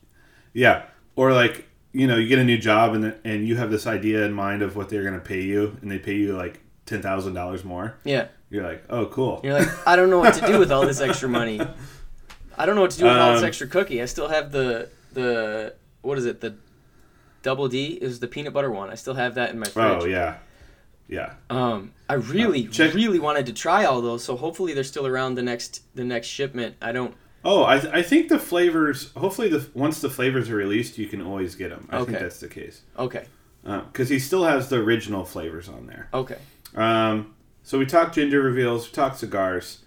Yeah, 0.53 0.83
or 1.15 1.33
like 1.33 1.65
you 1.91 2.05
know, 2.05 2.17
you 2.17 2.27
get 2.27 2.37
a 2.39 2.43
new 2.43 2.57
job 2.57 2.93
and 2.93 3.15
and 3.23 3.47
you 3.47 3.55
have 3.57 3.71
this 3.71 3.87
idea 3.87 4.23
in 4.25 4.33
mind 4.33 4.61
of 4.61 4.75
what 4.75 4.89
they're 4.89 5.03
gonna 5.03 5.19
pay 5.19 5.41
you, 5.41 5.77
and 5.81 5.89
they 5.91 5.97
pay 5.99 6.15
you 6.15 6.35
like 6.37 6.59
ten 6.85 7.01
thousand 7.01 7.33
dollars 7.33 7.63
more. 7.63 7.95
yeah 8.03 8.27
You're 8.51 8.63
like, 8.63 8.83
oh, 8.89 9.05
cool. 9.07 9.41
You're 9.43 9.53
like, 9.59 9.67
I 9.87 9.95
don't 9.95 10.09
know 10.09 10.19
what 10.19 10.33
to 10.35 10.45
do 10.47 10.59
with 10.59 10.71
all 10.71 10.85
this 10.85 11.01
extra 11.01 11.29
money. 11.29 11.59
I 12.57 12.65
don't 12.65 12.75
know 12.75 12.81
what 12.81 12.91
to 12.91 12.97
do 12.99 13.05
with 13.05 13.17
all 13.17 13.33
this 13.33 13.41
Um, 13.41 13.47
extra 13.47 13.67
cookie. 13.67 14.01
I 14.01 14.05
still 14.05 14.27
have 14.27 14.51
the 14.51 14.89
the 15.13 15.73
what 16.01 16.17
is 16.17 16.25
it 16.25 16.41
the 16.41 16.55
Double 17.41 17.67
D. 17.69 17.97
is 18.01 18.19
the 18.19 18.27
peanut 18.27 18.53
butter 18.53 18.69
one. 18.69 18.89
I 18.89 18.95
still 18.95 19.13
have 19.15 19.35
that 19.35 19.49
in 19.51 19.59
my 19.59 19.65
fridge. 19.67 20.01
Oh 20.03 20.05
yeah, 20.05 20.35
yeah. 21.07 21.33
Um, 21.49 21.93
I 22.09 22.15
really, 22.15 22.67
Uh, 22.67 22.91
really 22.93 23.17
wanted 23.19 23.45
to 23.45 23.53
try 23.53 23.85
all 23.85 24.01
those. 24.01 24.23
So 24.23 24.35
hopefully 24.35 24.73
they're 24.73 24.83
still 24.83 25.07
around 25.07 25.35
the 25.35 25.41
next 25.41 25.81
the 25.95 26.03
next 26.03 26.27
shipment. 26.27 26.75
I 26.81 26.91
don't. 26.91 27.15
Oh, 27.45 27.63
I, 27.63 27.75
I 27.99 28.01
think 28.01 28.27
the 28.29 28.39
flavors. 28.39 29.11
Hopefully, 29.13 29.49
the 29.49 29.67
once 29.73 30.01
the 30.01 30.09
flavors 30.09 30.49
are 30.49 30.55
released, 30.55 30.97
you 30.97 31.07
can 31.07 31.21
always 31.21 31.55
get 31.55 31.69
them. 31.69 31.87
I 31.89 32.03
think 32.03 32.19
that's 32.19 32.39
the 32.39 32.47
case 32.49 32.81
Okay. 32.97 33.25
because 33.63 34.09
he 34.09 34.19
still 34.19 34.43
has 34.43 34.69
the 34.69 34.75
original 34.77 35.23
flavors 35.25 35.69
on 35.69 35.87
there. 35.87 36.09
Okay. 36.13 36.37
Um, 36.75 37.33
so 37.63 37.77
we 37.79 37.85
talked 37.85 38.15
gender 38.15 38.41
reveals, 38.41 38.87
we 38.87 38.93
talked 38.93 39.19
cigars. 39.19 39.79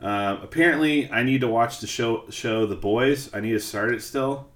Um, 0.00 0.40
apparently, 0.42 1.10
I 1.10 1.22
need 1.24 1.40
to 1.40 1.48
watch 1.48 1.80
the 1.80 1.86
show. 1.86 2.24
Show 2.30 2.66
The 2.66 2.76
Boys. 2.76 3.32
I 3.34 3.40
need 3.40 3.52
to 3.52 3.60
start 3.60 3.92
it 3.94 4.02
still. 4.02 4.48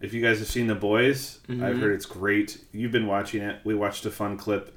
If 0.00 0.12
you 0.12 0.20
guys 0.20 0.40
have 0.40 0.48
seen 0.48 0.66
The 0.66 0.74
Boys, 0.74 1.38
I've 1.48 1.78
heard 1.78 1.92
it's 1.94 2.06
great. 2.06 2.64
You've 2.72 2.90
been 2.90 3.06
watching 3.06 3.42
it. 3.42 3.60
We 3.64 3.74
watched 3.76 4.04
a 4.06 4.10
fun 4.10 4.36
clip 4.36 4.76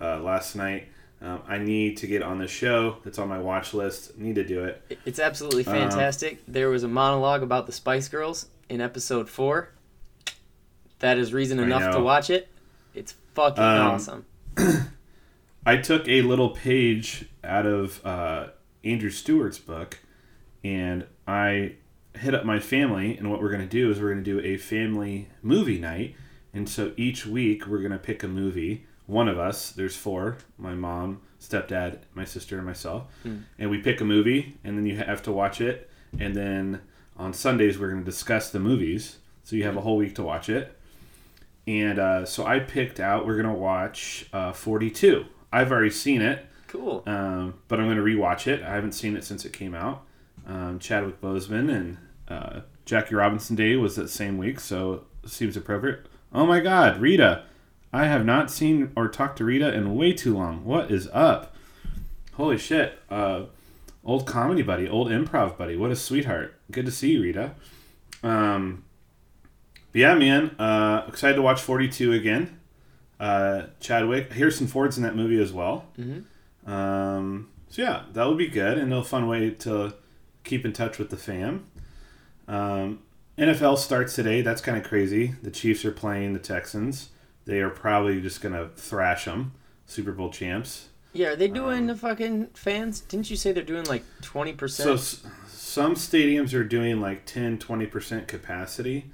uh, 0.00 0.18
last 0.20 0.56
night. 0.56 0.88
Um, 1.22 1.40
I 1.48 1.58
need 1.58 1.96
to 1.98 2.06
get 2.06 2.22
on 2.22 2.38
the 2.38 2.46
show. 2.48 2.98
It's 3.06 3.18
on 3.18 3.28
my 3.28 3.38
watch 3.38 3.72
list. 3.74 4.18
Need 4.18 4.34
to 4.34 4.44
do 4.44 4.64
it. 4.64 4.82
It- 4.90 4.98
It's 5.06 5.18
absolutely 5.18 5.64
Uh-huh. 5.66 5.74
fantastic. 5.88 6.42
there 6.46 6.68
was 6.68 6.82
a 6.82 6.88
monologue 6.88 7.42
about 7.42 7.66
the 7.66 7.72
Spice 7.72 8.08
Girls 8.08 8.46
in 8.68 8.80
episode 8.80 9.28
four. 9.28 9.70
That 10.98 11.18
is 11.18 11.32
reason 11.32 11.58
enough 11.58 11.92
to 11.94 12.00
watch 12.00 12.30
it. 12.30 12.48
It's 12.94 13.14
fucking 13.34 13.62
Um, 13.62 13.80
awesome. 13.92 14.24
I 15.66 15.76
took 15.78 16.06
a 16.08 16.22
little 16.22 16.50
page 16.50 17.26
out 17.42 17.66
of 17.66 18.04
uh, 18.04 18.48
Andrew 18.84 19.10
Stewart's 19.10 19.58
book, 19.58 19.98
and 20.62 21.06
I 21.26 21.72
hit 22.14 22.34
up 22.34 22.44
my 22.44 22.58
family. 22.60 23.16
And 23.16 23.30
what 23.30 23.42
we're 23.42 23.50
going 23.50 23.60
to 23.62 23.66
do 23.66 23.90
is 23.90 24.00
we're 24.00 24.12
going 24.12 24.24
to 24.24 24.40
do 24.40 24.40
a 24.46 24.56
family 24.56 25.28
movie 25.42 25.78
night. 25.78 26.14
And 26.54 26.68
so 26.68 26.92
each 26.96 27.26
week 27.26 27.66
we're 27.66 27.80
going 27.80 27.92
to 27.92 27.98
pick 27.98 28.22
a 28.22 28.28
movie. 28.28 28.86
One 29.06 29.28
of 29.28 29.38
us, 29.38 29.70
there's 29.70 29.96
four 29.96 30.36
my 30.58 30.74
mom, 30.74 31.20
stepdad, 31.40 31.98
my 32.14 32.24
sister, 32.24 32.56
and 32.56 32.66
myself. 32.66 33.04
And 33.58 33.70
we 33.70 33.78
pick 33.78 34.00
a 34.00 34.04
movie, 34.04 34.56
and 34.64 34.76
then 34.76 34.86
you 34.86 34.96
have 34.96 35.22
to 35.24 35.32
watch 35.32 35.60
it. 35.60 35.88
And 36.18 36.34
then 36.34 36.80
on 37.16 37.32
Sundays, 37.32 37.78
we're 37.78 37.90
going 37.90 38.00
to 38.04 38.10
discuss 38.10 38.50
the 38.50 38.58
movies. 38.60 39.18
So 39.44 39.54
you 39.56 39.62
have 39.64 39.76
a 39.76 39.80
whole 39.80 39.96
week 39.96 40.14
to 40.16 40.22
watch 40.22 40.48
it. 40.48 40.76
And 41.68 41.98
uh, 41.98 42.24
so 42.26 42.44
I 42.46 42.60
picked 42.60 43.00
out, 43.00 43.26
we're 43.26 43.34
going 43.40 43.46
to 43.46 43.60
watch 43.60 44.26
uh, 44.32 44.52
42. 44.52 45.24
I've 45.52 45.70
already 45.72 45.90
seen 45.90 46.20
it, 46.22 46.46
Cool. 46.68 47.02
um, 47.06 47.54
but 47.68 47.78
I'm 47.80 47.86
going 47.86 47.96
to 47.96 48.02
rewatch 48.02 48.46
it. 48.46 48.62
I 48.62 48.74
haven't 48.74 48.92
seen 48.92 49.16
it 49.16 49.24
since 49.24 49.44
it 49.44 49.52
came 49.52 49.74
out. 49.74 50.02
Um, 50.46 50.78
Chadwick 50.78 51.20
Boseman 51.20 51.74
and 51.74 51.96
uh, 52.28 52.60
Jackie 52.84 53.14
Robinson 53.16 53.56
Day 53.56 53.74
was 53.76 53.96
that 53.96 54.08
same 54.10 54.38
week, 54.38 54.60
so 54.60 55.04
it 55.24 55.30
seems 55.30 55.56
appropriate. 55.56 56.06
Oh 56.32 56.46
my 56.46 56.60
God, 56.60 57.00
Rita! 57.00 57.44
I 57.92 58.06
have 58.06 58.24
not 58.24 58.50
seen 58.50 58.92
or 58.96 59.08
talked 59.08 59.38
to 59.38 59.44
Rita 59.44 59.72
in 59.72 59.94
way 59.94 60.12
too 60.12 60.34
long. 60.36 60.64
What 60.64 60.90
is 60.90 61.08
up? 61.12 61.54
Holy 62.34 62.58
shit! 62.58 62.98
Uh, 63.10 63.44
old 64.04 64.26
comedy 64.26 64.62
buddy, 64.62 64.88
old 64.88 65.08
improv 65.08 65.56
buddy. 65.56 65.76
What 65.76 65.90
a 65.90 65.96
sweetheart. 65.96 66.54
Good 66.70 66.86
to 66.86 66.92
see 66.92 67.12
you, 67.12 67.22
Rita. 67.22 67.54
Um, 68.22 68.84
yeah, 69.94 70.14
man. 70.14 70.50
Uh, 70.58 71.04
excited 71.08 71.36
to 71.36 71.42
watch 71.42 71.60
42 71.62 72.12
again. 72.12 72.60
Uh, 73.18 73.62
Chadwick, 73.80 74.32
Harrison 74.32 74.66
Ford's 74.66 74.98
in 74.98 75.02
that 75.04 75.16
movie 75.16 75.40
as 75.40 75.52
well. 75.52 75.86
Mhm. 75.98 76.24
Um, 76.70 77.48
so 77.70 77.80
yeah, 77.82 78.02
that 78.12 78.26
would 78.28 78.36
be 78.36 78.48
good 78.48 78.76
and 78.76 78.92
a 78.92 79.02
fun 79.02 79.26
way 79.26 79.50
to 79.50 79.94
keep 80.44 80.66
in 80.66 80.72
touch 80.74 80.98
with 80.98 81.08
the 81.08 81.16
fam. 81.16 81.64
Um, 82.46 82.98
NFL 83.38 83.78
starts 83.78 84.14
today. 84.14 84.42
That's 84.42 84.60
kind 84.60 84.76
of 84.76 84.84
crazy. 84.84 85.34
The 85.42 85.50
Chiefs 85.50 85.84
are 85.86 85.92
playing 85.92 86.34
the 86.34 86.38
Texans. 86.38 87.08
They 87.46 87.60
are 87.60 87.70
probably 87.70 88.20
just 88.20 88.40
gonna 88.40 88.68
thrash 88.76 89.24
them. 89.24 89.52
Super 89.86 90.12
Bowl 90.12 90.30
champs. 90.30 90.88
yeah, 91.12 91.28
are 91.28 91.36
they 91.36 91.48
doing 91.48 91.86
the 91.86 91.94
fucking 91.96 92.48
fans? 92.54 93.00
Didn't 93.00 93.30
you 93.30 93.36
say 93.36 93.52
they're 93.52 93.62
doing 93.62 93.84
like 93.86 94.02
twenty 94.20 94.50
So 94.52 94.56
percent? 94.56 94.90
s- 94.90 95.22
some 95.46 95.94
stadiums 95.94 96.54
are 96.54 96.64
doing 96.64 97.00
like 97.00 97.24
10, 97.26 97.58
20% 97.58 98.26
capacity. 98.26 99.10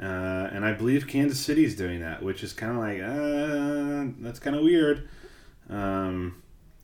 Uh, 0.00 0.04
and 0.52 0.64
I 0.64 0.72
believe 0.72 1.06
Kansas 1.08 1.38
City 1.40 1.64
is 1.64 1.74
doing 1.76 2.00
that, 2.00 2.22
which 2.22 2.42
is 2.44 2.52
kind 2.52 2.72
of 2.72 2.78
like, 2.78 3.00
uh, 3.00 4.12
that's 4.20 4.38
kind 4.38 4.54
of 4.56 4.62
weird. 4.62 5.08
Um, 5.68 6.42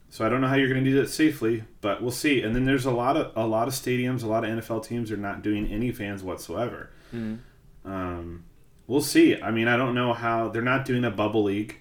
so 0.08 0.24
I 0.26 0.28
don't 0.28 0.40
know 0.40 0.48
how 0.48 0.56
you're 0.56 0.68
going 0.68 0.82
to 0.84 0.90
do 0.90 1.00
that 1.00 1.08
safely, 1.10 1.62
but 1.80 2.02
we'll 2.02 2.10
see. 2.10 2.42
And 2.42 2.54
then 2.56 2.64
there's 2.64 2.86
a 2.86 2.90
lot 2.90 3.16
of 3.16 3.32
a 3.36 3.46
lot 3.46 3.68
of 3.68 3.74
stadiums, 3.74 4.22
a 4.22 4.26
lot 4.26 4.44
of 4.44 4.50
NFL 4.50 4.84
teams 4.84 5.12
are 5.12 5.16
not 5.16 5.42
doing 5.42 5.66
any 5.68 5.92
fans 5.92 6.22
whatsoever. 6.24 6.90
Mhm. 7.14 7.38
Um, 7.84 8.44
we'll 8.90 9.00
see. 9.00 9.40
I 9.40 9.52
mean, 9.52 9.68
I 9.68 9.76
don't 9.76 9.94
know 9.94 10.12
how 10.12 10.48
they're 10.48 10.60
not 10.62 10.84
doing 10.84 11.04
a 11.04 11.12
bubble 11.12 11.44
league. 11.44 11.76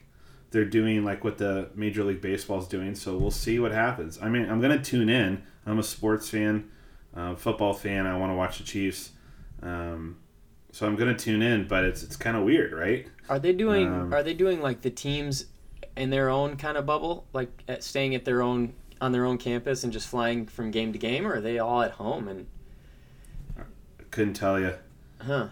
They're 0.51 0.63
doing 0.63 1.03
like 1.03 1.23
what 1.23 1.39
the 1.39 1.71
Major 1.73 2.03
League 2.03 2.21
Baseball 2.21 2.59
is 2.59 2.67
doing. 2.67 2.93
So 2.93 3.17
we'll 3.17 3.31
see 3.31 3.59
what 3.59 3.71
happens. 3.71 4.19
I 4.21 4.29
mean, 4.29 4.47
I'm 4.47 4.61
going 4.61 4.77
to 4.77 4.83
tune 4.83 5.09
in. 5.09 5.41
I'm 5.65 5.79
a 5.79 5.83
sports 5.83 6.29
fan, 6.29 6.69
uh, 7.15 7.33
football 7.33 7.73
fan. 7.73 8.05
I 8.05 8.15
want 8.15 8.31
to 8.31 8.35
watch 8.35 8.59
the 8.59 8.63
Chiefs. 8.63 9.11
Um, 9.63 10.17
so 10.71 10.85
I'm 10.85 10.95
going 10.95 11.13
to 11.13 11.21
tune 11.21 11.41
in, 11.41 11.67
but 11.67 11.83
it's 11.83 12.03
it's 12.03 12.15
kind 12.15 12.37
of 12.37 12.43
weird, 12.43 12.73
right? 12.73 13.07
Are 13.27 13.39
they 13.39 13.53
doing? 13.53 13.87
Um, 13.87 14.13
are 14.13 14.21
they 14.21 14.35
doing 14.35 14.61
like 14.61 14.81
the 14.81 14.91
teams 14.91 15.47
in 15.97 16.11
their 16.11 16.29
own 16.29 16.57
kind 16.57 16.77
of 16.77 16.85
bubble, 16.85 17.25
like 17.33 17.49
at, 17.67 17.83
staying 17.83 18.13
at 18.13 18.23
their 18.23 18.43
own 18.43 18.73
on 19.01 19.11
their 19.11 19.25
own 19.25 19.39
campus 19.39 19.83
and 19.83 19.91
just 19.91 20.07
flying 20.07 20.45
from 20.45 20.69
game 20.69 20.93
to 20.93 20.99
game, 20.99 21.25
or 21.25 21.35
are 21.35 21.41
they 21.41 21.57
all 21.57 21.81
at 21.81 21.91
home 21.91 22.27
and? 22.27 22.45
Couldn't 24.11 24.35
tell 24.35 24.59
you. 24.59 24.75
Huh. 25.21 25.49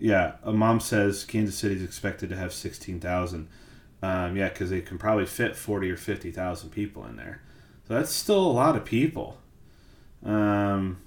Yeah, 0.00 0.32
a 0.42 0.52
mom 0.52 0.80
says 0.80 1.24
Kansas 1.24 1.54
City's 1.56 1.82
expected 1.84 2.30
to 2.30 2.36
have 2.36 2.52
sixteen 2.52 2.98
thousand. 3.00 3.48
Um, 4.02 4.34
yeah, 4.36 4.48
because 4.48 4.70
they 4.70 4.80
can 4.80 4.96
probably 4.98 5.26
fit 5.26 5.54
forty 5.54 5.90
or 5.90 5.96
fifty 5.96 6.30
thousand 6.32 6.70
people 6.70 7.04
in 7.06 7.16
there. 7.16 7.42
So 7.86 7.94
that's 7.94 8.10
still 8.10 8.40
a 8.40 8.50
lot 8.52 8.76
of 8.76 8.84
people. 8.84 9.36
Um, 10.24 10.98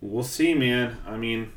we'll 0.00 0.22
see, 0.24 0.54
man. 0.54 0.98
I 1.06 1.16
mean, 1.16 1.52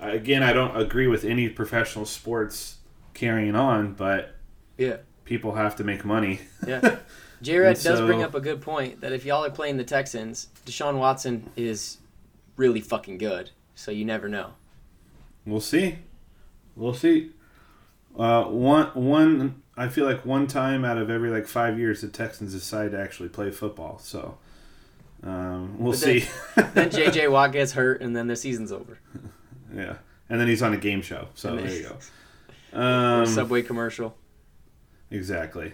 again, 0.00 0.42
I 0.42 0.52
don't 0.52 0.76
agree 0.76 1.06
with 1.06 1.24
any 1.24 1.48
professional 1.48 2.04
sports 2.06 2.78
carrying 3.14 3.54
on, 3.54 3.94
but 3.94 4.36
Yeah. 4.78 4.98
people 5.24 5.54
have 5.54 5.76
to 5.76 5.84
make 5.84 6.04
money. 6.04 6.40
Yeah. 6.66 6.98
Jared 7.42 7.80
does 7.80 8.00
bring 8.02 8.22
up 8.22 8.34
a 8.34 8.40
good 8.40 8.60
point 8.60 9.00
that 9.00 9.12
if 9.12 9.24
y'all 9.24 9.44
are 9.44 9.50
playing 9.50 9.78
the 9.78 9.84
Texans, 9.84 10.48
Deshaun 10.66 10.98
Watson 10.98 11.50
is 11.56 11.96
really 12.56 12.80
fucking 12.82 13.16
good. 13.16 13.50
So 13.74 13.90
you 13.90 14.04
never 14.04 14.28
know. 14.28 14.50
We'll 15.46 15.60
see. 15.60 15.98
We'll 16.80 16.94
see. 16.94 17.30
Uh, 18.18 18.44
one 18.44 18.86
one. 18.94 19.62
I 19.76 19.88
feel 19.88 20.04
like 20.04 20.24
one 20.26 20.46
time 20.46 20.84
out 20.84 20.98
of 20.98 21.10
every 21.10 21.30
like 21.30 21.46
five 21.46 21.78
years, 21.78 22.00
the 22.00 22.08
Texans 22.08 22.52
decide 22.52 22.90
to 22.92 22.98
actually 23.00 23.28
play 23.28 23.50
football. 23.50 23.98
So 23.98 24.38
um, 25.22 25.78
we'll 25.78 25.92
then- 25.92 26.20
see. 26.22 26.28
Then 26.74 26.90
JJ 26.90 27.30
Watt 27.32 27.52
gets 27.52 27.72
hurt 27.72 28.00
and 28.02 28.16
then 28.16 28.26
the 28.26 28.36
season's 28.36 28.72
over. 28.72 28.98
yeah, 29.74 29.96
and 30.28 30.40
then 30.40 30.48
he's 30.48 30.62
on 30.62 30.72
a 30.72 30.76
game 30.78 31.02
show. 31.02 31.28
So 31.34 31.54
there 31.56 31.68
you 31.70 31.82
go. 31.84 31.96
Or 32.72 32.80
Um, 33.22 33.26
Subway 33.26 33.62
commercial. 33.62 34.16
Exactly. 35.10 35.72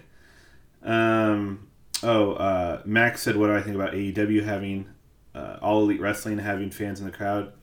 Um, 0.83 1.67
oh, 2.03 2.33
uh, 2.33 2.81
Max 2.85 3.21
said, 3.21 3.35
"What 3.37 3.47
do 3.47 3.55
I 3.55 3.61
think 3.61 3.75
about 3.75 3.93
AEW 3.93 4.43
having 4.43 4.87
uh, 5.35 5.57
all 5.61 5.83
elite 5.83 6.01
wrestling 6.01 6.39
having 6.39 6.71
fans 6.71 6.99
in 6.99 7.05
the 7.05 7.11
crowd?" 7.11 7.53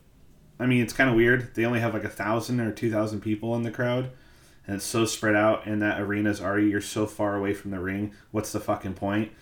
I 0.58 0.66
mean, 0.66 0.82
it's 0.82 0.92
kind 0.92 1.10
of 1.10 1.16
weird. 1.16 1.54
They 1.54 1.64
only 1.64 1.80
have 1.80 1.94
like 1.94 2.04
a 2.04 2.08
thousand 2.08 2.60
or 2.60 2.70
two 2.72 2.90
thousand 2.90 3.20
people 3.20 3.54
in 3.56 3.62
the 3.62 3.70
crowd, 3.70 4.10
and 4.66 4.76
it's 4.76 4.84
so 4.84 5.04
spread 5.04 5.34
out. 5.34 5.66
And 5.66 5.82
that 5.82 6.00
arena's 6.00 6.40
already 6.40 6.68
you're 6.68 6.80
so 6.80 7.06
far 7.06 7.36
away 7.36 7.54
from 7.54 7.70
the 7.70 7.80
ring. 7.80 8.12
What's 8.30 8.52
the 8.52 8.60
fucking 8.60 8.94
point? 8.94 9.32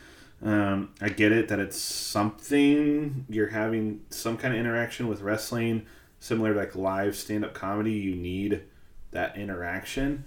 Um, 0.45 0.91
I 1.01 1.09
get 1.11 1.31
it 1.33 1.49
that 1.49 1.61
it's 1.61 1.79
something 1.79 3.27
you're 3.29 3.49
having 3.49 4.01
some 4.11 4.37
kind 4.37 4.55
of 4.55 4.59
interaction 4.61 5.07
with 5.09 5.21
wrestling, 5.21 5.87
similar 6.21 6.55
to 6.55 6.59
like 6.61 6.75
live 6.75 7.15
stand 7.17 7.45
up 7.45 7.55
comedy. 7.55 7.93
You 7.93 8.15
need 8.17 8.63
that 9.13 9.37
interaction. 9.37 10.25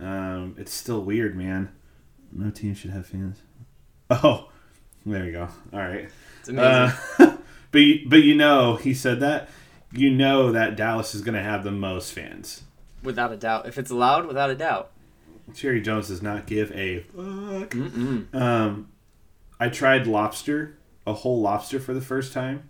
Um, 0.00 0.54
it's 0.58 0.72
still 0.72 1.02
weird, 1.02 1.36
man. 1.36 1.70
No 2.32 2.50
team 2.50 2.74
should 2.74 2.90
have 2.90 3.06
fans. 3.06 3.38
Oh, 4.10 4.48
there 5.04 5.24
you 5.26 5.32
go. 5.32 5.48
All 5.72 5.80
right. 5.80 6.08
It's 6.40 6.48
amazing. 6.48 6.96
Uh, 7.18 7.36
but 7.72 7.78
you- 7.80 8.08
but 8.08 8.22
you 8.22 8.34
know 8.34 8.76
he 8.76 8.94
said 8.94 9.20
that. 9.20 9.48
You 9.92 10.10
know 10.10 10.52
that 10.52 10.76
Dallas 10.76 11.14
is 11.14 11.22
going 11.22 11.34
to 11.34 11.42
have 11.42 11.64
the 11.64 11.70
most 11.70 12.12
fans. 12.12 12.62
without 13.02 13.32
a 13.32 13.36
doubt. 13.36 13.66
If 13.66 13.78
it's 13.78 13.90
allowed, 13.90 14.26
without 14.26 14.50
a 14.50 14.54
doubt. 14.54 14.90
Jerry 15.54 15.80
Jones 15.80 16.08
does 16.08 16.20
not 16.22 16.46
give 16.46 16.70
a 16.72 17.00
fuck. 17.00 17.70
Mm-mm. 17.70 18.34
Um, 18.34 18.88
I 19.58 19.68
tried 19.70 20.06
lobster, 20.06 20.76
a 21.06 21.14
whole 21.14 21.40
lobster 21.40 21.80
for 21.80 21.94
the 21.94 22.02
first 22.02 22.32
time. 22.34 22.68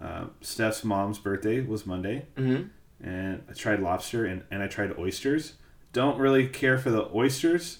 Uh, 0.00 0.26
Steph's 0.42 0.84
mom's 0.84 1.18
birthday 1.18 1.60
was 1.60 1.86
Monday, 1.86 2.26
hmm 2.36 2.62
and 3.04 3.42
I 3.50 3.52
tried 3.54 3.80
lobster 3.80 4.24
and, 4.24 4.44
and 4.50 4.62
I 4.62 4.68
tried 4.68 4.96
oysters. 4.96 5.54
Don't 5.92 6.18
really 6.18 6.46
care 6.46 6.78
for 6.78 6.90
the 6.90 7.08
oysters. 7.12 7.78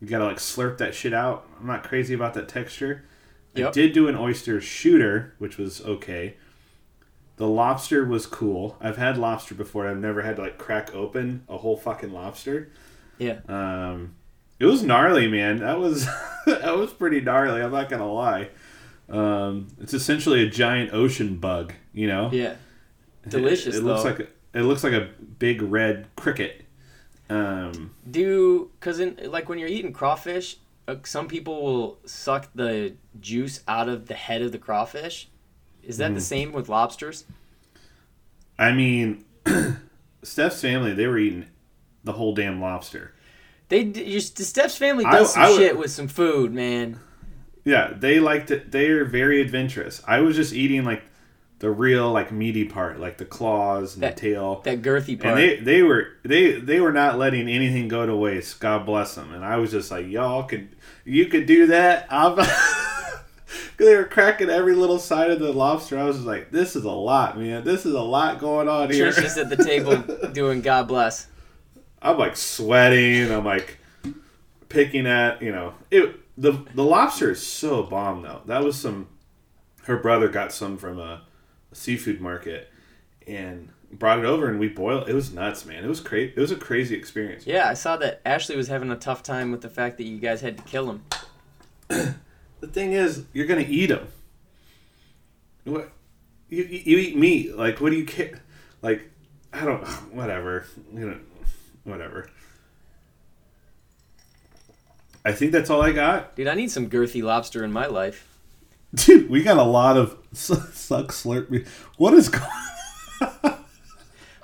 You 0.00 0.06
gotta 0.08 0.24
like 0.24 0.38
slurp 0.38 0.78
that 0.78 0.94
shit 0.94 1.12
out. 1.12 1.46
I'm 1.60 1.66
not 1.66 1.84
crazy 1.84 2.14
about 2.14 2.32
that 2.34 2.48
texture. 2.48 3.04
I 3.54 3.70
did 3.70 3.92
do 3.92 4.08
an 4.08 4.16
oyster 4.16 4.58
shooter, 4.60 5.34
which 5.38 5.58
was 5.58 5.82
okay. 5.82 6.36
The 7.36 7.46
lobster 7.46 8.04
was 8.04 8.26
cool. 8.26 8.76
I've 8.80 8.96
had 8.96 9.18
lobster 9.18 9.54
before. 9.54 9.86
I've 9.86 9.98
never 9.98 10.22
had 10.22 10.36
to 10.36 10.42
like 10.42 10.58
crack 10.58 10.94
open 10.94 11.44
a 11.48 11.58
whole 11.58 11.76
fucking 11.76 12.12
lobster. 12.12 12.70
Yeah. 13.18 13.40
Um, 13.48 14.14
it 14.58 14.64
was 14.64 14.82
gnarly, 14.82 15.28
man. 15.28 15.58
That 15.58 15.78
was 15.78 16.06
that 16.46 16.76
was 16.76 16.92
pretty 16.92 17.20
gnarly. 17.20 17.62
I'm 17.62 17.72
not 17.72 17.88
gonna 17.90 18.10
lie. 18.10 18.48
Um, 19.08 19.68
it's 19.80 19.94
essentially 19.94 20.42
a 20.42 20.50
giant 20.50 20.92
ocean 20.92 21.36
bug. 21.36 21.74
You 21.92 22.06
know. 22.08 22.30
Yeah. 22.32 22.54
Delicious, 23.28 23.74
It, 23.74 23.78
it 23.80 23.84
looks 23.84 24.04
like 24.04 24.20
a, 24.20 24.26
it 24.54 24.62
looks 24.62 24.84
like 24.84 24.92
a 24.92 25.10
big 25.38 25.60
red 25.60 26.06
cricket. 26.16 26.64
Um, 27.28 27.90
Do 28.08 28.70
because 28.78 29.00
in 29.00 29.18
like 29.24 29.48
when 29.48 29.58
you're 29.58 29.68
eating 29.68 29.92
crawfish, 29.92 30.58
uh, 30.88 30.96
some 31.04 31.28
people 31.28 31.62
will 31.62 31.98
suck 32.06 32.48
the 32.54 32.94
juice 33.20 33.60
out 33.66 33.88
of 33.88 34.06
the 34.06 34.14
head 34.14 34.42
of 34.42 34.52
the 34.52 34.58
crawfish. 34.58 35.28
Is 35.86 35.98
that 35.98 36.08
the 36.08 36.14
mm-hmm. 36.14 36.20
same 36.20 36.52
with 36.52 36.68
lobsters? 36.68 37.24
I 38.58 38.72
mean, 38.72 39.24
Steph's 40.22 40.60
family 40.60 40.92
they 40.92 41.06
were 41.06 41.18
eating 41.18 41.46
the 42.04 42.12
whole 42.12 42.34
damn 42.34 42.60
lobster. 42.60 43.12
They 43.68 43.84
just 43.84 44.36
the 44.36 44.44
Steph's 44.44 44.76
family 44.76 45.04
I- 45.04 45.12
does 45.12 45.34
some 45.34 45.42
I 45.42 45.50
would- 45.50 45.58
shit 45.58 45.78
with 45.78 45.90
some 45.90 46.08
food, 46.08 46.52
man. 46.52 47.00
Yeah, 47.64 47.92
they 47.96 48.20
liked 48.20 48.52
it. 48.52 48.70
They 48.70 48.90
are 48.90 49.04
very 49.04 49.40
adventurous. 49.40 50.00
I 50.06 50.20
was 50.20 50.36
just 50.36 50.52
eating 50.52 50.84
like 50.84 51.02
the 51.58 51.70
real 51.70 52.12
like 52.12 52.30
meaty 52.30 52.64
part, 52.64 53.00
like 53.00 53.18
the 53.18 53.24
claws 53.24 53.94
and 53.94 54.02
That- 54.02 54.16
the 54.16 54.20
tail. 54.20 54.60
That 54.64 54.82
girthy 54.82 55.20
part. 55.20 55.34
and 55.34 55.38
they 55.38 55.56
they 55.56 55.82
were 55.82 56.08
they 56.24 56.52
they 56.52 56.80
were 56.80 56.92
not 56.92 57.18
letting 57.18 57.48
anything 57.48 57.86
go 57.86 58.06
to 58.06 58.16
waste. 58.16 58.58
God 58.58 58.86
bless 58.86 59.14
them. 59.14 59.32
And 59.32 59.44
I 59.44 59.56
was 59.56 59.70
just 59.70 59.90
like, 59.92 60.06
y'all 60.06 60.42
could 60.44 60.68
you 61.04 61.26
could 61.26 61.46
do 61.46 61.68
that. 61.68 62.06
I'm. 62.10 62.38
they 63.76 63.96
were 63.96 64.04
cracking 64.04 64.50
every 64.50 64.74
little 64.74 64.98
side 64.98 65.30
of 65.30 65.38
the 65.38 65.52
lobster. 65.52 65.98
I 65.98 66.04
was 66.04 66.16
just 66.16 66.26
like, 66.26 66.50
this 66.50 66.76
is 66.76 66.84
a 66.84 66.90
lot, 66.90 67.38
man. 67.38 67.64
This 67.64 67.86
is 67.86 67.94
a 67.94 68.00
lot 68.00 68.38
going 68.38 68.68
on 68.68 68.90
here. 68.90 69.10
Trish 69.10 69.24
is 69.24 69.38
at 69.38 69.50
the 69.50 69.56
table 69.56 69.96
doing 70.32 70.60
God 70.60 70.88
bless. 70.88 71.26
I'm 72.00 72.18
like 72.18 72.36
sweating. 72.36 73.30
I'm 73.32 73.44
like 73.44 73.78
picking 74.68 75.06
at 75.06 75.42
you 75.42 75.52
know 75.52 75.74
it. 75.90 76.20
The 76.38 76.52
the 76.74 76.84
lobster 76.84 77.30
is 77.30 77.44
so 77.44 77.82
bomb 77.82 78.22
though. 78.22 78.42
That 78.46 78.62
was 78.62 78.78
some. 78.78 79.08
Her 79.84 79.96
brother 79.96 80.28
got 80.28 80.52
some 80.52 80.76
from 80.76 80.98
a, 80.98 81.22
a 81.70 81.74
seafood 81.74 82.20
market, 82.20 82.70
and 83.26 83.70
brought 83.92 84.18
it 84.18 84.24
over 84.24 84.48
and 84.48 84.58
we 84.58 84.68
boiled. 84.68 85.08
It 85.08 85.14
was 85.14 85.32
nuts, 85.32 85.64
man. 85.64 85.84
It 85.84 85.88
was 85.88 86.00
crazy. 86.00 86.32
It 86.36 86.40
was 86.40 86.50
a 86.50 86.56
crazy 86.56 86.94
experience. 86.94 87.46
Yeah, 87.46 87.68
I 87.68 87.74
saw 87.74 87.96
that 87.98 88.20
Ashley 88.24 88.56
was 88.56 88.68
having 88.68 88.90
a 88.90 88.96
tough 88.96 89.22
time 89.22 89.50
with 89.50 89.62
the 89.62 89.68
fact 89.70 89.96
that 89.98 90.04
you 90.04 90.18
guys 90.18 90.40
had 90.40 90.58
to 90.58 90.64
kill 90.64 90.90
him. 90.90 92.14
The 92.60 92.66
thing 92.66 92.92
is, 92.92 93.24
you're 93.32 93.46
gonna 93.46 93.66
eat 93.68 93.86
them. 93.86 94.08
What? 95.64 95.90
You, 96.48 96.62
you 96.64 96.98
eat 96.98 97.16
meat. 97.16 97.56
Like 97.56 97.80
what 97.80 97.90
do 97.90 97.96
you 97.96 98.04
care? 98.06 98.40
Like 98.82 99.10
I 99.52 99.64
don't. 99.64 99.84
Whatever. 100.14 100.66
You 100.92 101.10
know. 101.10 101.18
Whatever. 101.84 102.30
I 105.24 105.32
think 105.32 105.52
that's 105.52 105.70
all 105.70 105.82
I 105.82 105.92
got. 105.92 106.36
Dude, 106.36 106.46
I 106.46 106.54
need 106.54 106.70
some 106.70 106.88
girthy 106.88 107.22
lobster 107.22 107.64
in 107.64 107.72
my 107.72 107.86
life. 107.86 108.28
Dude, 108.94 109.28
we 109.28 109.42
got 109.42 109.56
a 109.56 109.64
lot 109.64 109.96
of 109.96 110.16
suck 110.32 111.08
slurp. 111.08 111.66
What 111.96 112.14
is 112.14 112.28
going? 112.28 112.44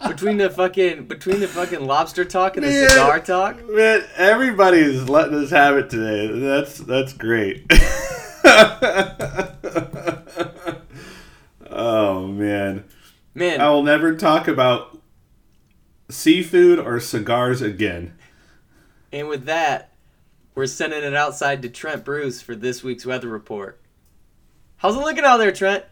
Between 0.08 0.36
the 0.36 0.50
fucking 0.50 1.06
between 1.06 1.38
the 1.38 1.46
fucking 1.46 1.86
lobster 1.86 2.24
talk 2.24 2.56
and 2.56 2.66
the 2.66 2.70
Man. 2.70 2.88
cigar 2.88 3.20
talk. 3.20 3.68
Man, 3.68 4.02
everybody's 4.16 5.08
letting 5.08 5.36
us 5.36 5.50
have 5.50 5.76
it 5.76 5.90
today. 5.90 6.26
That's 6.40 6.78
that's 6.78 7.12
great. 7.12 7.64
oh 11.70 12.26
man, 12.26 12.84
Man, 13.34 13.60
I 13.60 13.70
will 13.70 13.84
never 13.84 14.16
talk 14.16 14.48
about 14.48 14.98
seafood 16.08 16.80
or 16.80 16.98
cigars 16.98 17.62
again. 17.62 18.16
and 19.12 19.28
with 19.28 19.44
that, 19.44 19.92
we're 20.54 20.66
sending 20.66 21.04
it 21.04 21.14
outside 21.14 21.62
to 21.62 21.68
Trent 21.68 22.04
Bruce 22.04 22.42
for 22.42 22.56
this 22.56 22.82
week's 22.82 23.06
weather 23.06 23.28
report. 23.28 23.80
How's 24.78 24.96
it 24.96 25.00
looking 25.00 25.24
out 25.24 25.36
there, 25.36 25.52
Trent? 25.52 25.84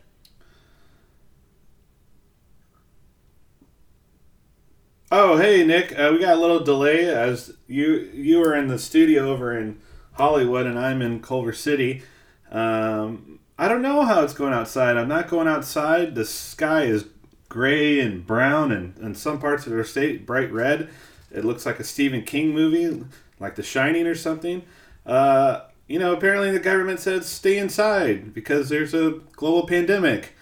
Oh 5.12 5.38
hey 5.38 5.64
Nick, 5.64 5.92
uh, 5.98 6.10
we 6.12 6.20
got 6.20 6.36
a 6.36 6.40
little 6.40 6.60
delay 6.60 7.06
as 7.06 7.54
you 7.66 8.10
you 8.14 8.38
were 8.38 8.54
in 8.54 8.68
the 8.68 8.78
studio 8.78 9.30
over 9.30 9.56
in 9.56 9.80
Hollywood 10.12 10.66
and 10.66 10.78
I'm 10.78 11.02
in 11.02 11.20
Culver 11.20 11.52
City. 11.52 12.02
Um, 12.50 13.38
I 13.58 13.68
don't 13.68 13.82
know 13.82 14.02
how 14.02 14.22
it's 14.22 14.34
going 14.34 14.52
outside. 14.52 14.96
I'm 14.96 15.08
not 15.08 15.28
going 15.28 15.48
outside. 15.48 16.14
The 16.14 16.24
sky 16.24 16.84
is 16.84 17.06
gray 17.48 18.00
and 18.00 18.26
brown 18.26 18.72
and 18.72 18.96
in 18.98 19.14
some 19.14 19.38
parts 19.38 19.66
of 19.66 19.72
our 19.72 19.84
state 19.84 20.24
bright 20.24 20.52
red. 20.52 20.88
It 21.30 21.44
looks 21.44 21.66
like 21.66 21.78
a 21.78 21.84
Stephen 21.84 22.22
King 22.22 22.54
movie, 22.54 23.04
like 23.38 23.56
The 23.56 23.62
Shining 23.62 24.06
or 24.06 24.14
something. 24.14 24.62
Uh, 25.06 25.62
you 25.86 25.98
know, 25.98 26.12
apparently 26.12 26.50
the 26.50 26.60
government 26.60 27.00
said 27.00 27.24
stay 27.24 27.58
inside 27.58 28.32
because 28.32 28.68
there's 28.68 28.94
a 28.94 29.20
global 29.32 29.66
pandemic. 29.66 30.34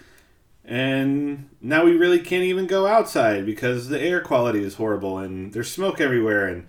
And 0.63 1.49
now 1.59 1.85
we 1.85 1.97
really 1.97 2.19
can't 2.19 2.43
even 2.43 2.67
go 2.67 2.85
outside 2.85 3.45
because 3.45 3.89
the 3.89 3.99
air 3.99 4.21
quality 4.21 4.63
is 4.63 4.75
horrible 4.75 5.17
and 5.17 5.51
there's 5.51 5.71
smoke 5.71 5.99
everywhere. 5.99 6.47
And 6.47 6.67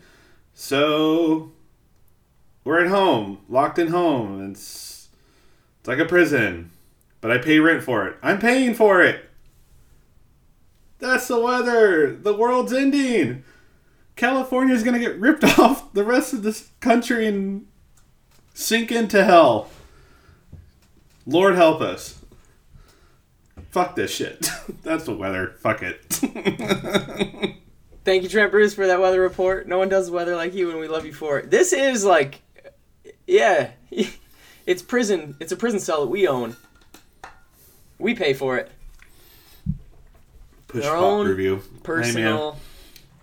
so 0.54 1.52
we're 2.64 2.82
at 2.82 2.90
home, 2.90 3.40
locked 3.48 3.78
in 3.78 3.88
home. 3.88 4.40
And 4.40 4.56
it's, 5.80 5.88
like 5.88 5.98
a 5.98 6.04
prison, 6.04 6.70
but 7.20 7.30
I 7.30 7.38
pay 7.38 7.58
rent 7.58 7.82
for 7.82 8.06
it. 8.06 8.16
I'm 8.22 8.38
paying 8.38 8.74
for 8.74 9.02
it. 9.02 9.24
That's 10.98 11.28
the 11.28 11.40
weather. 11.40 12.14
The 12.14 12.34
world's 12.34 12.72
ending. 12.72 13.44
California 14.16 14.74
is 14.74 14.82
going 14.82 14.94
to 14.94 15.00
get 15.00 15.18
ripped 15.18 15.44
off 15.58 15.92
the 15.92 16.04
rest 16.04 16.32
of 16.32 16.42
this 16.42 16.70
country 16.80 17.26
and 17.26 17.66
sink 18.54 18.92
into 18.92 19.24
hell. 19.24 19.70
Lord 21.26 21.54
help 21.54 21.80
us. 21.80 22.22
Fuck 23.70 23.96
this 23.96 24.14
shit. 24.14 24.50
That's 24.82 25.04
the 25.04 25.14
weather. 25.14 25.54
Fuck 25.60 25.82
it. 25.82 27.56
Thank 28.04 28.22
you, 28.22 28.28
Trent 28.28 28.50
Bruce, 28.50 28.74
for 28.74 28.86
that 28.86 29.00
weather 29.00 29.20
report. 29.20 29.68
No 29.68 29.78
one 29.78 29.88
does 29.88 30.10
weather 30.10 30.34
like 30.34 30.54
you, 30.54 30.70
and 30.70 30.80
we 30.80 30.88
love 30.88 31.04
you 31.04 31.12
for 31.12 31.38
it. 31.38 31.50
This 31.50 31.72
is 31.72 32.04
like, 32.04 32.42
yeah, 33.26 33.70
it's 34.70 34.82
prison. 34.82 35.34
It's 35.40 35.50
a 35.50 35.56
prison 35.56 35.80
cell 35.80 36.02
that 36.02 36.06
we 36.10 36.28
own. 36.28 36.56
We 37.98 38.14
pay 38.14 38.32
for 38.34 38.56
it. 38.56 38.70
Push 40.68 40.84
Their 40.84 40.92
pop 40.92 41.02
own 41.02 41.26
review. 41.26 41.56
Hey 41.56 41.80
Personal. 41.82 42.56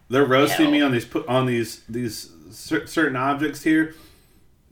they're 0.09 0.25
roasting 0.25 0.65
hell. 0.65 0.71
me 0.71 0.81
on 0.81 0.91
these 0.91 1.07
on 1.29 1.45
these 1.45 1.83
these 1.87 2.31
cer- 2.51 2.85
certain 2.85 3.15
objects 3.15 3.63
here. 3.63 3.95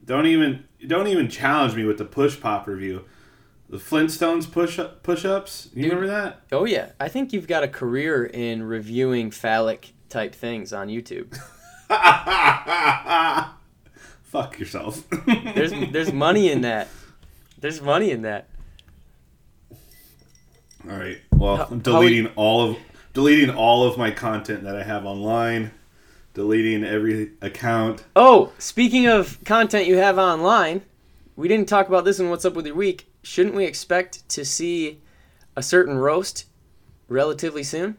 Don't 0.03 0.25
even 0.25 0.65
don't 0.85 1.07
even 1.07 1.29
challenge 1.29 1.75
me 1.75 1.85
with 1.85 1.97
the 1.97 2.03
push 2.03 2.41
pop 2.41 2.67
review. 2.67 3.05
The 3.69 3.77
Flintstones 3.77 4.51
push 4.51 4.77
up 4.77 5.01
push 5.01 5.23
ups. 5.23 5.69
You 5.73 5.83
Dude. 5.83 5.93
remember 5.93 6.07
that? 6.13 6.41
Oh 6.51 6.65
yeah, 6.65 6.89
I 6.99 7.07
think 7.07 7.31
you've 7.31 7.47
got 7.47 7.63
a 7.63 7.69
career 7.69 8.25
in 8.25 8.63
reviewing 8.63 9.31
phallic 9.31 9.93
type 10.09 10.35
things 10.35 10.73
on 10.73 10.89
YouTube. 10.89 11.39
Fuck 14.35 14.59
yourself. 14.59 15.01
There's 15.55 15.71
there's 15.93 16.11
money 16.11 16.51
in 16.51 16.59
that. 16.61 16.89
There's 17.57 17.81
money 17.81 18.11
in 18.11 18.23
that. 18.23 18.49
All 20.83 20.97
right. 20.97 21.19
Well, 21.31 21.55
How- 21.55 21.67
I'm 21.71 21.79
deleting 21.79 22.27
all 22.35 22.69
of 22.69 22.77
deleting 23.13 23.49
all 23.55 23.87
of 23.87 23.97
my 23.97 24.11
content 24.11 24.65
that 24.65 24.75
I 24.75 24.83
have 24.83 25.05
online. 25.05 25.71
Deleting 26.33 26.83
every 26.83 27.31
account. 27.41 28.03
Oh, 28.13 28.51
speaking 28.57 29.07
of 29.07 29.41
content 29.45 29.87
you 29.87 29.95
have 29.95 30.17
online, 30.17 30.81
we 31.37 31.47
didn't 31.47 31.69
talk 31.69 31.87
about 31.87 32.03
this 32.03 32.19
in 32.19 32.29
What's 32.29 32.43
Up 32.43 32.55
with 32.55 32.65
Your 32.65 32.75
Week. 32.75 33.09
Shouldn't 33.23 33.55
we 33.55 33.63
expect 33.63 34.27
to 34.27 34.43
see 34.43 34.99
a 35.55 35.63
certain 35.63 35.97
roast 35.97 36.43
relatively 37.07 37.63
soon? 37.63 37.95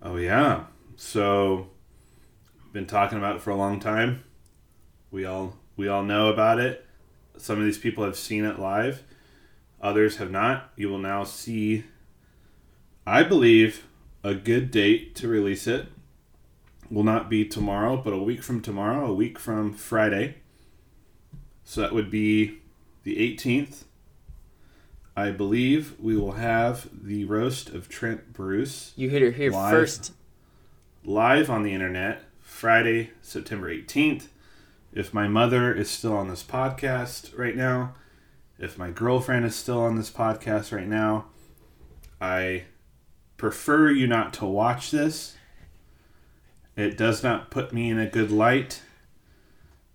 Oh 0.00 0.14
yeah. 0.14 0.66
So 0.94 1.70
been 2.72 2.86
talking 2.86 3.18
about 3.18 3.34
it 3.34 3.42
for 3.42 3.50
a 3.50 3.56
long 3.56 3.80
time. 3.80 4.22
We 5.10 5.24
all 5.24 5.56
we 5.76 5.88
all 5.88 6.02
know 6.02 6.28
about 6.28 6.58
it. 6.60 6.86
Some 7.36 7.58
of 7.58 7.64
these 7.64 7.78
people 7.78 8.04
have 8.04 8.16
seen 8.16 8.44
it 8.44 8.58
live. 8.58 9.02
Others 9.80 10.16
have 10.18 10.30
not. 10.30 10.70
You 10.76 10.88
will 10.88 10.98
now 10.98 11.24
see 11.24 11.84
I 13.06 13.22
believe 13.22 13.86
a 14.22 14.34
good 14.34 14.70
date 14.70 15.14
to 15.16 15.28
release 15.28 15.66
it 15.66 15.86
will 16.90 17.04
not 17.04 17.30
be 17.30 17.44
tomorrow, 17.44 17.96
but 17.96 18.12
a 18.12 18.18
week 18.18 18.42
from 18.42 18.60
tomorrow, 18.60 19.06
a 19.06 19.14
week 19.14 19.38
from 19.38 19.72
Friday. 19.72 20.36
So 21.64 21.80
that 21.80 21.92
would 21.94 22.10
be 22.10 22.58
the 23.04 23.16
18th. 23.16 23.84
I 25.16 25.30
believe 25.30 25.94
we 26.00 26.16
will 26.16 26.32
have 26.32 26.88
the 26.92 27.24
roast 27.24 27.70
of 27.70 27.88
Trent 27.88 28.32
Bruce 28.32 28.92
You 28.96 29.08
hit 29.08 29.22
it 29.22 29.34
here 29.34 29.50
Live. 29.52 29.70
first. 29.72 30.12
live 31.04 31.48
on 31.50 31.62
the 31.62 31.72
internet 31.72 32.22
Friday, 32.40 33.10
September 33.22 33.72
18th. 33.72 34.26
If 34.92 35.14
my 35.14 35.28
mother 35.28 35.72
is 35.72 35.88
still 35.88 36.16
on 36.16 36.28
this 36.28 36.42
podcast 36.42 37.36
right 37.38 37.56
now, 37.56 37.94
if 38.58 38.76
my 38.76 38.90
girlfriend 38.90 39.44
is 39.44 39.54
still 39.54 39.80
on 39.80 39.96
this 39.96 40.10
podcast 40.10 40.76
right 40.76 40.88
now, 40.88 41.26
I 42.20 42.64
prefer 43.36 43.90
you 43.90 44.06
not 44.06 44.34
to 44.34 44.44
watch 44.44 44.90
this. 44.90 45.36
It 46.76 46.96
does 46.96 47.22
not 47.22 47.50
put 47.50 47.72
me 47.72 47.90
in 47.90 47.98
a 47.98 48.06
good 48.06 48.30
light. 48.30 48.82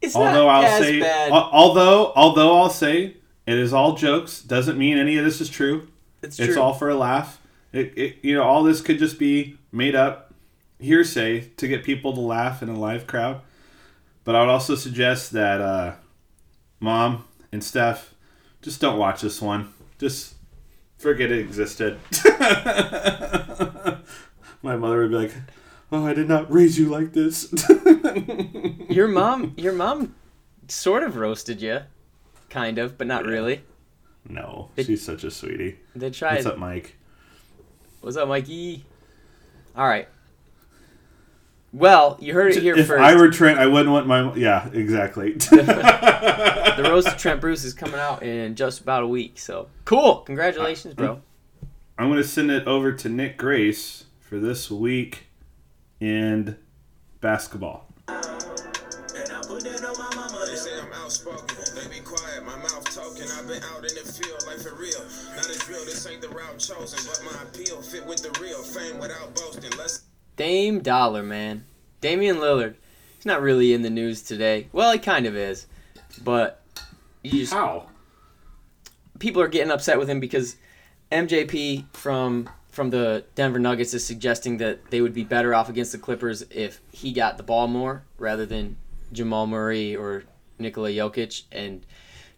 It's 0.02 0.16
although 0.16 0.48
not 0.48 0.66
I'll 0.66 0.82
say, 0.82 1.00
bad. 1.00 1.32
although 1.32 2.12
although 2.16 2.58
I'll 2.58 2.70
say 2.70 3.18
it 3.46 3.58
is 3.58 3.74
all 3.74 3.96
jokes. 3.96 4.42
Doesn't 4.42 4.78
mean 4.78 4.98
any 4.98 5.18
of 5.18 5.26
this 5.26 5.42
is 5.42 5.50
true. 5.50 5.88
it's 6.22 6.40
It's 6.40 6.58
all 6.58 6.74
for 6.74 6.90
a 6.90 6.96
laugh. 6.96 7.42
It, 7.72 7.98
it 7.98 8.18
you 8.22 8.36
know 8.36 8.44
all 8.44 8.64
this 8.64 8.82
could 8.82 9.00
just 9.00 9.20
be 9.20 9.58
made 9.72 9.96
up 9.96 10.34
hearsay 10.80 11.50
to 11.58 11.68
get 11.68 11.84
people 11.84 12.14
to 12.14 12.22
laugh 12.22 12.62
in 12.62 12.70
a 12.70 12.78
live 12.80 13.08
crowd. 13.08 13.42
But 14.26 14.36
I 14.36 14.42
would 14.42 14.50
also 14.50 14.76
suggest 14.76 15.32
that 15.32 15.62
uh, 15.62 15.94
mom 16.82 17.24
and 17.52 17.64
Steph 17.64 18.14
just 18.62 18.82
don't 18.82 18.98
watch 19.00 19.22
this 19.22 19.42
one. 19.42 19.72
Just 20.00 20.34
forget 20.98 21.32
it 21.32 21.40
existed. 21.40 22.00
My 24.64 24.76
mother 24.76 25.02
would 25.02 25.12
be 25.12 25.16
like, 25.18 25.34
"Oh, 25.92 26.06
I 26.08 26.14
did 26.14 26.28
not 26.28 26.52
raise 26.52 26.78
you 26.80 26.90
like 26.90 27.14
this." 27.14 27.54
your 28.90 29.08
mom, 29.08 29.54
your 29.58 29.74
mom, 29.74 30.16
sort 30.68 31.04
of 31.04 31.18
roasted 31.18 31.62
you, 31.62 31.82
kind 32.50 32.80
of, 32.80 32.98
but 32.98 33.06
not 33.06 33.26
really. 33.26 33.62
no, 34.28 34.72
It- 34.76 34.88
she's 34.88 35.04
such 35.06 35.24
a 35.24 35.30
sweetie. 35.30 35.78
They 35.96 36.10
tried. 36.10 36.36
What's 36.36 36.48
up, 36.48 36.58
Mike? 36.58 36.98
What's 38.02 38.18
up, 38.18 38.28
Mikey? 38.28 38.86
All 39.76 39.88
right. 39.88 40.08
Well, 41.76 42.16
you 42.22 42.34
heard 42.34 42.54
it 42.54 42.64
here 42.64 42.74
if 42.78 42.88
first. 42.88 43.04
I 43.04 43.16
were 43.18 43.30
Trent, 43.30 43.60
I 43.60 43.68
wouldn't 43.68 43.92
want 43.92 44.08
my. 44.08 44.34
Yeah, 44.36 44.70
exactly. 44.72 45.34
the 45.34 46.86
roast 46.90 47.10
of 47.10 47.18
Trent 47.18 47.42
Bruce 47.42 47.66
is 47.66 47.74
coming 47.74 48.00
out 48.00 48.24
in 48.24 48.56
just 48.56 48.80
about 48.80 49.04
a 49.04 49.08
week, 49.08 49.38
so 49.38 49.68
cool. 49.84 50.20
Congratulations, 50.20 50.94
bro. 50.94 51.22
I'm 51.98 52.08
going 52.08 52.22
to 52.22 52.28
send 52.28 52.50
it 52.50 52.66
over 52.66 52.94
to 52.94 53.10
Nick 53.10 53.38
Grace 53.38 54.06
for 54.22 54.40
this 54.40 54.72
week 54.72 55.26
in 56.00 56.56
basketball. 57.20 57.88
I 58.08 58.22
put 59.46 59.64
that 59.64 59.84
on 59.84 59.98
my 59.98 60.16
mama. 60.16 60.46
They 60.48 60.56
say 60.56 60.80
I'm 60.80 60.94
outspoken. 60.94 61.58
They 61.76 61.90
be 61.94 62.00
quiet, 62.00 62.46
my 62.46 62.56
mouth 62.56 62.86
talking. 62.96 63.28
I've 63.38 63.50
been 63.50 63.62
out 63.64 63.84
in 63.84 63.96
the 63.96 64.10
field, 64.10 64.46
like 64.48 64.60
for 64.60 64.76
real. 64.76 65.04
Not 65.36 65.50
as 65.50 65.68
real, 65.68 65.84
this 65.84 66.08
ain't 66.08 66.22
the 66.22 66.30
route 66.30 66.58
chosen. 66.58 67.00
But 67.04 67.22
my 67.26 67.44
appeal 67.44 67.82
fit 67.82 68.06
with 68.06 68.24
the 68.24 68.32
real. 68.42 68.64
Fame 68.64 68.98
without 68.98 69.36
boasting. 69.36 69.72
Let's 69.78 70.04
Dame 70.36 70.80
Dollar, 70.82 71.24
man. 71.24 71.66
Damian 72.02 72.38
Lillard. 72.38 72.76
He's 73.16 73.26
not 73.26 73.42
really 73.42 73.74
in 73.74 73.82
the 73.82 73.90
news 73.90 74.22
today. 74.22 74.68
Well, 74.72 74.92
he 74.92 75.00
kind 75.00 75.26
of 75.26 75.36
is, 75.36 75.68
but 76.24 76.62
you 77.24 77.32
just 77.32 77.54
How? 77.54 77.88
people 79.20 79.42
are 79.42 79.48
getting 79.48 79.72
upset 79.72 79.98
with 79.98 80.10
him 80.10 80.20
because 80.20 80.56
MPJ 81.12 81.86
from 81.94 82.50
from 82.70 82.90
the 82.90 83.24
Denver 83.36 83.60
Nuggets 83.60 83.94
is 83.94 84.06
suggesting 84.06 84.58
that 84.58 84.92
they 84.92 85.00
would 85.00 85.14
be 85.14 85.24
better 85.24 85.56
off 85.56 85.70
against 85.70 85.94
the 85.94 85.98
Clippers 85.98 86.44
if 86.50 86.82
he 86.92 87.14
got 87.14 87.38
the 87.38 87.44
ball 87.44 87.68
more 87.68 88.04
rather 88.18 88.46
than 88.46 88.76
Jamal 89.14 89.48
Murray 89.48 89.96
or 89.96 90.26
Nikola 90.60 90.90
Jokic 90.90 91.44
and 91.54 91.86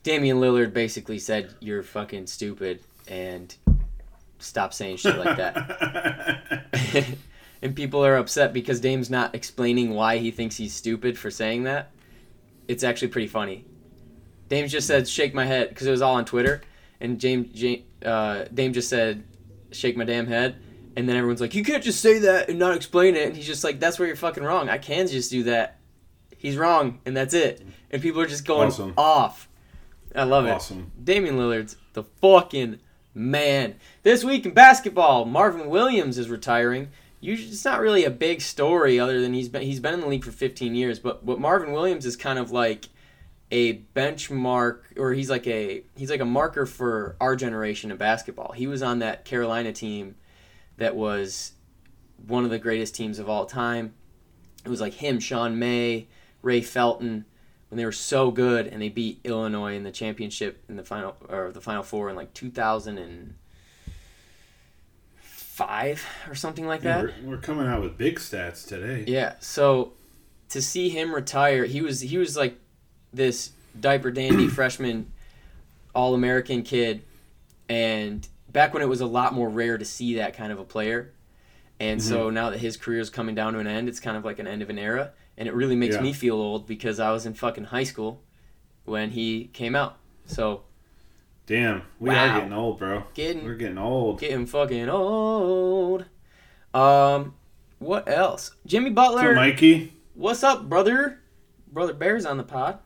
Damian 0.03 0.37
Lillard 0.37 0.73
basically 0.73 1.17
said 1.17 1.55
you're 1.59 1.81
fucking 1.81 2.27
stupid 2.27 2.81
and 3.07 3.55
stop 4.37 4.73
saying 4.75 4.97
shit 4.97 5.17
like 5.17 5.37
that. 5.37 6.67
and 7.61 7.75
people 7.75 8.05
are 8.05 8.15
upset 8.17 8.53
because 8.53 8.79
Dame's 8.79 9.09
not 9.09 9.33
explaining 9.35 9.93
why 9.93 10.17
he 10.17 10.31
thinks 10.31 10.57
he's 10.57 10.73
stupid 10.73 11.17
for 11.17 11.31
saying 11.31 11.63
that. 11.63 11.91
It's 12.67 12.83
actually 12.83 13.09
pretty 13.09 13.27
funny. 13.27 13.65
Dame 14.49 14.67
just 14.67 14.87
said 14.87 15.07
"shake 15.07 15.33
my 15.33 15.45
head" 15.45 15.69
because 15.69 15.87
it 15.87 15.91
was 15.91 16.01
all 16.01 16.15
on 16.15 16.25
Twitter, 16.25 16.61
and 16.99 17.19
James, 17.19 17.53
James 17.53 17.83
uh, 18.05 18.45
Dame 18.53 18.73
just 18.73 18.89
said 18.89 19.23
"shake 19.71 19.97
my 19.97 20.03
damn 20.05 20.27
head," 20.27 20.55
and 20.95 21.07
then 21.07 21.15
everyone's 21.15 21.41
like, 21.41 21.55
"You 21.55 21.63
can't 21.63 21.83
just 21.83 22.01
say 22.01 22.19
that 22.19 22.49
and 22.49 22.57
not 22.59 22.75
explain 22.75 23.15
it." 23.15 23.27
And 23.27 23.35
he's 23.35 23.47
just 23.47 23.63
like, 23.63 23.79
"That's 23.79 23.99
where 23.99 24.07
you're 24.07 24.15
fucking 24.17 24.43
wrong. 24.43 24.69
I 24.69 24.77
can 24.77 25.07
just 25.07 25.31
do 25.31 25.43
that. 25.43 25.79
He's 26.37 26.57
wrong, 26.57 26.99
and 27.05 27.15
that's 27.15 27.33
it." 27.33 27.65
And 27.91 28.01
people 28.01 28.21
are 28.21 28.27
just 28.27 28.45
going 28.45 28.67
Awesome. 28.67 28.93
off. 28.97 29.49
I 30.15 30.23
love 30.23 30.45
it. 30.45 30.51
Awesome. 30.51 30.91
Damian 31.03 31.37
Lillard's 31.37 31.75
the 31.93 32.03
fucking 32.03 32.79
man. 33.13 33.75
This 34.03 34.23
week 34.23 34.45
in 34.45 34.53
basketball, 34.53 35.25
Marvin 35.25 35.69
Williams 35.69 36.17
is 36.17 36.29
retiring. 36.29 36.89
Usually, 37.27 37.51
it's 37.51 37.65
not 37.65 37.81
really 37.81 38.05
a 38.05 38.09
big 38.09 38.39
story 38.39 39.01
other 39.01 39.19
than 39.19 39.33
he's 39.33 39.49
been 39.49 39.61
he's 39.61 39.81
been 39.81 39.95
in 39.95 39.99
the 39.99 40.07
league 40.07 40.23
for 40.23 40.31
15 40.31 40.73
years. 40.75 40.97
But 40.97 41.25
what 41.25 41.41
Marvin 41.41 41.73
Williams 41.73 42.05
is 42.05 42.15
kind 42.15 42.39
of 42.39 42.51
like 42.51 42.87
a 43.51 43.79
benchmark, 43.93 44.97
or 44.97 45.11
he's 45.11 45.29
like 45.29 45.45
a 45.45 45.83
he's 45.97 46.09
like 46.09 46.21
a 46.21 46.25
marker 46.25 46.65
for 46.65 47.17
our 47.19 47.35
generation 47.35 47.91
of 47.91 47.97
basketball. 47.97 48.53
He 48.53 48.65
was 48.65 48.81
on 48.81 48.99
that 48.99 49.25
Carolina 49.25 49.73
team 49.73 50.15
that 50.77 50.95
was 50.95 51.51
one 52.25 52.45
of 52.45 52.49
the 52.49 52.59
greatest 52.59 52.95
teams 52.95 53.19
of 53.19 53.27
all 53.27 53.45
time. 53.45 53.93
It 54.63 54.69
was 54.69 54.79
like 54.79 54.93
him, 54.93 55.19
Sean 55.19 55.59
May, 55.59 56.07
Ray 56.41 56.61
Felton, 56.61 57.25
when 57.67 57.77
they 57.77 57.83
were 57.83 57.91
so 57.91 58.31
good 58.31 58.67
and 58.67 58.81
they 58.81 58.87
beat 58.87 59.19
Illinois 59.25 59.75
in 59.75 59.83
the 59.83 59.91
championship 59.91 60.63
in 60.69 60.77
the 60.77 60.83
final 60.85 61.17
or 61.27 61.51
the 61.51 61.59
final 61.59 61.83
four 61.83 62.09
in 62.09 62.15
like 62.15 62.33
2005 65.57 66.05
or 66.29 66.35
something 66.35 66.67
like 66.67 66.83
Yeah, 66.83 67.01
that. 67.01 67.13
we're, 67.23 67.31
we're 67.31 67.37
coming 67.37 67.67
out 67.67 67.81
with 67.81 67.97
big 67.97 68.17
stats 68.19 68.67
today. 68.67 69.03
Yeah. 69.07 69.33
So 69.39 69.93
to 70.49 70.61
see 70.61 70.89
him 70.89 71.13
retire, 71.13 71.65
he 71.65 71.81
was 71.81 72.01
he 72.01 72.17
was 72.17 72.37
like 72.37 72.57
this 73.13 73.51
diaper 73.79 74.11
dandy 74.11 74.47
freshman 74.47 75.11
all 75.95 76.13
American 76.13 76.61
kid 76.63 77.01
and 77.69 78.27
back 78.51 78.73
when 78.73 78.81
it 78.83 78.87
was 78.89 79.01
a 79.01 79.05
lot 79.05 79.33
more 79.33 79.49
rare 79.49 79.77
to 79.77 79.85
see 79.85 80.15
that 80.15 80.35
kind 80.35 80.51
of 80.51 80.59
a 80.59 80.63
player. 80.63 81.13
And 81.79 81.99
Mm-hmm. 81.99 82.09
so 82.09 82.29
now 82.29 82.49
that 82.49 82.59
his 82.59 82.75
career 82.77 82.99
is 82.99 83.09
coming 83.09 83.35
down 83.35 83.53
to 83.53 83.59
an 83.59 83.67
end, 83.67 83.87
it's 83.87 83.99
kind 83.99 84.17
of 84.17 84.25
like 84.25 84.39
an 84.39 84.47
end 84.47 84.61
of 84.61 84.69
an 84.69 84.79
era. 84.79 85.11
And 85.37 85.47
it 85.47 85.53
really 85.53 85.75
makes 85.75 85.95
Yeah. 85.95 86.01
me 86.01 86.13
feel 86.13 86.35
old 86.35 86.65
because 86.65 86.99
I 86.99 87.11
was 87.11 87.25
in 87.25 87.33
fucking 87.35 87.65
high 87.65 87.83
school 87.83 88.23
when 88.85 89.11
he 89.11 89.45
came 89.53 89.75
out. 89.75 89.97
So 90.25 90.63
Damn, 91.47 91.83
we 91.99 92.09
Wow. 92.09 92.25
are 92.35 92.39
getting 92.39 92.53
old, 92.53 92.77
bro. 92.77 93.03
Getting- 93.13 93.45
We're 93.45 93.55
getting 93.55 93.77
old. 93.77 94.19
getting 94.19 94.45
fucking 94.45 94.89
old. 94.89 96.05
Um, 96.73 97.35
what 97.79 98.07
else? 98.09 98.51
Jimmy 98.65 98.89
So, 98.89 98.93
Butler. 98.95 99.33
Mikey, 99.33 99.93
What's 100.13 100.43
up, 100.43 100.67
brother? 100.67 101.19
Brother 101.71 101.93
Bear's 101.93 102.25
on 102.25 102.37
the 102.37 102.43
pod. 102.43 102.79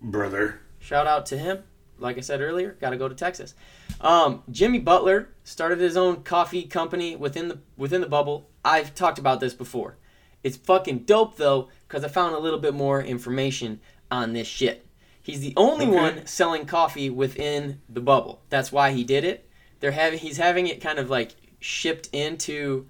brother. 0.00 0.60
Shout 0.78 1.06
out 1.06 1.26
to 1.26 1.38
him. 1.38 1.62
Like 1.98 2.18
I 2.18 2.20
said 2.20 2.40
earlier, 2.40 2.76
got 2.80 2.90
to 2.90 2.96
go 2.96 3.08
to 3.08 3.14
Texas. 3.14 3.54
Um, 4.00 4.42
Jimmy 4.50 4.80
Butler 4.80 5.28
started 5.44 5.78
his 5.78 5.96
own 5.96 6.24
coffee 6.24 6.64
company 6.64 7.14
within 7.14 7.46
the 7.48 7.58
within 7.76 8.00
the 8.00 8.08
bubble. 8.08 8.50
I've 8.64 8.94
talked 8.96 9.18
about 9.20 9.38
this 9.40 9.54
before. 9.54 9.96
It's 10.42 10.56
fucking 10.56 11.04
dope 11.04 11.36
though, 11.36 11.68
because 11.86 12.02
I 12.04 12.08
found 12.08 12.34
a 12.34 12.38
little 12.40 12.58
bit 12.58 12.74
more 12.74 13.00
information 13.00 13.80
on 14.10 14.32
this 14.32 14.48
shit. 14.48 14.84
He's 15.22 15.40
the 15.40 15.52
only 15.56 15.86
Okay. 15.86 15.94
one 15.94 16.26
selling 16.26 16.66
coffee 16.66 17.08
within 17.10 17.80
the 17.88 18.00
bubble. 18.00 18.42
That's 18.48 18.72
why 18.72 18.90
he 18.92 19.04
did 19.04 19.24
it. 19.24 19.48
They're 19.80 19.92
having 19.92 20.18
he's 20.18 20.36
having 20.36 20.66
it 20.66 20.80
kind 20.80 20.98
of 20.98 21.08
like 21.10 21.34
shipped 21.60 22.08
into, 22.12 22.86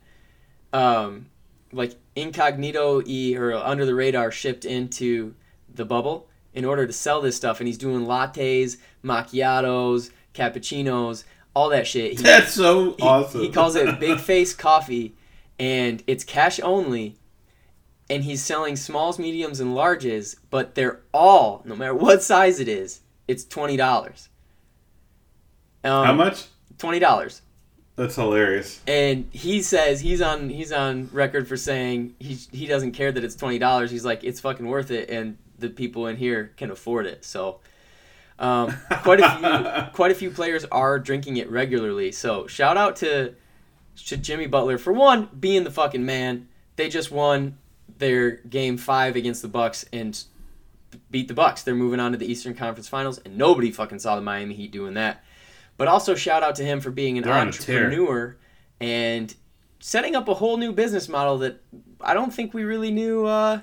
um, 0.73 1.27
like 1.73 1.97
incognito 2.17 3.03
e 3.07 3.37
or 3.37 3.53
under 3.55 3.85
the 3.85 3.95
radar 3.95 4.31
shipped 4.31 4.65
into 4.65 5.35
the 5.75 5.85
bubble 5.85 6.29
in 6.55 6.65
order 6.65 6.87
to 6.87 6.93
sell 6.93 7.21
this 7.21 7.37
stuff. 7.37 7.61
And 7.61 7.67
he's 7.67 7.79
doing 7.79 8.07
lattes, 8.07 8.77
macchiatos, 9.05 10.11
cappuccinos, 10.35 11.25
all 11.55 11.69
that 11.71 11.87
shit. 11.87 12.13
He, 12.13 12.23
That's 12.23 12.53
so 12.53 12.95
he, 12.95 13.03
awesome. 13.03 13.41
he 13.43 13.49
calls 13.51 13.77
it 13.77 14.01
Big 14.01 14.19
Face 14.31 14.55
Coffee, 14.55 15.15
and 15.59 16.03
it's 16.07 16.25
cash 16.25 16.61
only. 16.61 17.17
And 18.13 18.25
he's 18.25 18.43
selling 18.43 18.77
smalls, 18.77 19.19
mediums, 19.19 19.59
and 19.59 19.75
larges, 19.75 20.37
but 20.51 20.75
they're 20.75 21.01
all, 21.15 21.63
no 21.65 21.75
matter 21.75 21.95
what 21.95 22.23
size 22.23 22.61
it 22.61 22.69
is, 22.69 23.01
it's 23.27 23.43
twenty 23.43 23.79
dollars. 23.79 24.29
Um, 25.83 26.05
How 26.05 26.13
much? 26.13 26.45
Twenty 26.77 26.99
dollars. 26.99 27.41
That's 27.97 28.17
hilarious. 28.17 28.81
And 28.87 29.31
he 29.33 29.63
says 29.63 30.01
he's 30.01 30.21
on 30.21 30.51
he's 30.51 30.73
on 30.73 31.09
record 31.11 31.49
for 31.49 31.57
saying 31.57 32.15
he 32.19 32.35
he 32.53 32.67
doesn't 32.67 32.93
care 32.93 33.13
that 33.13 33.25
it's 33.25 33.35
twenty 33.35 33.59
dollars. 33.59 33.91
He's 33.91 34.05
like 34.05 34.25
it's 34.25 34.41
fucking 34.41 34.67
worth 34.67 34.91
it, 34.91 35.09
and 35.09 35.39
the 35.59 35.71
people 35.71 36.07
in 36.07 36.17
here 36.17 36.53
can 36.59 36.71
afford 36.71 37.07
it. 37.07 37.25
So, 37.25 37.61
um, 38.39 38.75
quite 39.03 39.21
a 39.21 39.31
few 39.31 39.93
quite 39.95 40.11
a 40.11 40.15
few 40.15 40.31
players 40.31 40.67
are 40.67 40.99
drinking 40.99 41.39
it 41.39 41.51
regularly. 41.51 42.13
So 42.13 42.47
shout 42.47 42.77
out 42.77 42.97
to 42.97 43.35
to 44.07 44.17
Jimmy 44.19 44.47
Butler 44.47 44.77
for 44.77 44.93
one 44.93 45.31
being 45.39 45.65
the 45.65 45.71
fucking 45.71 46.05
man. 46.05 46.49
They 46.77 46.89
just 46.89 47.11
won 47.11 47.57
their 47.99 48.33
game 48.33 48.77
five 48.77 49.17
against 49.17 49.43
the 49.43 49.49
Bucks 49.49 49.85
and 49.93 50.23
beat 51.11 51.29
the 51.29 51.35
Bucks. 51.35 51.63
They're 51.63 51.75
moving 51.75 52.01
on 52.01 52.13
to 52.13 52.19
the 52.19 52.31
Eastern 52.31 52.55
Conference 52.55 52.89
Finals, 52.89 53.19
and 53.25 53.37
nobody 53.37 53.71
fucking 53.71 53.99
saw 53.99 54.17
the 54.17 54.23
Miami 54.23 54.55
Heat 54.55 54.73
doing 54.73 54.95
that. 54.95 55.25
But 55.77 55.89
also 55.89 56.15
shout 56.15 56.43
out 56.43 56.55
to 56.57 56.65
him 56.65 56.81
for 56.81 56.91
being 56.91 57.17
an 57.19 57.25
They're 57.25 57.33
on 57.33 57.49
a 57.49 57.53
tear. 57.53 57.85
entrepreneur 57.85 58.37
and 58.81 59.35
setting 59.81 60.15
up 60.15 60.29
a 60.29 60.35
whole 60.35 60.57
new 60.57 60.73
business 60.73 61.09
model 61.09 61.39
that 61.39 61.61
I 62.01 62.15
don't 62.15 62.33
think 62.33 62.53
we 62.55 62.65
really 62.65 62.91
knew 62.91 63.27
uh, 63.27 63.61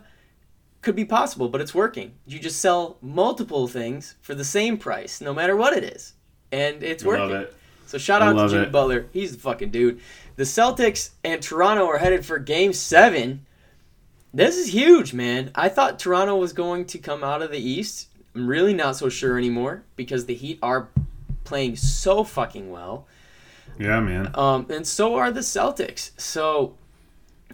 could 0.82 0.96
be 0.96 1.06
possible, 1.06 1.50
but 1.50 1.62
it's 1.62 1.74
working. 1.76 2.14
You 2.26 2.40
just 2.40 2.60
sell 2.60 2.98
multiple 3.02 3.68
things 3.68 4.16
for 4.22 4.34
the 4.34 4.44
same 4.44 4.78
price, 4.78 5.22
no 5.22 5.34
matter 5.34 5.56
what 5.56 5.78
it 5.78 5.84
is, 5.84 6.14
and 6.52 6.82
it's 6.84 7.04
working. 7.04 7.36
it. 7.36 7.56
So 7.86 7.98
shout 7.98 8.22
out 8.22 8.34
to 8.38 8.48
Jimmy 8.50 8.64
it. 8.68 8.72
Butler. 8.72 9.08
He's 9.12 9.32
the 9.34 9.40
fucking 9.40 9.72
dude. 9.72 10.00
The 10.36 10.44
Celtics 10.44 11.12
and 11.24 11.42
Toronto 11.42 11.86
are 11.88 11.98
headed 11.98 12.26
for 12.26 12.38
game 12.38 12.72
seven. 12.72 13.46
This 14.34 14.58
is 14.58 14.74
huge, 14.74 15.14
man. 15.14 15.52
I 15.56 15.70
thought 15.70 15.98
Toronto 15.98 16.36
was 16.36 16.54
going 16.54 16.86
to 16.86 17.00
come 17.00 17.24
out 17.24 17.42
of 17.42 17.52
the 17.52 17.58
East. 17.58 18.10
I'm 18.36 18.48
really 18.48 18.74
not 18.74 18.96
so 18.96 19.10
sure 19.10 19.38
anymore 19.38 19.84
because 19.96 20.26
the 20.26 20.36
Heat 20.36 20.60
are 20.62 20.90
playing 21.44 21.76
so 21.78 22.24
fucking 22.24 22.70
well. 22.70 23.08
Yeah, 23.80 24.00
man. 24.02 24.32
Um, 24.36 24.68
and 24.70 24.86
so 24.86 25.16
are 25.16 25.32
the 25.32 25.40
Celtics. 25.40 26.12
So 26.20 26.76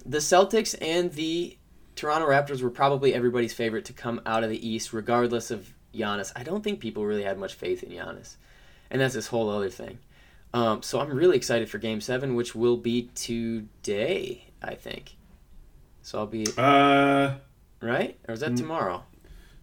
the 0.05 0.17
Celtics 0.17 0.75
and 0.81 1.13
the 1.13 1.57
Toronto 1.95 2.27
Raptors 2.27 2.61
were 2.61 2.69
probably 2.69 3.13
everybody's 3.13 3.53
favorite 3.53 3.85
to 3.85 3.93
come 3.93 4.21
out 4.25 4.43
of 4.43 4.49
the 4.49 4.67
East, 4.67 4.91
regardless 4.91 5.51
of 5.51 5.73
Giannis. 5.93 6.33
I 6.35 6.43
don't 6.43 6.63
think 6.63 6.81
people 6.81 7.05
really 7.05 7.23
had 7.23 7.37
much 7.37 7.53
faith 7.53 7.83
in 7.83 7.89
Giannis. 7.89 8.35
And 8.91 9.01
that's 9.01 9.13
this 9.13 9.27
whole 9.27 9.49
other 9.49 9.69
thing. 9.69 9.99
Um, 10.53 10.81
so 10.81 10.99
I'm 10.99 11.09
really 11.09 11.37
excited 11.37 11.69
for 11.69 11.77
game 11.77 12.01
seven, 12.01 12.35
which 12.35 12.53
will 12.53 12.77
be 12.77 13.09
today, 13.15 14.47
I 14.61 14.75
think. 14.75 15.15
So 16.05 16.19
I'll 16.19 16.27
be, 16.27 16.45
Uh, 16.55 17.33
right? 17.81 18.15
Or 18.27 18.35
is 18.35 18.41
that 18.41 18.55
tomorrow? 18.55 19.03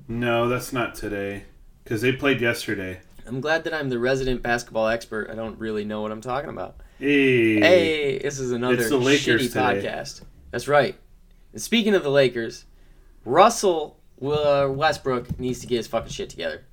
no, 0.09 0.49
that's 0.49 0.73
not 0.73 0.97
today. 0.97 1.45
Because 1.85 2.03
they 2.03 2.11
played 2.11 2.41
yesterday. 2.41 2.99
I'm 3.29 3.41
glad 3.41 3.63
that 3.63 3.73
I'm 3.73 3.91
the 3.91 3.99
resident 4.01 4.43
basketball 4.43 4.89
expert. 4.89 5.31
I 5.31 5.37
don't 5.37 5.57
really 5.61 5.85
know 5.85 6.01
what 6.03 6.11
I'm 6.11 6.21
talking 6.21 6.51
about. 6.51 6.75
Hey. 6.99 7.61
Hey, 7.61 8.19
this 8.19 8.41
is 8.41 8.51
another 8.51 8.75
It's 8.75 8.89
the 8.89 8.97
Lakers 8.97 9.43
shitty 9.43 9.53
today. 9.53 9.87
podcast. 9.89 10.23
That's 10.51 10.67
right. 10.67 10.97
And 11.53 11.63
speaking 11.63 11.95
of 11.95 12.03
the 12.03 12.11
Lakers, 12.11 12.65
Russell 13.25 14.01
uh, 14.21 14.67
Westbrook 14.69 15.39
needs 15.39 15.61
to 15.61 15.69
get 15.69 15.77
his 15.77 15.87
fucking 15.87 16.11
shit 16.11 16.29
together. 16.29 16.65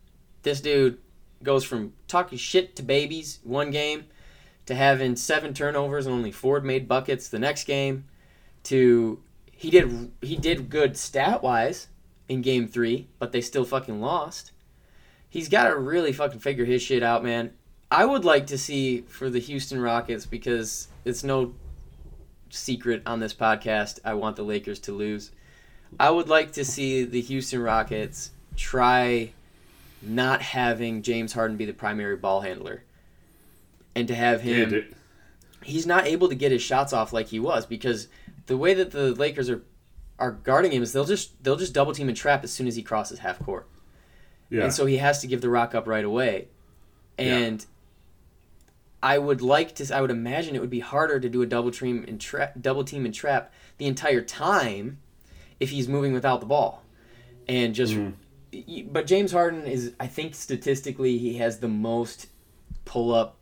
This 0.41 0.61
dude 0.61 0.97
goes 1.43 1.63
from 1.63 1.93
talking 2.07 2.39
shit 2.39 2.75
to 2.77 2.81
babies 2.81 3.37
one 3.43 3.69
game 3.69 4.05
to 4.65 4.73
having 4.73 5.15
seven 5.15 5.53
turnovers 5.53 6.07
and 6.07 6.15
only 6.15 6.31
four 6.31 6.59
made 6.59 6.87
buckets 6.87 7.27
the 7.29 7.37
next 7.39 7.65
game 7.65 8.05
to 8.63 9.21
he 9.59 9.69
did 9.69 10.09
he 10.21 10.37
did 10.37 10.69
good 10.69 10.95
stat 10.95 11.43
wise 11.43 11.89
in 12.29 12.41
game 12.41 12.65
three, 12.65 13.09
but 13.19 13.33
they 13.33 13.41
still 13.41 13.65
fucking 13.65 13.99
lost. 13.99 14.53
He's 15.29 15.49
got 15.49 15.65
to 15.67 15.77
really 15.77 16.13
fucking 16.13 16.39
figure 16.39 16.63
his 16.63 16.81
shit 16.81 17.03
out, 17.03 17.25
man. 17.25 17.51
I 17.91 18.05
would 18.05 18.23
like 18.23 18.47
to 18.47 18.57
see 18.57 19.01
for 19.01 19.29
the 19.29 19.39
Houston 19.39 19.81
Rockets 19.81 20.25
because 20.25 20.87
it's 21.03 21.25
no 21.25 21.55
secret 22.49 23.01
on 23.05 23.19
this 23.19 23.33
podcast. 23.33 23.99
I 24.05 24.13
want 24.13 24.37
the 24.37 24.43
Lakers 24.43 24.79
to 24.79 24.93
lose. 24.93 25.31
I 25.99 26.09
would 26.09 26.29
like 26.29 26.53
to 26.53 26.63
see 26.63 27.03
the 27.03 27.19
Houston 27.19 27.61
Rockets 27.61 28.31
try 28.55 29.33
not 30.01 30.41
having 30.41 31.01
James 31.01 31.33
Harden 31.33 31.57
be 31.57 31.65
the 31.65 31.73
primary 31.73 32.15
ball 32.15 32.39
handler 32.39 32.85
and 33.93 34.07
to 34.07 34.15
have 34.15 34.39
him 34.39 34.69
dude. 34.69 34.95
he's 35.63 35.85
not 35.85 36.07
able 36.07 36.29
to 36.29 36.35
get 36.35 36.53
his 36.53 36.61
shots 36.61 36.93
off 36.93 37.11
like 37.11 37.27
he 37.27 37.41
was 37.41 37.65
because 37.65 38.07
the 38.49 38.57
way 38.57 38.73
that 38.73 38.91
the 38.91 39.13
Lakers 39.13 39.49
are 39.49 39.61
are 40.17 40.31
guarding 40.31 40.71
him 40.71 40.83
is 40.83 40.91
they'll 40.91 41.05
just 41.05 41.41
they'll 41.43 41.55
just 41.55 41.71
double 41.71 41.93
team 41.93 42.09
and 42.09 42.17
trap 42.17 42.43
as 42.43 42.51
soon 42.51 42.67
as 42.67 42.75
he 42.75 42.81
crosses 42.81 43.19
half 43.19 43.39
court. 43.39 43.69
Yeah. 44.49 44.63
And 44.63 44.73
so 44.73 44.87
he 44.87 44.97
has 44.97 45.21
to 45.21 45.27
give 45.27 45.41
the 45.41 45.49
rock 45.49 45.75
up 45.75 45.87
right 45.87 46.03
away. 46.03 46.47
Yeah. 47.17 47.37
And 47.37 47.65
I 49.01 49.19
would 49.19 49.41
like 49.41 49.75
to 49.75 49.95
I 49.95 50.01
would 50.01 50.09
imagine 50.09 50.55
it 50.55 50.61
would 50.61 50.69
be 50.69 50.79
harder 50.79 51.19
to 51.19 51.29
do 51.29 51.43
a 51.43 51.45
double 51.45 51.69
team 51.69 52.03
and 52.07 52.19
trap 52.19 52.53
double 52.59 52.83
team 52.83 53.05
and 53.05 53.13
trap 53.13 53.53
the 53.77 53.85
entire 53.85 54.21
time 54.21 54.97
if 55.59 55.69
he's 55.69 55.87
moving 55.87 56.11
without 56.11 56.39
the 56.39 56.47
ball. 56.47 56.83
And 57.47 57.75
just 57.75 57.93
mm-hmm. 57.93 58.11
y- 58.51 58.87
but 58.91 59.05
James 59.05 59.31
Harden 59.31 59.67
is 59.67 59.93
I 59.99 60.07
think 60.07 60.33
statistically 60.33 61.19
he 61.19 61.35
has 61.35 61.59
the 61.59 61.67
most 61.67 62.27
pull 62.85 63.13
up 63.13 63.37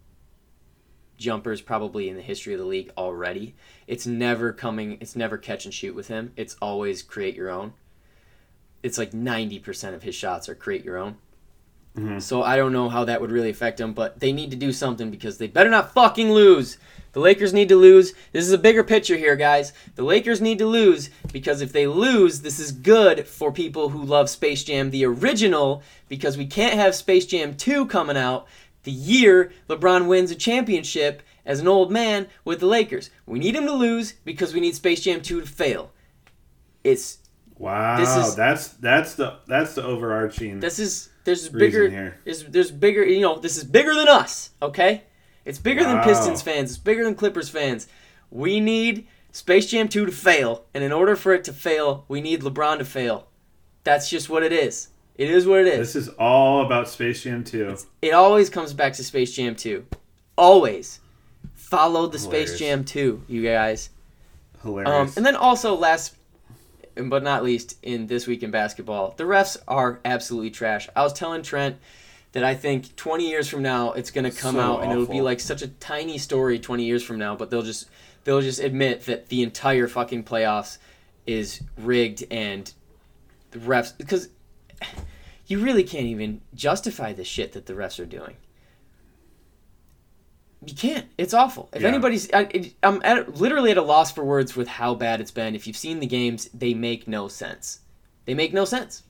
jumpers 1.18 1.62
probably 1.62 2.10
in 2.10 2.16
the 2.16 2.22
history 2.22 2.54
of 2.54 2.60
the 2.60 2.66
league 2.66 2.92
already. 2.98 3.56
It's 3.88 4.08
never 4.08 4.54
coming 4.54 4.98
it's 5.02 5.16
never 5.16 5.38
catch 5.38 5.66
and 5.66 5.74
shoot 5.74 5.96
with 5.96 6.08
him. 6.08 6.32
It's 6.36 6.56
always 6.62 7.02
create 7.04 7.36
your 7.36 7.50
own. 7.50 7.74
It's 8.84 8.98
like 8.98 9.12
90% 9.12 9.96
of 9.96 10.04
his 10.04 10.16
shots 10.16 10.48
are 10.48 10.56
create 10.56 10.86
your 10.86 10.98
own. 10.98 11.18
Mhm. 11.98 12.22
So 12.22 12.44
I 12.44 12.56
don't 12.56 12.74
know 12.74 12.90
how 12.90 13.06
that 13.06 13.20
would 13.22 13.32
really 13.32 13.50
affect 13.50 13.80
him, 13.82 13.94
but 13.94 14.20
they 14.20 14.32
need 14.32 14.52
to 14.52 14.58
do 14.58 14.72
something 14.72 15.10
because 15.10 15.38
they 15.40 15.48
better 15.48 15.70
not 15.70 15.94
fucking 15.94 16.32
lose. 16.32 16.78
The 17.14 17.20
Lakers 17.20 17.54
need 17.54 17.70
to 17.70 17.76
lose. 17.76 18.14
This 18.32 18.46
is 18.46 18.52
a 18.52 18.60
bigger 18.60 18.84
picture 18.84 19.18
here, 19.18 19.36
guys. 19.36 19.74
The 19.96 20.04
Lakers 20.04 20.40
need 20.40 20.60
to 20.60 20.68
lose 20.68 21.10
because 21.34 21.62
if 21.62 21.72
they 21.74 21.88
lose, 21.88 22.42
this 22.42 22.60
is 22.60 22.72
good 22.72 23.28
for 23.28 23.52
people 23.52 23.90
who 23.90 24.04
love 24.04 24.30
Space 24.30 24.64
Jam 24.64 24.92
the 24.92 25.06
original 25.06 25.82
because 26.08 26.38
we 26.38 26.46
can't 26.46 26.76
have 26.76 26.94
Space 26.94 27.26
Jam 27.26 27.56
2 27.56 27.88
coming 27.88 28.18
out 28.18 28.46
the 28.84 28.92
year 28.92 29.52
LeBron 29.70 30.08
wins 30.08 30.32
a 30.32 30.36
championship 30.36 31.22
as 31.46 31.60
an 31.60 31.68
old 31.68 31.92
man 31.92 32.28
with 32.46 32.60
the 32.60 32.66
Lakers. 32.66 33.10
We 33.26 33.40
need 33.40 33.56
him 33.56 33.66
to 33.66 33.74
lose 33.74 34.14
because 34.24 34.54
we 34.54 34.60
need 34.60 34.76
Space 34.76 35.02
Jam 35.02 35.22
2 35.22 35.42
to 35.42 35.48
fail. 35.48 35.92
It's 36.84 37.20
Wow. 37.58 37.98
This 37.98 38.16
is- 38.16 38.36
that's 38.36 38.68
that's 38.70 39.16
the 39.16 39.40
that's 39.48 39.74
the 39.76 39.84
overarching 39.84 40.60
this 40.60 40.78
is 40.80 41.10
there's 41.24 41.50
bigger 41.50 41.90
here. 41.90 42.20
There's, 42.24 42.46
there's 42.46 42.72
bigger, 42.72 43.04
you 43.04 43.20
know, 43.20 43.38
this 43.38 43.58
is 43.58 43.66
bigger 43.66 43.94
than 43.94 44.08
us, 44.08 44.52
okay? 44.62 45.04
It's 45.44 45.60
bigger 45.60 45.84
than 45.84 46.02
Pistons 46.04 46.42
fans. 46.42 46.70
It's 46.72 46.78
bigger 46.80 47.04
than 47.04 47.16
Clippers 47.16 47.50
fans. 47.50 47.88
We 48.32 48.62
need 48.62 49.08
Space 49.34 49.66
Jam 49.68 49.90
2 49.90 50.06
to 50.06 50.12
fail. 50.12 50.66
And 50.74 50.86
in 50.86 50.94
order 50.94 51.18
for 51.18 51.34
it 51.34 51.44
to 51.46 51.54
fail, 51.54 52.06
we 52.08 52.22
need 52.22 52.42
LeBron 52.44 52.78
to 52.78 52.86
fail. 52.86 53.28
That's 53.84 54.10
just 54.10 54.30
what 54.30 54.44
it 54.44 54.54
is. 54.54 54.88
It 55.18 55.30
is 55.32 55.48
what 55.48 55.62
it 55.62 55.68
is. 55.68 55.94
This 55.94 55.96
is 55.96 56.10
all 56.10 56.66
about 56.66 56.88
Space 56.88 57.24
Jam 57.24 57.44
2. 57.44 57.78
It 58.02 58.12
always 58.12 58.50
comes 58.50 58.74
back 58.74 58.94
to 58.94 59.04
Space 59.04 59.36
Jam 59.36 59.56
2. 59.56 59.86
Always. 60.38 61.00
Follow 61.56 62.08
the 62.08 62.20
Space 62.20 62.60
Jam 62.60 62.86
2, 62.86 63.24
you 63.28 63.44
guys. 63.44 63.90
Hilarious. 64.62 64.90
Um, 64.92 65.14
and 65.18 65.26
then 65.26 65.36
also, 65.36 65.76
last 65.76 66.16
but 66.96 67.24
not 67.24 67.44
least, 67.44 67.78
in 67.84 68.08
this 68.08 68.28
week 68.28 68.44
in 68.44 68.52
basketball, 68.52 69.14
the 69.18 69.24
refs 69.24 69.58
are 69.68 70.00
absolutely 70.06 70.52
trash. 70.52 70.88
I 70.96 71.04
was 71.04 71.14
telling 71.14 71.42
Trent 71.42 71.78
that 72.32 72.44
I 72.44 72.54
think 72.56 72.96
20 72.96 73.28
years 73.28 73.48
from 73.48 73.62
now 73.62 73.94
it's 73.94 74.12
going 74.12 74.30
to 74.30 74.38
come 74.38 74.56
So 74.56 74.62
out 74.62 74.84
and 74.84 74.92
it'll 74.92 75.06
be 75.06 75.22
like 75.22 75.40
such 75.40 75.62
a 75.62 75.68
tiny 75.68 76.18
story 76.18 76.60
20 76.60 76.84
years 76.84 77.04
from 77.04 77.18
now, 77.18 77.36
but 77.36 77.50
they'll 77.50 77.64
just 77.64 77.90
they'll 78.24 78.42
just 78.42 78.60
admit 78.60 79.06
that 79.06 79.30
the 79.30 79.44
entire 79.44 79.88
fucking 79.88 80.24
playoffs 80.24 80.78
is 81.26 81.62
rigged 81.78 82.26
and 82.30 82.72
the 83.52 83.60
refs 83.60 83.98
because 83.98 84.30
you 85.48 85.60
really 85.60 85.84
can't 85.84 86.06
even 86.06 86.42
justify 86.54 87.14
the 87.14 87.24
shit 87.24 87.54
that 87.54 87.66
the 87.66 87.74
refs 87.74 88.00
are 88.00 88.06
doing. 88.06 88.36
You 90.66 90.74
can't. 90.76 91.06
It's 91.18 91.34
awful. 91.34 91.70
If 91.74 91.82
Yeah. 91.84 91.90
anybody's, 91.90 92.30
I, 92.34 92.74
I'm 92.82 93.00
at, 93.04 93.36
literally 93.36 93.72
at 93.72 93.78
a 93.78 93.82
loss 93.84 94.12
for 94.12 94.24
words 94.24 94.56
with 94.56 94.68
how 94.68 94.96
bad 94.96 95.22
it's 95.22 95.32
been. 95.32 95.56
If 95.56 95.68
you've 95.68 95.78
seen 95.78 96.00
the 96.00 96.08
games, 96.08 96.50
they 96.54 96.74
make 96.74 97.08
no 97.08 97.28
sense. 97.28 97.80
They 98.26 98.34
make 98.34 98.54
no 98.54 98.66
sense. 98.66 99.04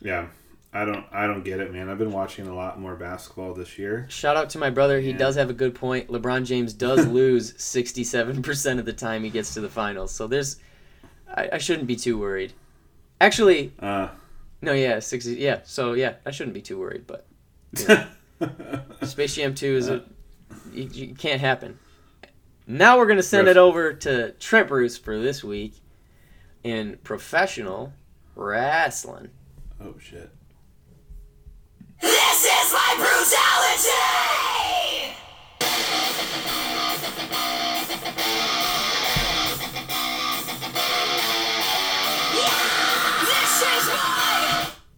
yeah. 0.00 0.28
I 0.76 0.84
don't 0.84 1.06
I 1.12 1.28
don't 1.28 1.44
get 1.44 1.60
it, 1.60 1.72
man. 1.72 1.88
I've 1.88 1.98
been 1.98 2.10
watching 2.10 2.48
a 2.48 2.54
lot 2.54 2.80
more 2.80 2.96
basketball 2.96 3.54
this 3.54 3.78
year. 3.78 4.06
Shout 4.10 4.36
out 4.36 4.50
to 4.50 4.58
my 4.58 4.70
brother. 4.70 4.98
He 5.00 5.10
Yeah. 5.10 5.18
does 5.18 5.36
have 5.36 5.48
a 5.48 5.52
good 5.52 5.72
point. 5.76 6.08
LeBron 6.08 6.44
James 6.44 6.72
does 6.72 7.06
lose 7.20 7.52
67% 7.54 8.78
of 8.80 8.84
the 8.84 8.92
time 8.92 9.22
he 9.22 9.30
gets 9.30 9.54
to 9.54 9.60
the 9.60 9.68
finals. 9.68 10.10
So 10.12 10.26
there's, 10.26 10.56
I, 11.32 11.50
I 11.52 11.58
shouldn't 11.58 11.86
be 11.86 11.94
too 11.94 12.18
worried. 12.18 12.54
Actually, 13.20 13.72
Uh 13.78 14.08
no, 14.62 14.72
yeah, 14.72 14.98
60, 14.98 15.34
yeah. 15.34 15.60
So 15.64 15.92
yeah, 15.92 16.14
I 16.24 16.30
shouldn't 16.30 16.54
be 16.54 16.62
too 16.62 16.78
worried. 16.78 17.04
But 17.06 17.26
Space 19.02 19.34
Jam 19.34 19.54
2 19.54 19.66
is 19.76 19.88
a, 19.88 19.96
it, 20.74 20.96
it 20.96 21.18
can't 21.18 21.40
happen. 21.40 21.78
Now 22.66 22.96
we're 22.98 23.06
gonna 23.06 23.22
send 23.22 23.46
Ref- 23.46 23.56
it 23.56 23.58
over 23.58 23.92
to 23.92 24.32
Trent 24.32 24.68
Bruce 24.68 24.96
for 24.96 25.18
this 25.18 25.44
week 25.44 25.74
in 26.62 26.98
professional 27.04 27.92
wrestling. 28.34 29.28
Oh 29.80 29.94
shit. 29.98 30.30
This 32.00 32.44
is 32.44 32.72
my 32.72 32.94
brutality! 32.96 34.24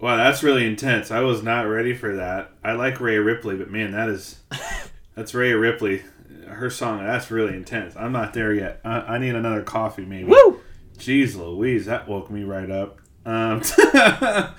Wow, 0.07 0.19
that's 0.19 0.45
really 0.45 0.65
intense. 0.65 1.11
I 1.11 1.19
was 1.23 1.43
not 1.43 1.63
ready 1.63 1.93
for 1.93 2.15
that. 2.15 2.53
I 2.63 2.75
like 2.75 3.01
Rhea 3.01 3.21
Ripley, 3.21 3.57
but 3.57 3.73
man, 3.73 3.91
that 3.91 4.09
is 4.09 4.39
that's 5.17 5.35
Rhea 5.35 5.59
Ripley. 5.59 6.05
Her 6.47 6.71
song, 6.71 7.05
that's 7.05 7.29
really 7.33 7.57
intense. 7.57 7.97
I'm 7.97 8.13
not 8.13 8.33
there 8.33 8.55
yet. 8.55 8.81
I, 8.85 9.01
I 9.01 9.19
need 9.19 9.35
another 9.35 9.63
coffee, 9.63 10.05
maybe. 10.05 10.29
Woo! 10.29 10.61
Jeez 10.97 11.35
Louise, 11.35 11.87
that 11.87 12.07
woke 12.07 12.31
me 12.31 12.45
right 12.45 12.71
up. 12.71 13.01
Um, 13.25 13.63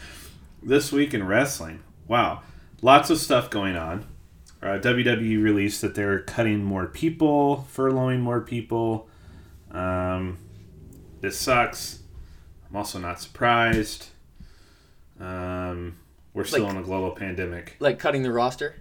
this 0.62 0.92
week 0.92 1.14
in 1.14 1.26
wrestling, 1.26 1.82
wow, 2.10 2.42
lots 2.82 3.10
of 3.10 3.18
stuff 3.18 3.50
going 3.50 3.78
on. 3.78 4.06
Uh, 4.62 4.80
WWE 4.80 5.42
released 5.42 5.80
that 5.80 5.96
they're 5.96 6.24
cutting 6.24 6.62
more 6.62 6.88
people, 6.88 7.66
furloughing 7.74 8.20
more 8.20 8.42
people. 8.42 9.08
Um, 9.72 10.40
this 11.22 11.40
sucks. 11.40 12.00
I'm 12.70 12.76
also 12.76 13.00
not 13.00 13.22
surprised. 13.22 14.08
Um, 15.20 15.98
we're 16.34 16.44
still 16.46 16.64
Like- 16.64 16.72
in 16.76 16.78
a 16.82 16.84
global 16.84 17.12
pandemic. 17.12 17.76
Like 17.80 18.00
cutting 18.00 18.24
the 18.24 18.32
roster. 18.32 18.76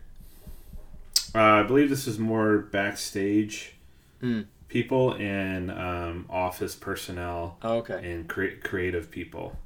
Uh, 1.34 1.38
I 1.38 1.62
believe 1.64 1.90
this 1.90 2.06
is 2.06 2.18
more 2.18 2.58
backstage 2.58 3.74
Hmm. 4.20 4.42
people 4.68 5.12
and 5.14 5.70
um, 5.70 6.26
office 6.30 6.74
personnel 6.74 7.58
Oh, 7.62 7.78
okay. 7.78 8.10
and 8.12 8.28
cre- 8.28 8.58
creative 8.62 9.10
people. 9.10 9.58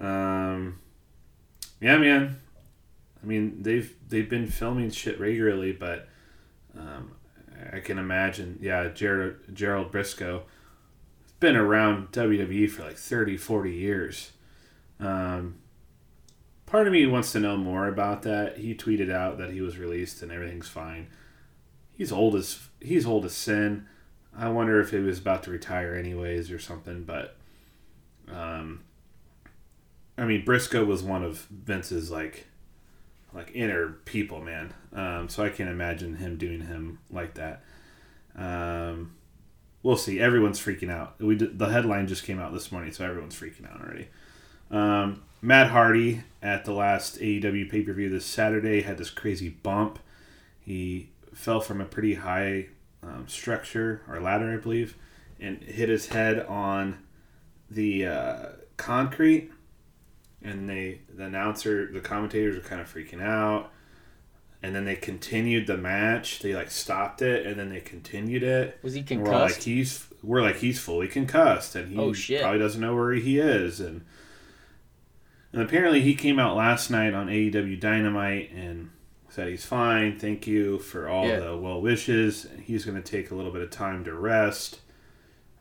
Um, 0.00 0.78
yeah, 1.80 1.96
man. 1.98 2.40
I 3.22 3.26
mean, 3.26 3.62
they've 3.62 3.94
they've 4.08 4.28
been 4.28 4.46
filming 4.46 4.90
shit 4.90 5.18
regularly, 5.18 5.72
but 5.72 6.08
um, 6.78 7.12
I 7.72 7.80
can 7.80 7.98
imagine. 7.98 8.58
Yeah, 8.60 8.88
Gerald 8.88 9.36
Gerald 9.52 9.90
Brisco 9.92 10.42
has 11.22 11.32
been 11.40 11.56
around 11.56 12.12
WWE 12.12 12.68
for 12.70 12.82
like 12.84 12.96
30, 12.98 13.36
40 13.36 13.72
years. 13.72 14.32
Um, 15.00 15.56
part 16.74 16.88
of 16.88 16.92
me 16.92 17.06
wants 17.06 17.30
to 17.30 17.38
know 17.38 17.56
more 17.56 17.86
about 17.86 18.22
that. 18.22 18.58
He 18.58 18.74
tweeted 18.74 19.08
out 19.08 19.38
that 19.38 19.50
he 19.50 19.60
was 19.60 19.78
released 19.78 20.22
and 20.22 20.32
everything's 20.32 20.66
fine. 20.66 21.06
He's 21.92 22.10
old 22.10 22.34
as 22.34 22.66
he's 22.80 23.06
old 23.06 23.24
as 23.24 23.32
sin. 23.32 23.86
I 24.36 24.48
wonder 24.48 24.80
if 24.80 24.90
he 24.90 24.98
was 24.98 25.20
about 25.20 25.44
to 25.44 25.52
retire 25.52 25.94
anyways 25.94 26.50
or 26.50 26.58
something, 26.58 27.04
but 27.04 27.36
um 28.28 28.82
I 30.18 30.24
mean 30.24 30.44
Brisco 30.44 30.84
was 30.84 31.00
one 31.00 31.22
of 31.22 31.46
Vince's 31.48 32.10
like 32.10 32.48
like 33.32 33.52
inner 33.54 33.90
people, 34.04 34.40
man. 34.40 34.74
Um 34.92 35.28
so 35.28 35.44
I 35.44 35.50
can't 35.50 35.70
imagine 35.70 36.16
him 36.16 36.36
doing 36.36 36.62
him 36.62 36.98
like 37.08 37.34
that. 37.34 37.62
Um 38.34 39.14
we'll 39.84 39.96
see. 39.96 40.18
Everyone's 40.18 40.58
freaking 40.58 40.90
out. 40.90 41.20
We 41.20 41.36
did, 41.36 41.56
the 41.56 41.68
headline 41.68 42.08
just 42.08 42.24
came 42.24 42.40
out 42.40 42.52
this 42.52 42.72
morning, 42.72 42.90
so 42.90 43.04
everyone's 43.04 43.38
freaking 43.38 43.72
out 43.72 43.80
already. 43.80 44.08
Um 44.72 45.22
Matt 45.44 45.70
Hardy 45.72 46.22
at 46.42 46.64
the 46.64 46.72
last 46.72 47.18
AEW 47.20 47.70
pay-per-view 47.70 48.08
this 48.08 48.24
Saturday 48.24 48.80
had 48.80 48.96
this 48.96 49.10
crazy 49.10 49.50
bump. 49.50 49.98
He 50.58 51.10
fell 51.34 51.60
from 51.60 51.82
a 51.82 51.84
pretty 51.84 52.14
high 52.14 52.68
um, 53.02 53.28
structure 53.28 54.00
or 54.08 54.20
ladder, 54.20 54.54
I 54.54 54.56
believe, 54.56 54.96
and 55.38 55.58
hit 55.62 55.90
his 55.90 56.06
head 56.08 56.46
on 56.46 56.96
the 57.70 58.06
uh, 58.06 58.46
concrete. 58.78 59.50
And 60.42 60.66
they, 60.66 61.00
the 61.14 61.24
announcer, 61.24 61.92
the 61.92 62.00
commentators 62.00 62.56
were 62.56 62.62
kind 62.66 62.80
of 62.80 62.90
freaking 62.90 63.22
out. 63.22 63.70
And 64.62 64.74
then 64.74 64.86
they 64.86 64.96
continued 64.96 65.66
the 65.66 65.76
match. 65.76 66.38
They 66.38 66.54
like 66.54 66.70
stopped 66.70 67.20
it, 67.20 67.46
and 67.46 67.58
then 67.60 67.68
they 67.68 67.80
continued 67.80 68.42
it. 68.42 68.78
Was 68.82 68.94
he 68.94 69.04
And 69.10 69.22
We're 69.22 69.30
like 69.32 69.40
concussed? 69.48 69.64
he's 69.64 70.06
we're 70.22 70.40
like 70.40 70.56
he's 70.56 70.80
fully 70.80 71.06
concussed, 71.06 71.76
and 71.76 71.90
he 71.90 71.98
Oh, 71.98 72.14
probably 72.40 72.58
doesn't 72.60 72.80
know 72.80 72.94
where 72.94 73.12
he 73.12 73.38
is. 73.38 73.78
And 73.78 74.06
and 75.54 75.62
apparently 75.62 76.00
he 76.02 76.14
came 76.14 76.38
out 76.38 76.56
last 76.56 76.90
night 76.90 77.14
on 77.14 77.28
AEW 77.28 77.78
Dynamite 77.80 78.50
and 78.52 78.90
said 79.28 79.48
he's 79.48 79.64
fine. 79.64 80.18
Thank 80.18 80.46
you 80.46 80.78
for 80.78 81.08
all 81.08 81.26
Yeah. 81.26 81.40
the 81.40 81.56
well 81.56 81.80
wishes. 81.80 82.46
He's 82.62 82.84
going 82.84 83.00
to 83.00 83.08
take 83.10 83.30
a 83.30 83.34
little 83.34 83.52
bit 83.52 83.62
of 83.62 83.70
time 83.70 84.04
to 84.04 84.14
rest. 84.14 84.80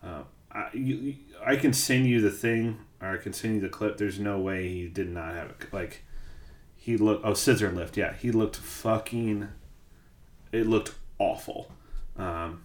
Uh, 0.04 0.24
I, 0.52 0.70
you, 0.74 1.16
I 1.46 1.56
can 1.56 1.74
send 1.74 2.08
you 2.08 2.22
the 2.22 2.30
thing, 2.30 2.80
or 3.02 3.10
I 3.10 3.18
can 3.18 3.34
send 3.34 3.56
you 3.56 3.62
the 3.62 3.70
clip. 3.70 3.98
There's 3.98 4.20
no 4.20 4.40
way 4.40 4.68
he 4.68 4.88
did 4.88 5.10
not 5.10 5.34
have 5.34 5.50
it. 5.52 5.74
Like 5.74 6.04
he 6.76 6.98
looked. 6.98 7.26
Oh, 7.26 7.34
scissor 7.34 7.72
lift. 7.72 7.96
Yeah, 7.98 8.14
he 8.14 8.32
looked 8.32 8.58
fucking. 8.58 9.48
It 10.52 10.68
looked 10.68 10.94
awful. 11.18 11.72
Um, 12.18 12.64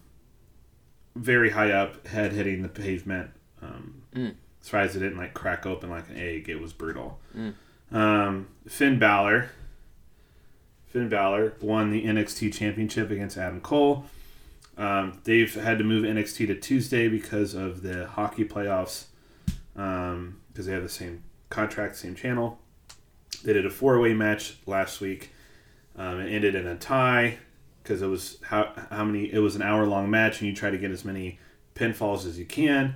very 1.16 1.50
high 1.50 1.70
up, 1.72 2.06
head 2.06 2.32
hitting 2.32 2.62
the 2.62 2.68
pavement. 2.68 3.30
Um, 3.62 4.02
Mm. 4.14 4.34
Surprised 4.60 4.96
it 4.96 5.00
didn't 5.00 5.18
like 5.18 5.34
crack 5.34 5.66
open 5.66 5.90
like 5.90 6.08
an 6.08 6.16
egg. 6.16 6.48
It 6.48 6.60
was 6.60 6.72
brutal. 6.72 7.20
Um, 7.90 8.48
Finn 8.66 8.98
Balor. 8.98 9.50
Finn 10.86 11.08
Balor 11.08 11.54
won 11.60 11.90
the 11.90 12.04
NXT 12.04 12.52
Championship 12.54 13.10
against 13.10 13.36
Adam 13.36 13.60
Cole. 13.60 14.04
Um, 14.76 15.20
they've 15.24 15.52
had 15.54 15.78
to 15.78 15.84
move 15.84 16.04
NXT 16.04 16.46
to 16.48 16.54
Tuesday 16.54 17.08
because 17.08 17.54
of 17.54 17.82
the 17.82 18.06
hockey 18.06 18.44
playoffs, 18.44 19.06
because 19.74 20.66
they 20.66 20.72
have 20.72 20.82
the 20.82 20.88
same 20.88 21.24
contract, 21.50 21.96
same 21.96 22.14
channel. 22.14 22.58
They 23.44 23.52
did 23.52 23.66
a 23.66 23.70
four-way 23.70 24.14
match 24.14 24.56
last 24.66 25.00
week. 25.00 25.32
Um, 25.96 26.20
it 26.20 26.32
ended 26.32 26.54
in 26.54 26.66
a 26.66 26.76
tie 26.76 27.38
because 27.82 28.02
it 28.02 28.06
was 28.06 28.38
how 28.44 28.72
how 28.90 29.04
many 29.04 29.32
it 29.32 29.38
was 29.38 29.56
an 29.56 29.62
hour-long 29.62 30.10
match, 30.10 30.40
and 30.40 30.48
you 30.48 30.54
try 30.54 30.70
to 30.70 30.78
get 30.78 30.90
as 30.90 31.04
many 31.04 31.38
pinfalls 31.74 32.24
as 32.26 32.38
you 32.38 32.44
can. 32.44 32.94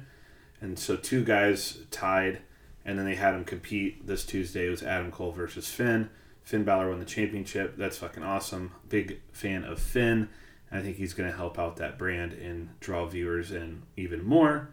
And 0.63 0.79
so 0.79 0.97
two 0.97 1.25
guys 1.25 1.79
tied, 1.91 2.41
and 2.85 2.97
then 2.97 3.05
they 3.05 3.17
had 3.17 3.33
them 3.33 3.45
compete 3.45 4.07
this 4.07 4.25
Tuesday. 4.25 4.69
It 4.69 4.71
was 4.71 4.83
Adam 4.83 5.11
Cole 5.11 5.33
versus 5.33 5.69
Finn. 5.69 6.09
Finn 6.45 6.65
Balor 6.65 6.89
won 6.89 7.01
the 7.01 7.05
championship. 7.05 7.77
That's 7.77 7.99
fucking 7.99 8.23
awesome. 8.23 8.73
Big 8.89 9.21
fan 9.33 9.65
of 9.65 9.81
Finn. 9.81 10.29
I 10.71 10.81
think 10.81 10.97
he's 10.97 11.15
going 11.15 11.31
to 11.31 11.37
help 11.37 11.59
out 11.59 11.77
that 11.77 11.99
brand 11.99 12.33
and 12.33 12.71
draw 12.81 13.05
viewers 13.07 13.51
in 13.51 13.83
even 13.97 14.25
more. 14.25 14.71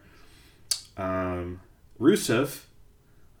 Um, 0.96 1.60
Rusev, 2.00 2.62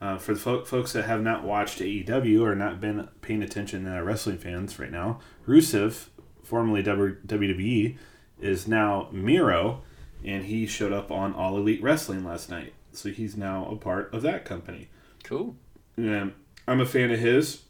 uh, 0.00 0.18
for 0.18 0.34
the 0.34 0.40
fo- 0.40 0.64
folks 0.64 0.92
that 0.92 1.04
have 1.04 1.22
not 1.22 1.44
watched 1.44 1.78
AEW 1.78 2.42
or 2.42 2.54
not 2.54 2.80
been 2.80 3.08
paying 3.22 3.42
attention 3.42 3.84
to 3.84 4.02
wrestling 4.02 4.38
fans 4.38 4.78
right 4.78 4.90
now, 4.90 5.20
Rusev, 5.46 6.08
formerly 6.42 6.82
WWE, 6.82 7.96
is 8.40 8.66
now 8.68 9.08
Miro, 9.12 9.82
and 10.24 10.44
he 10.44 10.66
showed 10.66 10.92
up 10.92 11.10
on 11.10 11.34
All 11.34 11.56
Elite 11.56 11.82
Wrestling 11.82 12.24
last 12.24 12.50
night. 12.50 12.72
So 12.92 13.10
he's 13.10 13.36
now 13.36 13.66
a 13.70 13.76
part 13.76 14.12
of 14.12 14.22
that 14.22 14.44
company. 14.44 14.88
Cool. 15.22 15.56
Um, 15.96 16.34
I'm 16.66 16.80
a 16.80 16.86
fan 16.86 17.10
of 17.10 17.20
his. 17.20 17.62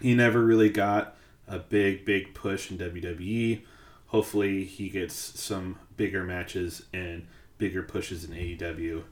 He 0.00 0.14
never 0.14 0.44
really 0.44 0.68
got 0.70 1.16
a 1.46 1.58
big, 1.58 2.04
big 2.04 2.34
push 2.34 2.70
in 2.70 2.78
WWE. 2.78 3.62
Hopefully, 4.08 4.64
he 4.64 4.88
gets 4.88 5.14
some 5.14 5.78
bigger 5.96 6.24
matches 6.24 6.82
and 6.92 7.26
bigger 7.58 7.82
pushes 7.82 8.24
in 8.24 8.30
AEW. 8.30 9.04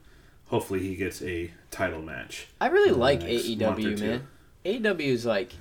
Hopefully, 0.47 0.79
he 0.79 0.95
gets 0.95 1.21
a 1.21 1.51
title 1.71 2.01
match. 2.01 2.47
I 2.61 2.67
really 2.67 2.91
like 2.91 3.21
next 3.21 3.47
month 3.49 3.79
or 3.79 3.81
AEW, 3.81 3.99
man. 3.99 4.27
AEW 4.65 5.01
is 5.01 5.25
like, 5.25 5.53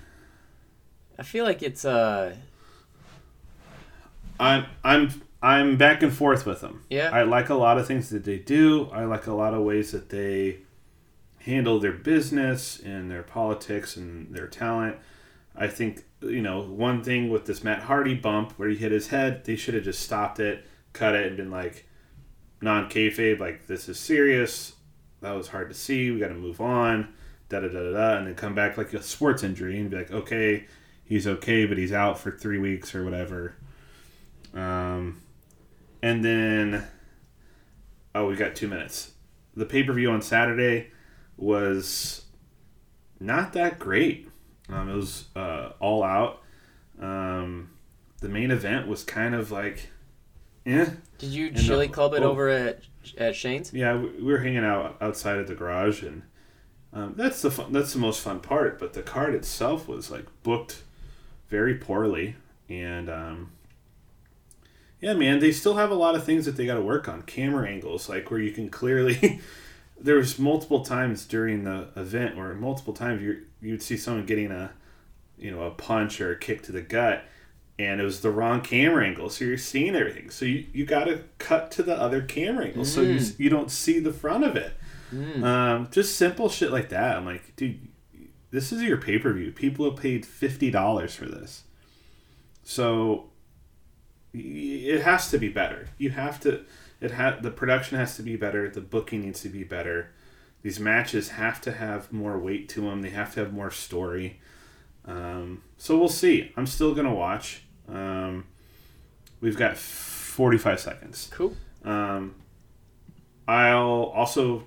I 1.18 1.22
feel 1.22 1.44
like 1.44 1.62
it's 1.62 1.84
uh, 1.84 2.34
I'm 4.38 4.66
I'm 4.84 5.22
I'm 5.46 5.76
back 5.76 6.02
and 6.02 6.12
forth 6.12 6.44
with 6.44 6.60
them. 6.60 6.82
Yeah. 6.90 7.10
I 7.12 7.22
like 7.22 7.50
a 7.50 7.54
lot 7.54 7.78
of 7.78 7.86
things 7.86 8.10
that 8.10 8.24
they 8.24 8.36
do. 8.36 8.90
I 8.92 9.04
like 9.04 9.28
a 9.28 9.32
lot 9.32 9.54
of 9.54 9.62
ways 9.62 9.92
that 9.92 10.08
they 10.08 10.58
handle 11.38 11.78
their 11.78 11.92
business 11.92 12.80
and 12.80 13.08
their 13.08 13.22
politics 13.22 13.96
and 13.96 14.34
their 14.34 14.48
talent. 14.48 14.96
I 15.54 15.68
think 15.68 16.04
you 16.20 16.42
know 16.42 16.62
one 16.62 17.04
thing 17.04 17.30
with 17.30 17.46
this 17.46 17.62
Matt 17.62 17.82
Hardy 17.82 18.14
bump 18.14 18.54
where 18.56 18.68
he 18.68 18.74
hit 18.74 18.90
his 18.90 19.08
head, 19.08 19.44
they 19.44 19.54
should 19.54 19.74
have 19.74 19.84
just 19.84 20.00
stopped 20.00 20.40
it, 20.40 20.66
cut 20.92 21.14
it, 21.14 21.28
and 21.28 21.36
been 21.36 21.52
like 21.52 21.86
non 22.60 22.90
kayfabe, 22.90 23.38
like 23.38 23.68
this 23.68 23.88
is 23.88 24.00
serious. 24.00 24.72
That 25.20 25.30
was 25.30 25.46
hard 25.46 25.68
to 25.68 25.76
see. 25.76 26.10
We 26.10 26.18
got 26.18 26.28
to 26.28 26.34
move 26.34 26.60
on. 26.60 27.14
Da 27.48 27.60
da 27.60 27.68
da 27.68 27.78
da 27.78 27.92
da, 27.92 28.16
and 28.16 28.26
then 28.26 28.34
come 28.34 28.56
back 28.56 28.76
like 28.76 28.92
a 28.94 29.00
sports 29.00 29.44
injury 29.44 29.78
and 29.78 29.90
be 29.90 29.96
like, 29.96 30.10
okay, 30.10 30.66
he's 31.04 31.28
okay, 31.28 31.66
but 31.66 31.78
he's 31.78 31.92
out 31.92 32.18
for 32.18 32.32
three 32.32 32.58
weeks 32.58 32.96
or 32.96 33.04
whatever. 33.04 33.54
Um, 34.52 35.22
and 36.06 36.24
then, 36.24 36.84
oh, 38.14 38.28
we 38.28 38.36
got 38.36 38.54
two 38.54 38.68
minutes. 38.68 39.10
The 39.56 39.66
pay 39.66 39.82
per 39.82 39.92
view 39.92 40.08
on 40.12 40.22
Saturday 40.22 40.92
was 41.36 42.26
not 43.18 43.52
that 43.54 43.80
great. 43.80 44.28
Um, 44.68 44.88
it 44.88 44.94
was 44.94 45.24
uh, 45.34 45.70
all 45.80 46.04
out. 46.04 46.42
Um, 47.00 47.70
the 48.20 48.28
main 48.28 48.52
event 48.52 48.86
was 48.86 49.02
kind 49.02 49.34
of 49.34 49.50
like, 49.50 49.90
eh. 50.64 50.90
did 51.18 51.30
you 51.30 51.48
And 51.48 51.56
chili 51.56 51.88
the- 51.88 51.92
club 51.92 52.14
it 52.14 52.22
oh. 52.22 52.30
over 52.30 52.48
at 52.48 52.82
at 53.18 53.34
Shane's? 53.34 53.72
Yeah, 53.72 53.96
we 53.96 54.10
we 54.10 54.32
were 54.32 54.38
hanging 54.38 54.64
out 54.64 54.96
outside 55.00 55.38
of 55.38 55.48
the 55.48 55.56
garage, 55.56 56.04
and 56.04 56.22
um, 56.92 57.14
that's 57.16 57.42
the 57.42 57.50
fun, 57.50 57.72
that's 57.72 57.92
the 57.92 57.98
most 57.98 58.20
fun 58.20 58.38
part. 58.38 58.78
But 58.78 58.92
the 58.92 59.02
card 59.02 59.34
itself 59.34 59.88
was 59.88 60.08
like 60.10 60.26
booked 60.44 60.82
very 61.48 61.74
poorly, 61.74 62.36
and 62.68 63.10
um, 63.10 63.50
yeah, 65.00 65.14
man, 65.14 65.40
they 65.40 65.52
still 65.52 65.76
have 65.76 65.90
a 65.90 65.94
lot 65.94 66.14
of 66.14 66.24
things 66.24 66.46
that 66.46 66.56
they 66.56 66.66
got 66.66 66.74
to 66.74 66.82
work 66.82 67.08
on. 67.08 67.22
Camera 67.22 67.68
angles, 67.68 68.08
like 68.08 68.30
where 68.30 68.40
you 68.40 68.52
can 68.52 68.68
clearly. 68.68 69.40
there 70.00 70.16
was 70.16 70.38
multiple 70.38 70.84
times 70.84 71.24
during 71.24 71.64
the 71.64 71.88
event 71.96 72.36
where 72.36 72.54
multiple 72.54 72.92
times 72.92 73.22
you 73.22 73.42
you'd 73.60 73.82
see 73.82 73.96
someone 73.96 74.26
getting 74.26 74.50
a 74.50 74.72
you 75.38 75.50
know 75.50 75.62
a 75.62 75.70
punch 75.70 76.20
or 76.20 76.32
a 76.32 76.36
kick 76.36 76.62
to 76.62 76.72
the 76.72 76.80
gut 76.80 77.24
and 77.78 78.00
it 78.00 78.04
was 78.04 78.20
the 78.20 78.30
wrong 78.30 78.60
camera 78.60 79.06
angle 79.06 79.28
so 79.28 79.44
you're 79.44 79.58
seeing 79.58 79.94
everything. 79.94 80.30
So 80.30 80.44
you, 80.44 80.66
you 80.72 80.86
got 80.86 81.04
to 81.04 81.24
cut 81.38 81.70
to 81.72 81.82
the 81.82 81.94
other 81.94 82.22
camera 82.22 82.66
angle 82.66 82.84
so 82.84 83.02
you, 83.02 83.20
you 83.38 83.50
don't 83.50 83.70
see 83.70 83.98
the 83.98 84.12
front 84.12 84.44
of 84.44 84.56
it. 84.56 84.72
Um, 85.44 85.88
just 85.90 86.16
simple 86.16 86.48
shit 86.48 86.72
like 86.72 86.88
that. 86.88 87.16
I'm 87.16 87.26
like 87.26 87.54
dude 87.56 87.88
this 88.50 88.72
is 88.72 88.82
your 88.82 88.96
pay-per-view. 88.96 89.52
People 89.52 89.90
have 89.90 90.00
paid 90.00 90.24
$50 90.24 91.10
for 91.10 91.26
this. 91.26 91.64
So 92.62 93.28
it 94.38 95.02
has 95.02 95.30
to 95.30 95.38
be 95.38 95.48
better 95.48 95.88
you 95.98 96.10
have 96.10 96.38
to 96.40 96.64
it 97.00 97.12
ha- 97.12 97.38
the 97.40 97.50
production 97.50 97.96
has 97.98 98.16
to 98.16 98.22
be 98.22 98.36
better 98.36 98.68
the 98.68 98.80
booking 98.80 99.22
needs 99.22 99.40
to 99.40 99.48
be 99.48 99.64
better 99.64 100.10
these 100.62 100.78
matches 100.80 101.30
have 101.30 101.60
to 101.60 101.72
have 101.72 102.12
more 102.12 102.38
weight 102.38 102.68
to 102.68 102.80
them 102.82 103.02
they 103.02 103.10
have 103.10 103.32
to 103.34 103.40
have 103.40 103.52
more 103.52 103.70
story 103.70 104.40
um, 105.06 105.62
so 105.78 105.96
we'll 105.98 106.08
see 106.08 106.52
i'm 106.56 106.66
still 106.66 106.94
gonna 106.94 107.14
watch 107.14 107.62
Um, 107.88 108.44
we've 109.40 109.56
got 109.56 109.76
45 109.76 110.80
seconds. 110.80 111.30
Cool. 111.32 111.54
Um, 111.84 112.34
I'll 113.46 114.10
also 114.14 114.64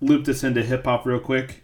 loop 0.00 0.24
this 0.24 0.42
into 0.42 0.62
hip 0.64 0.84
hop 0.84 1.06
real 1.06 1.20
quick. 1.20 1.62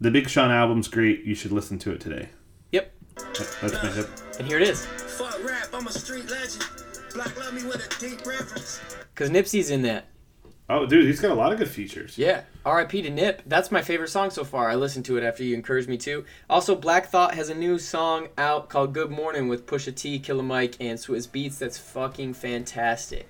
The 0.00 0.10
Big 0.10 0.28
Sean 0.28 0.50
album's 0.50 0.88
great. 0.88 1.24
You 1.24 1.34
should 1.36 1.52
listen 1.52 1.78
to 1.80 1.92
it 1.92 2.00
today. 2.00 2.28
Yep. 2.72 2.92
That- 3.14 3.56
That's 3.62 3.82
my 3.84 3.90
hip. 3.92 4.08
And 4.40 4.48
here 4.48 4.58
it 4.58 4.68
is. 4.68 4.84
Fuck 5.70 5.72
rap, 5.72 5.80
I'm 5.80 5.86
a 5.86 5.92
street 5.92 6.30
legend. 6.30 6.64
Black 7.14 7.38
love 7.38 7.54
me 7.54 7.64
with 7.64 7.84
a 7.84 8.00
deep 8.00 8.26
reference. 8.26 8.80
Because 9.14 9.30
Nipsey's 9.30 9.70
in 9.70 9.82
that. 9.82 10.06
Oh, 10.68 10.86
dude, 10.86 11.06
he's 11.06 11.20
got 11.20 11.32
a 11.32 11.34
lot 11.34 11.52
of 11.52 11.58
good 11.58 11.68
features. 11.68 12.16
Yeah. 12.16 12.42
R.I.P. 12.64 13.02
to 13.02 13.10
Nip. 13.10 13.42
That's 13.46 13.72
my 13.72 13.82
favorite 13.82 14.08
song 14.08 14.30
so 14.30 14.44
far. 14.44 14.68
I 14.68 14.76
listened 14.76 15.04
to 15.06 15.16
it 15.16 15.24
after 15.24 15.42
you 15.42 15.56
encouraged 15.56 15.88
me 15.88 15.96
to. 15.98 16.24
Also, 16.48 16.76
Black 16.76 17.08
Thought 17.08 17.34
has 17.34 17.48
a 17.48 17.54
new 17.54 17.78
song 17.78 18.28
out 18.38 18.68
called 18.68 18.94
Good 18.94 19.10
Morning 19.10 19.48
with 19.48 19.66
Pusha 19.66 19.94
T, 19.94 20.20
Killer 20.20 20.44
Mike, 20.44 20.76
and 20.78 20.96
Swizz 20.96 21.28
Beatz. 21.28 21.58
That's 21.58 21.78
fucking 21.78 22.34
fantastic. 22.34 23.28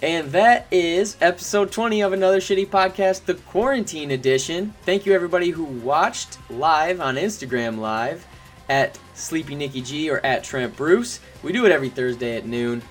And 0.00 0.30
that 0.32 0.66
is 0.70 1.16
episode 1.20 1.72
20 1.72 2.00
of 2.02 2.12
another 2.14 2.38
shitty 2.38 2.68
podcast, 2.68 3.26
the 3.26 3.34
quarantine 3.34 4.12
edition. 4.12 4.72
Thank 4.84 5.04
you 5.04 5.12
everybody 5.12 5.50
who 5.50 5.64
watched 5.64 6.38
live 6.48 7.00
on 7.00 7.16
Instagram 7.16 7.78
Live 7.78 8.26
at 8.68 8.98
Sleepy 9.14 9.54
Nikki 9.54 9.80
G 9.80 10.10
or 10.10 10.24
at 10.24 10.44
Trent 10.44 10.76
Bruce. 10.76 11.20
We 11.42 11.52
do 11.52 11.66
it 11.66 11.72
every 11.72 11.88
Thursday 11.88 12.36
at 12.36 12.46
noon. 12.46 12.82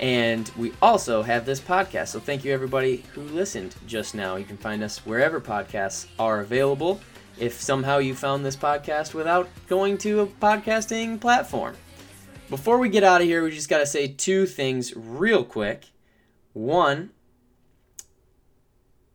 And 0.00 0.50
we 0.56 0.72
also 0.80 1.22
have 1.22 1.44
this 1.44 1.60
podcast. 1.60 2.08
So 2.08 2.20
thank 2.20 2.44
you 2.44 2.52
everybody 2.52 3.04
who 3.12 3.22
listened 3.22 3.74
just 3.86 4.14
now. 4.14 4.36
You 4.36 4.44
can 4.44 4.56
find 4.56 4.82
us 4.82 5.04
wherever 5.04 5.40
podcasts 5.40 6.06
are 6.18 6.40
available. 6.40 7.00
If 7.38 7.60
somehow 7.60 7.98
you 7.98 8.14
found 8.14 8.44
this 8.44 8.56
podcast 8.56 9.14
without 9.14 9.48
going 9.68 9.98
to 9.98 10.20
a 10.20 10.26
podcasting 10.26 11.20
platform. 11.20 11.76
Before 12.48 12.78
we 12.78 12.88
get 12.88 13.04
out 13.04 13.20
of 13.20 13.26
here, 13.26 13.44
we 13.44 13.50
just 13.50 13.68
got 13.68 13.78
to 13.78 13.86
say 13.86 14.08
two 14.08 14.46
things 14.46 14.94
real 14.96 15.44
quick. 15.44 15.84
One, 16.54 17.10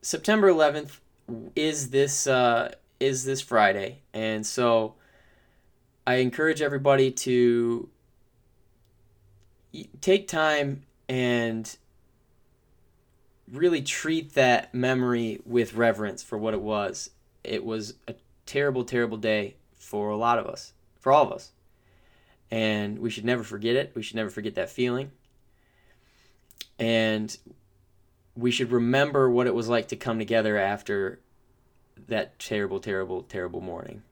September 0.01 0.51
11th 0.51 0.99
is 1.55 1.89
this 1.89 2.27
uh, 2.27 2.73
is 2.99 3.25
this 3.25 3.41
Friday, 3.41 4.01
and 4.13 4.45
so 4.45 4.95
I 6.05 6.15
encourage 6.15 6.61
everybody 6.61 7.11
to 7.11 7.89
take 10.01 10.27
time 10.27 10.83
and 11.07 11.77
really 13.51 13.81
treat 13.81 14.33
that 14.33 14.73
memory 14.73 15.39
with 15.45 15.73
reverence 15.73 16.21
for 16.21 16.37
what 16.37 16.53
it 16.53 16.61
was. 16.61 17.09
It 17.43 17.63
was 17.63 17.95
a 18.07 18.15
terrible, 18.45 18.83
terrible 18.83 19.17
day 19.17 19.55
for 19.75 20.09
a 20.09 20.17
lot 20.17 20.39
of 20.39 20.47
us, 20.47 20.73
for 20.99 21.11
all 21.11 21.25
of 21.25 21.31
us. 21.31 21.51
And 22.51 22.99
we 22.99 23.09
should 23.09 23.25
never 23.25 23.43
forget 23.43 23.75
it. 23.75 23.93
We 23.95 24.03
should 24.03 24.15
never 24.15 24.29
forget 24.29 24.55
that 24.55 24.69
feeling. 24.69 25.11
And 26.77 27.35
we 28.35 28.51
should 28.51 28.71
remember 28.71 29.29
what 29.29 29.47
it 29.47 29.55
was 29.55 29.69
like 29.69 29.87
to 29.89 29.95
come 29.95 30.19
together 30.19 30.57
after 30.57 31.19
that 32.07 32.37
terrible, 32.39 32.79
terrible, 32.79 33.23
terrible 33.23 33.61
morning. 33.61 34.03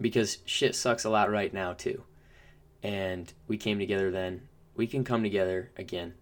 Because 0.00 0.38
shit 0.44 0.74
sucks 0.74 1.04
a 1.04 1.10
lot 1.10 1.30
right 1.30 1.52
now, 1.52 1.72
too. 1.72 2.02
And 2.82 3.32
we 3.48 3.56
came 3.56 3.78
together 3.78 4.10
then. 4.10 4.42
We 4.74 4.86
can 4.86 5.04
come 5.04 5.22
together 5.22 5.70
again. 5.76 6.14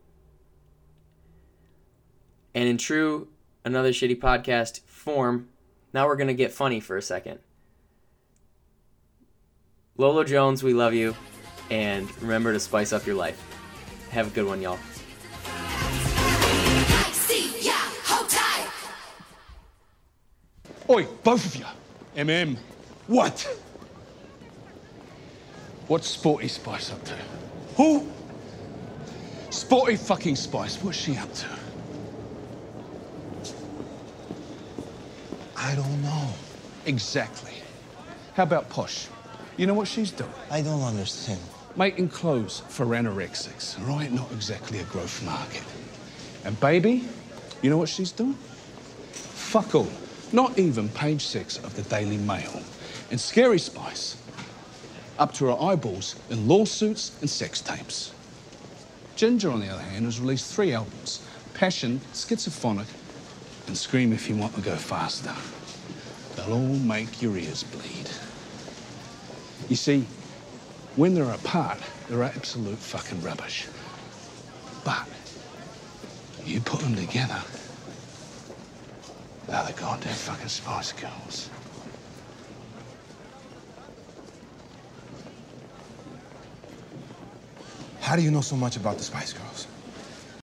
And 2.54 2.68
in 2.68 2.78
true 2.78 3.28
another 3.64 3.90
shitty 3.90 4.20
podcast 4.20 4.80
form, 4.82 5.48
now 5.92 6.06
we're 6.06 6.16
going 6.16 6.28
to 6.28 6.34
get 6.34 6.52
funny 6.52 6.80
for 6.80 6.96
a 6.96 7.02
second. 7.02 7.40
Lolo 9.96 10.24
Jones, 10.24 10.62
we 10.62 10.72
love 10.74 10.94
you. 10.94 11.14
And 11.70 12.10
remember 12.22 12.52
to 12.52 12.60
spice 12.60 12.92
up 12.92 13.06
your 13.06 13.16
life. 13.16 13.40
Have 14.10 14.28
a 14.28 14.30
good 14.30 14.46
one, 14.46 14.60
y'all. 14.60 14.78
Oi, 20.90 21.06
both 21.22 21.46
of 21.46 21.56
you. 21.56 21.64
MM. 22.14 22.56
What? 23.06 23.48
What's 25.86 26.08
Sporty 26.08 26.48
Spice 26.48 26.90
up 26.90 27.04
to? 27.04 27.14
Who? 27.76 28.08
Sporty 29.50 29.96
fucking 29.96 30.36
Spice. 30.36 30.82
What's 30.82 30.96
she 30.96 31.16
up 31.16 31.32
to? 31.34 31.46
I 35.56 35.74
don't 35.74 36.02
know. 36.02 36.28
Exactly. 36.86 37.52
How 38.34 38.44
about 38.44 38.68
Posh? 38.70 39.08
You 39.56 39.66
know 39.66 39.74
what 39.74 39.86
she's 39.86 40.10
doing? 40.10 40.30
I 40.50 40.62
don't 40.62 40.82
understand. 40.82 41.40
Making 41.76 42.08
clothes 42.08 42.62
for 42.68 42.86
anorexics, 42.86 43.76
right? 43.86 44.10
Not 44.10 44.30
exactly 44.32 44.78
a 44.78 44.84
growth 44.84 45.22
market. 45.24 45.62
And 46.44 46.58
baby, 46.60 47.04
you 47.62 47.70
know 47.70 47.76
what 47.76 47.88
she's 47.88 48.12
doing? 48.12 48.34
Fuck 49.12 49.74
all. 49.74 49.88
Not 50.32 50.58
even 50.58 50.88
page 50.88 51.26
six 51.26 51.58
of 51.58 51.74
the 51.76 51.82
Daily 51.82 52.18
Mail. 52.18 52.60
And 53.10 53.20
Scary 53.20 53.58
Spice, 53.58 54.16
up 55.18 55.32
to 55.34 55.46
her 55.46 55.62
eyeballs 55.62 56.16
in 56.30 56.48
lawsuits 56.48 57.16
and 57.20 57.30
sex 57.30 57.60
tapes. 57.60 58.12
Ginger, 59.16 59.50
on 59.50 59.60
the 59.60 59.68
other 59.68 59.82
hand, 59.82 60.04
has 60.06 60.20
released 60.20 60.52
three 60.52 60.72
albums 60.72 61.26
Passion, 61.54 62.00
Schizophonic, 62.12 62.86
and 63.68 63.76
Scream 63.76 64.12
If 64.12 64.28
You 64.28 64.36
Want 64.36 64.54
to 64.56 64.60
Go 64.60 64.74
Faster. 64.74 65.34
They'll 66.34 66.52
all 66.52 66.78
make 66.78 67.22
your 67.22 67.36
ears 67.36 67.62
bleed. 67.62 68.10
You 69.68 69.76
see, 69.76 70.04
when 70.96 71.14
they're 71.14 71.30
apart, 71.30 71.78
they're 72.08 72.24
absolute 72.24 72.78
fucking 72.78 73.22
rubbish. 73.22 73.68
But 74.84 75.06
you 76.44 76.60
put 76.60 76.80
them 76.80 76.96
together, 76.96 77.40
they're 79.46 79.64
the 79.64 79.72
goddamn 79.72 80.12
fucking 80.12 80.48
Spice 80.48 80.92
Girls. 80.92 81.50
How 88.04 88.16
do 88.16 88.22
you 88.22 88.30
know 88.30 88.42
so 88.42 88.54
much 88.54 88.76
about 88.76 88.98
the 88.98 89.04
Spice 89.04 89.32
Girls? 89.32 89.73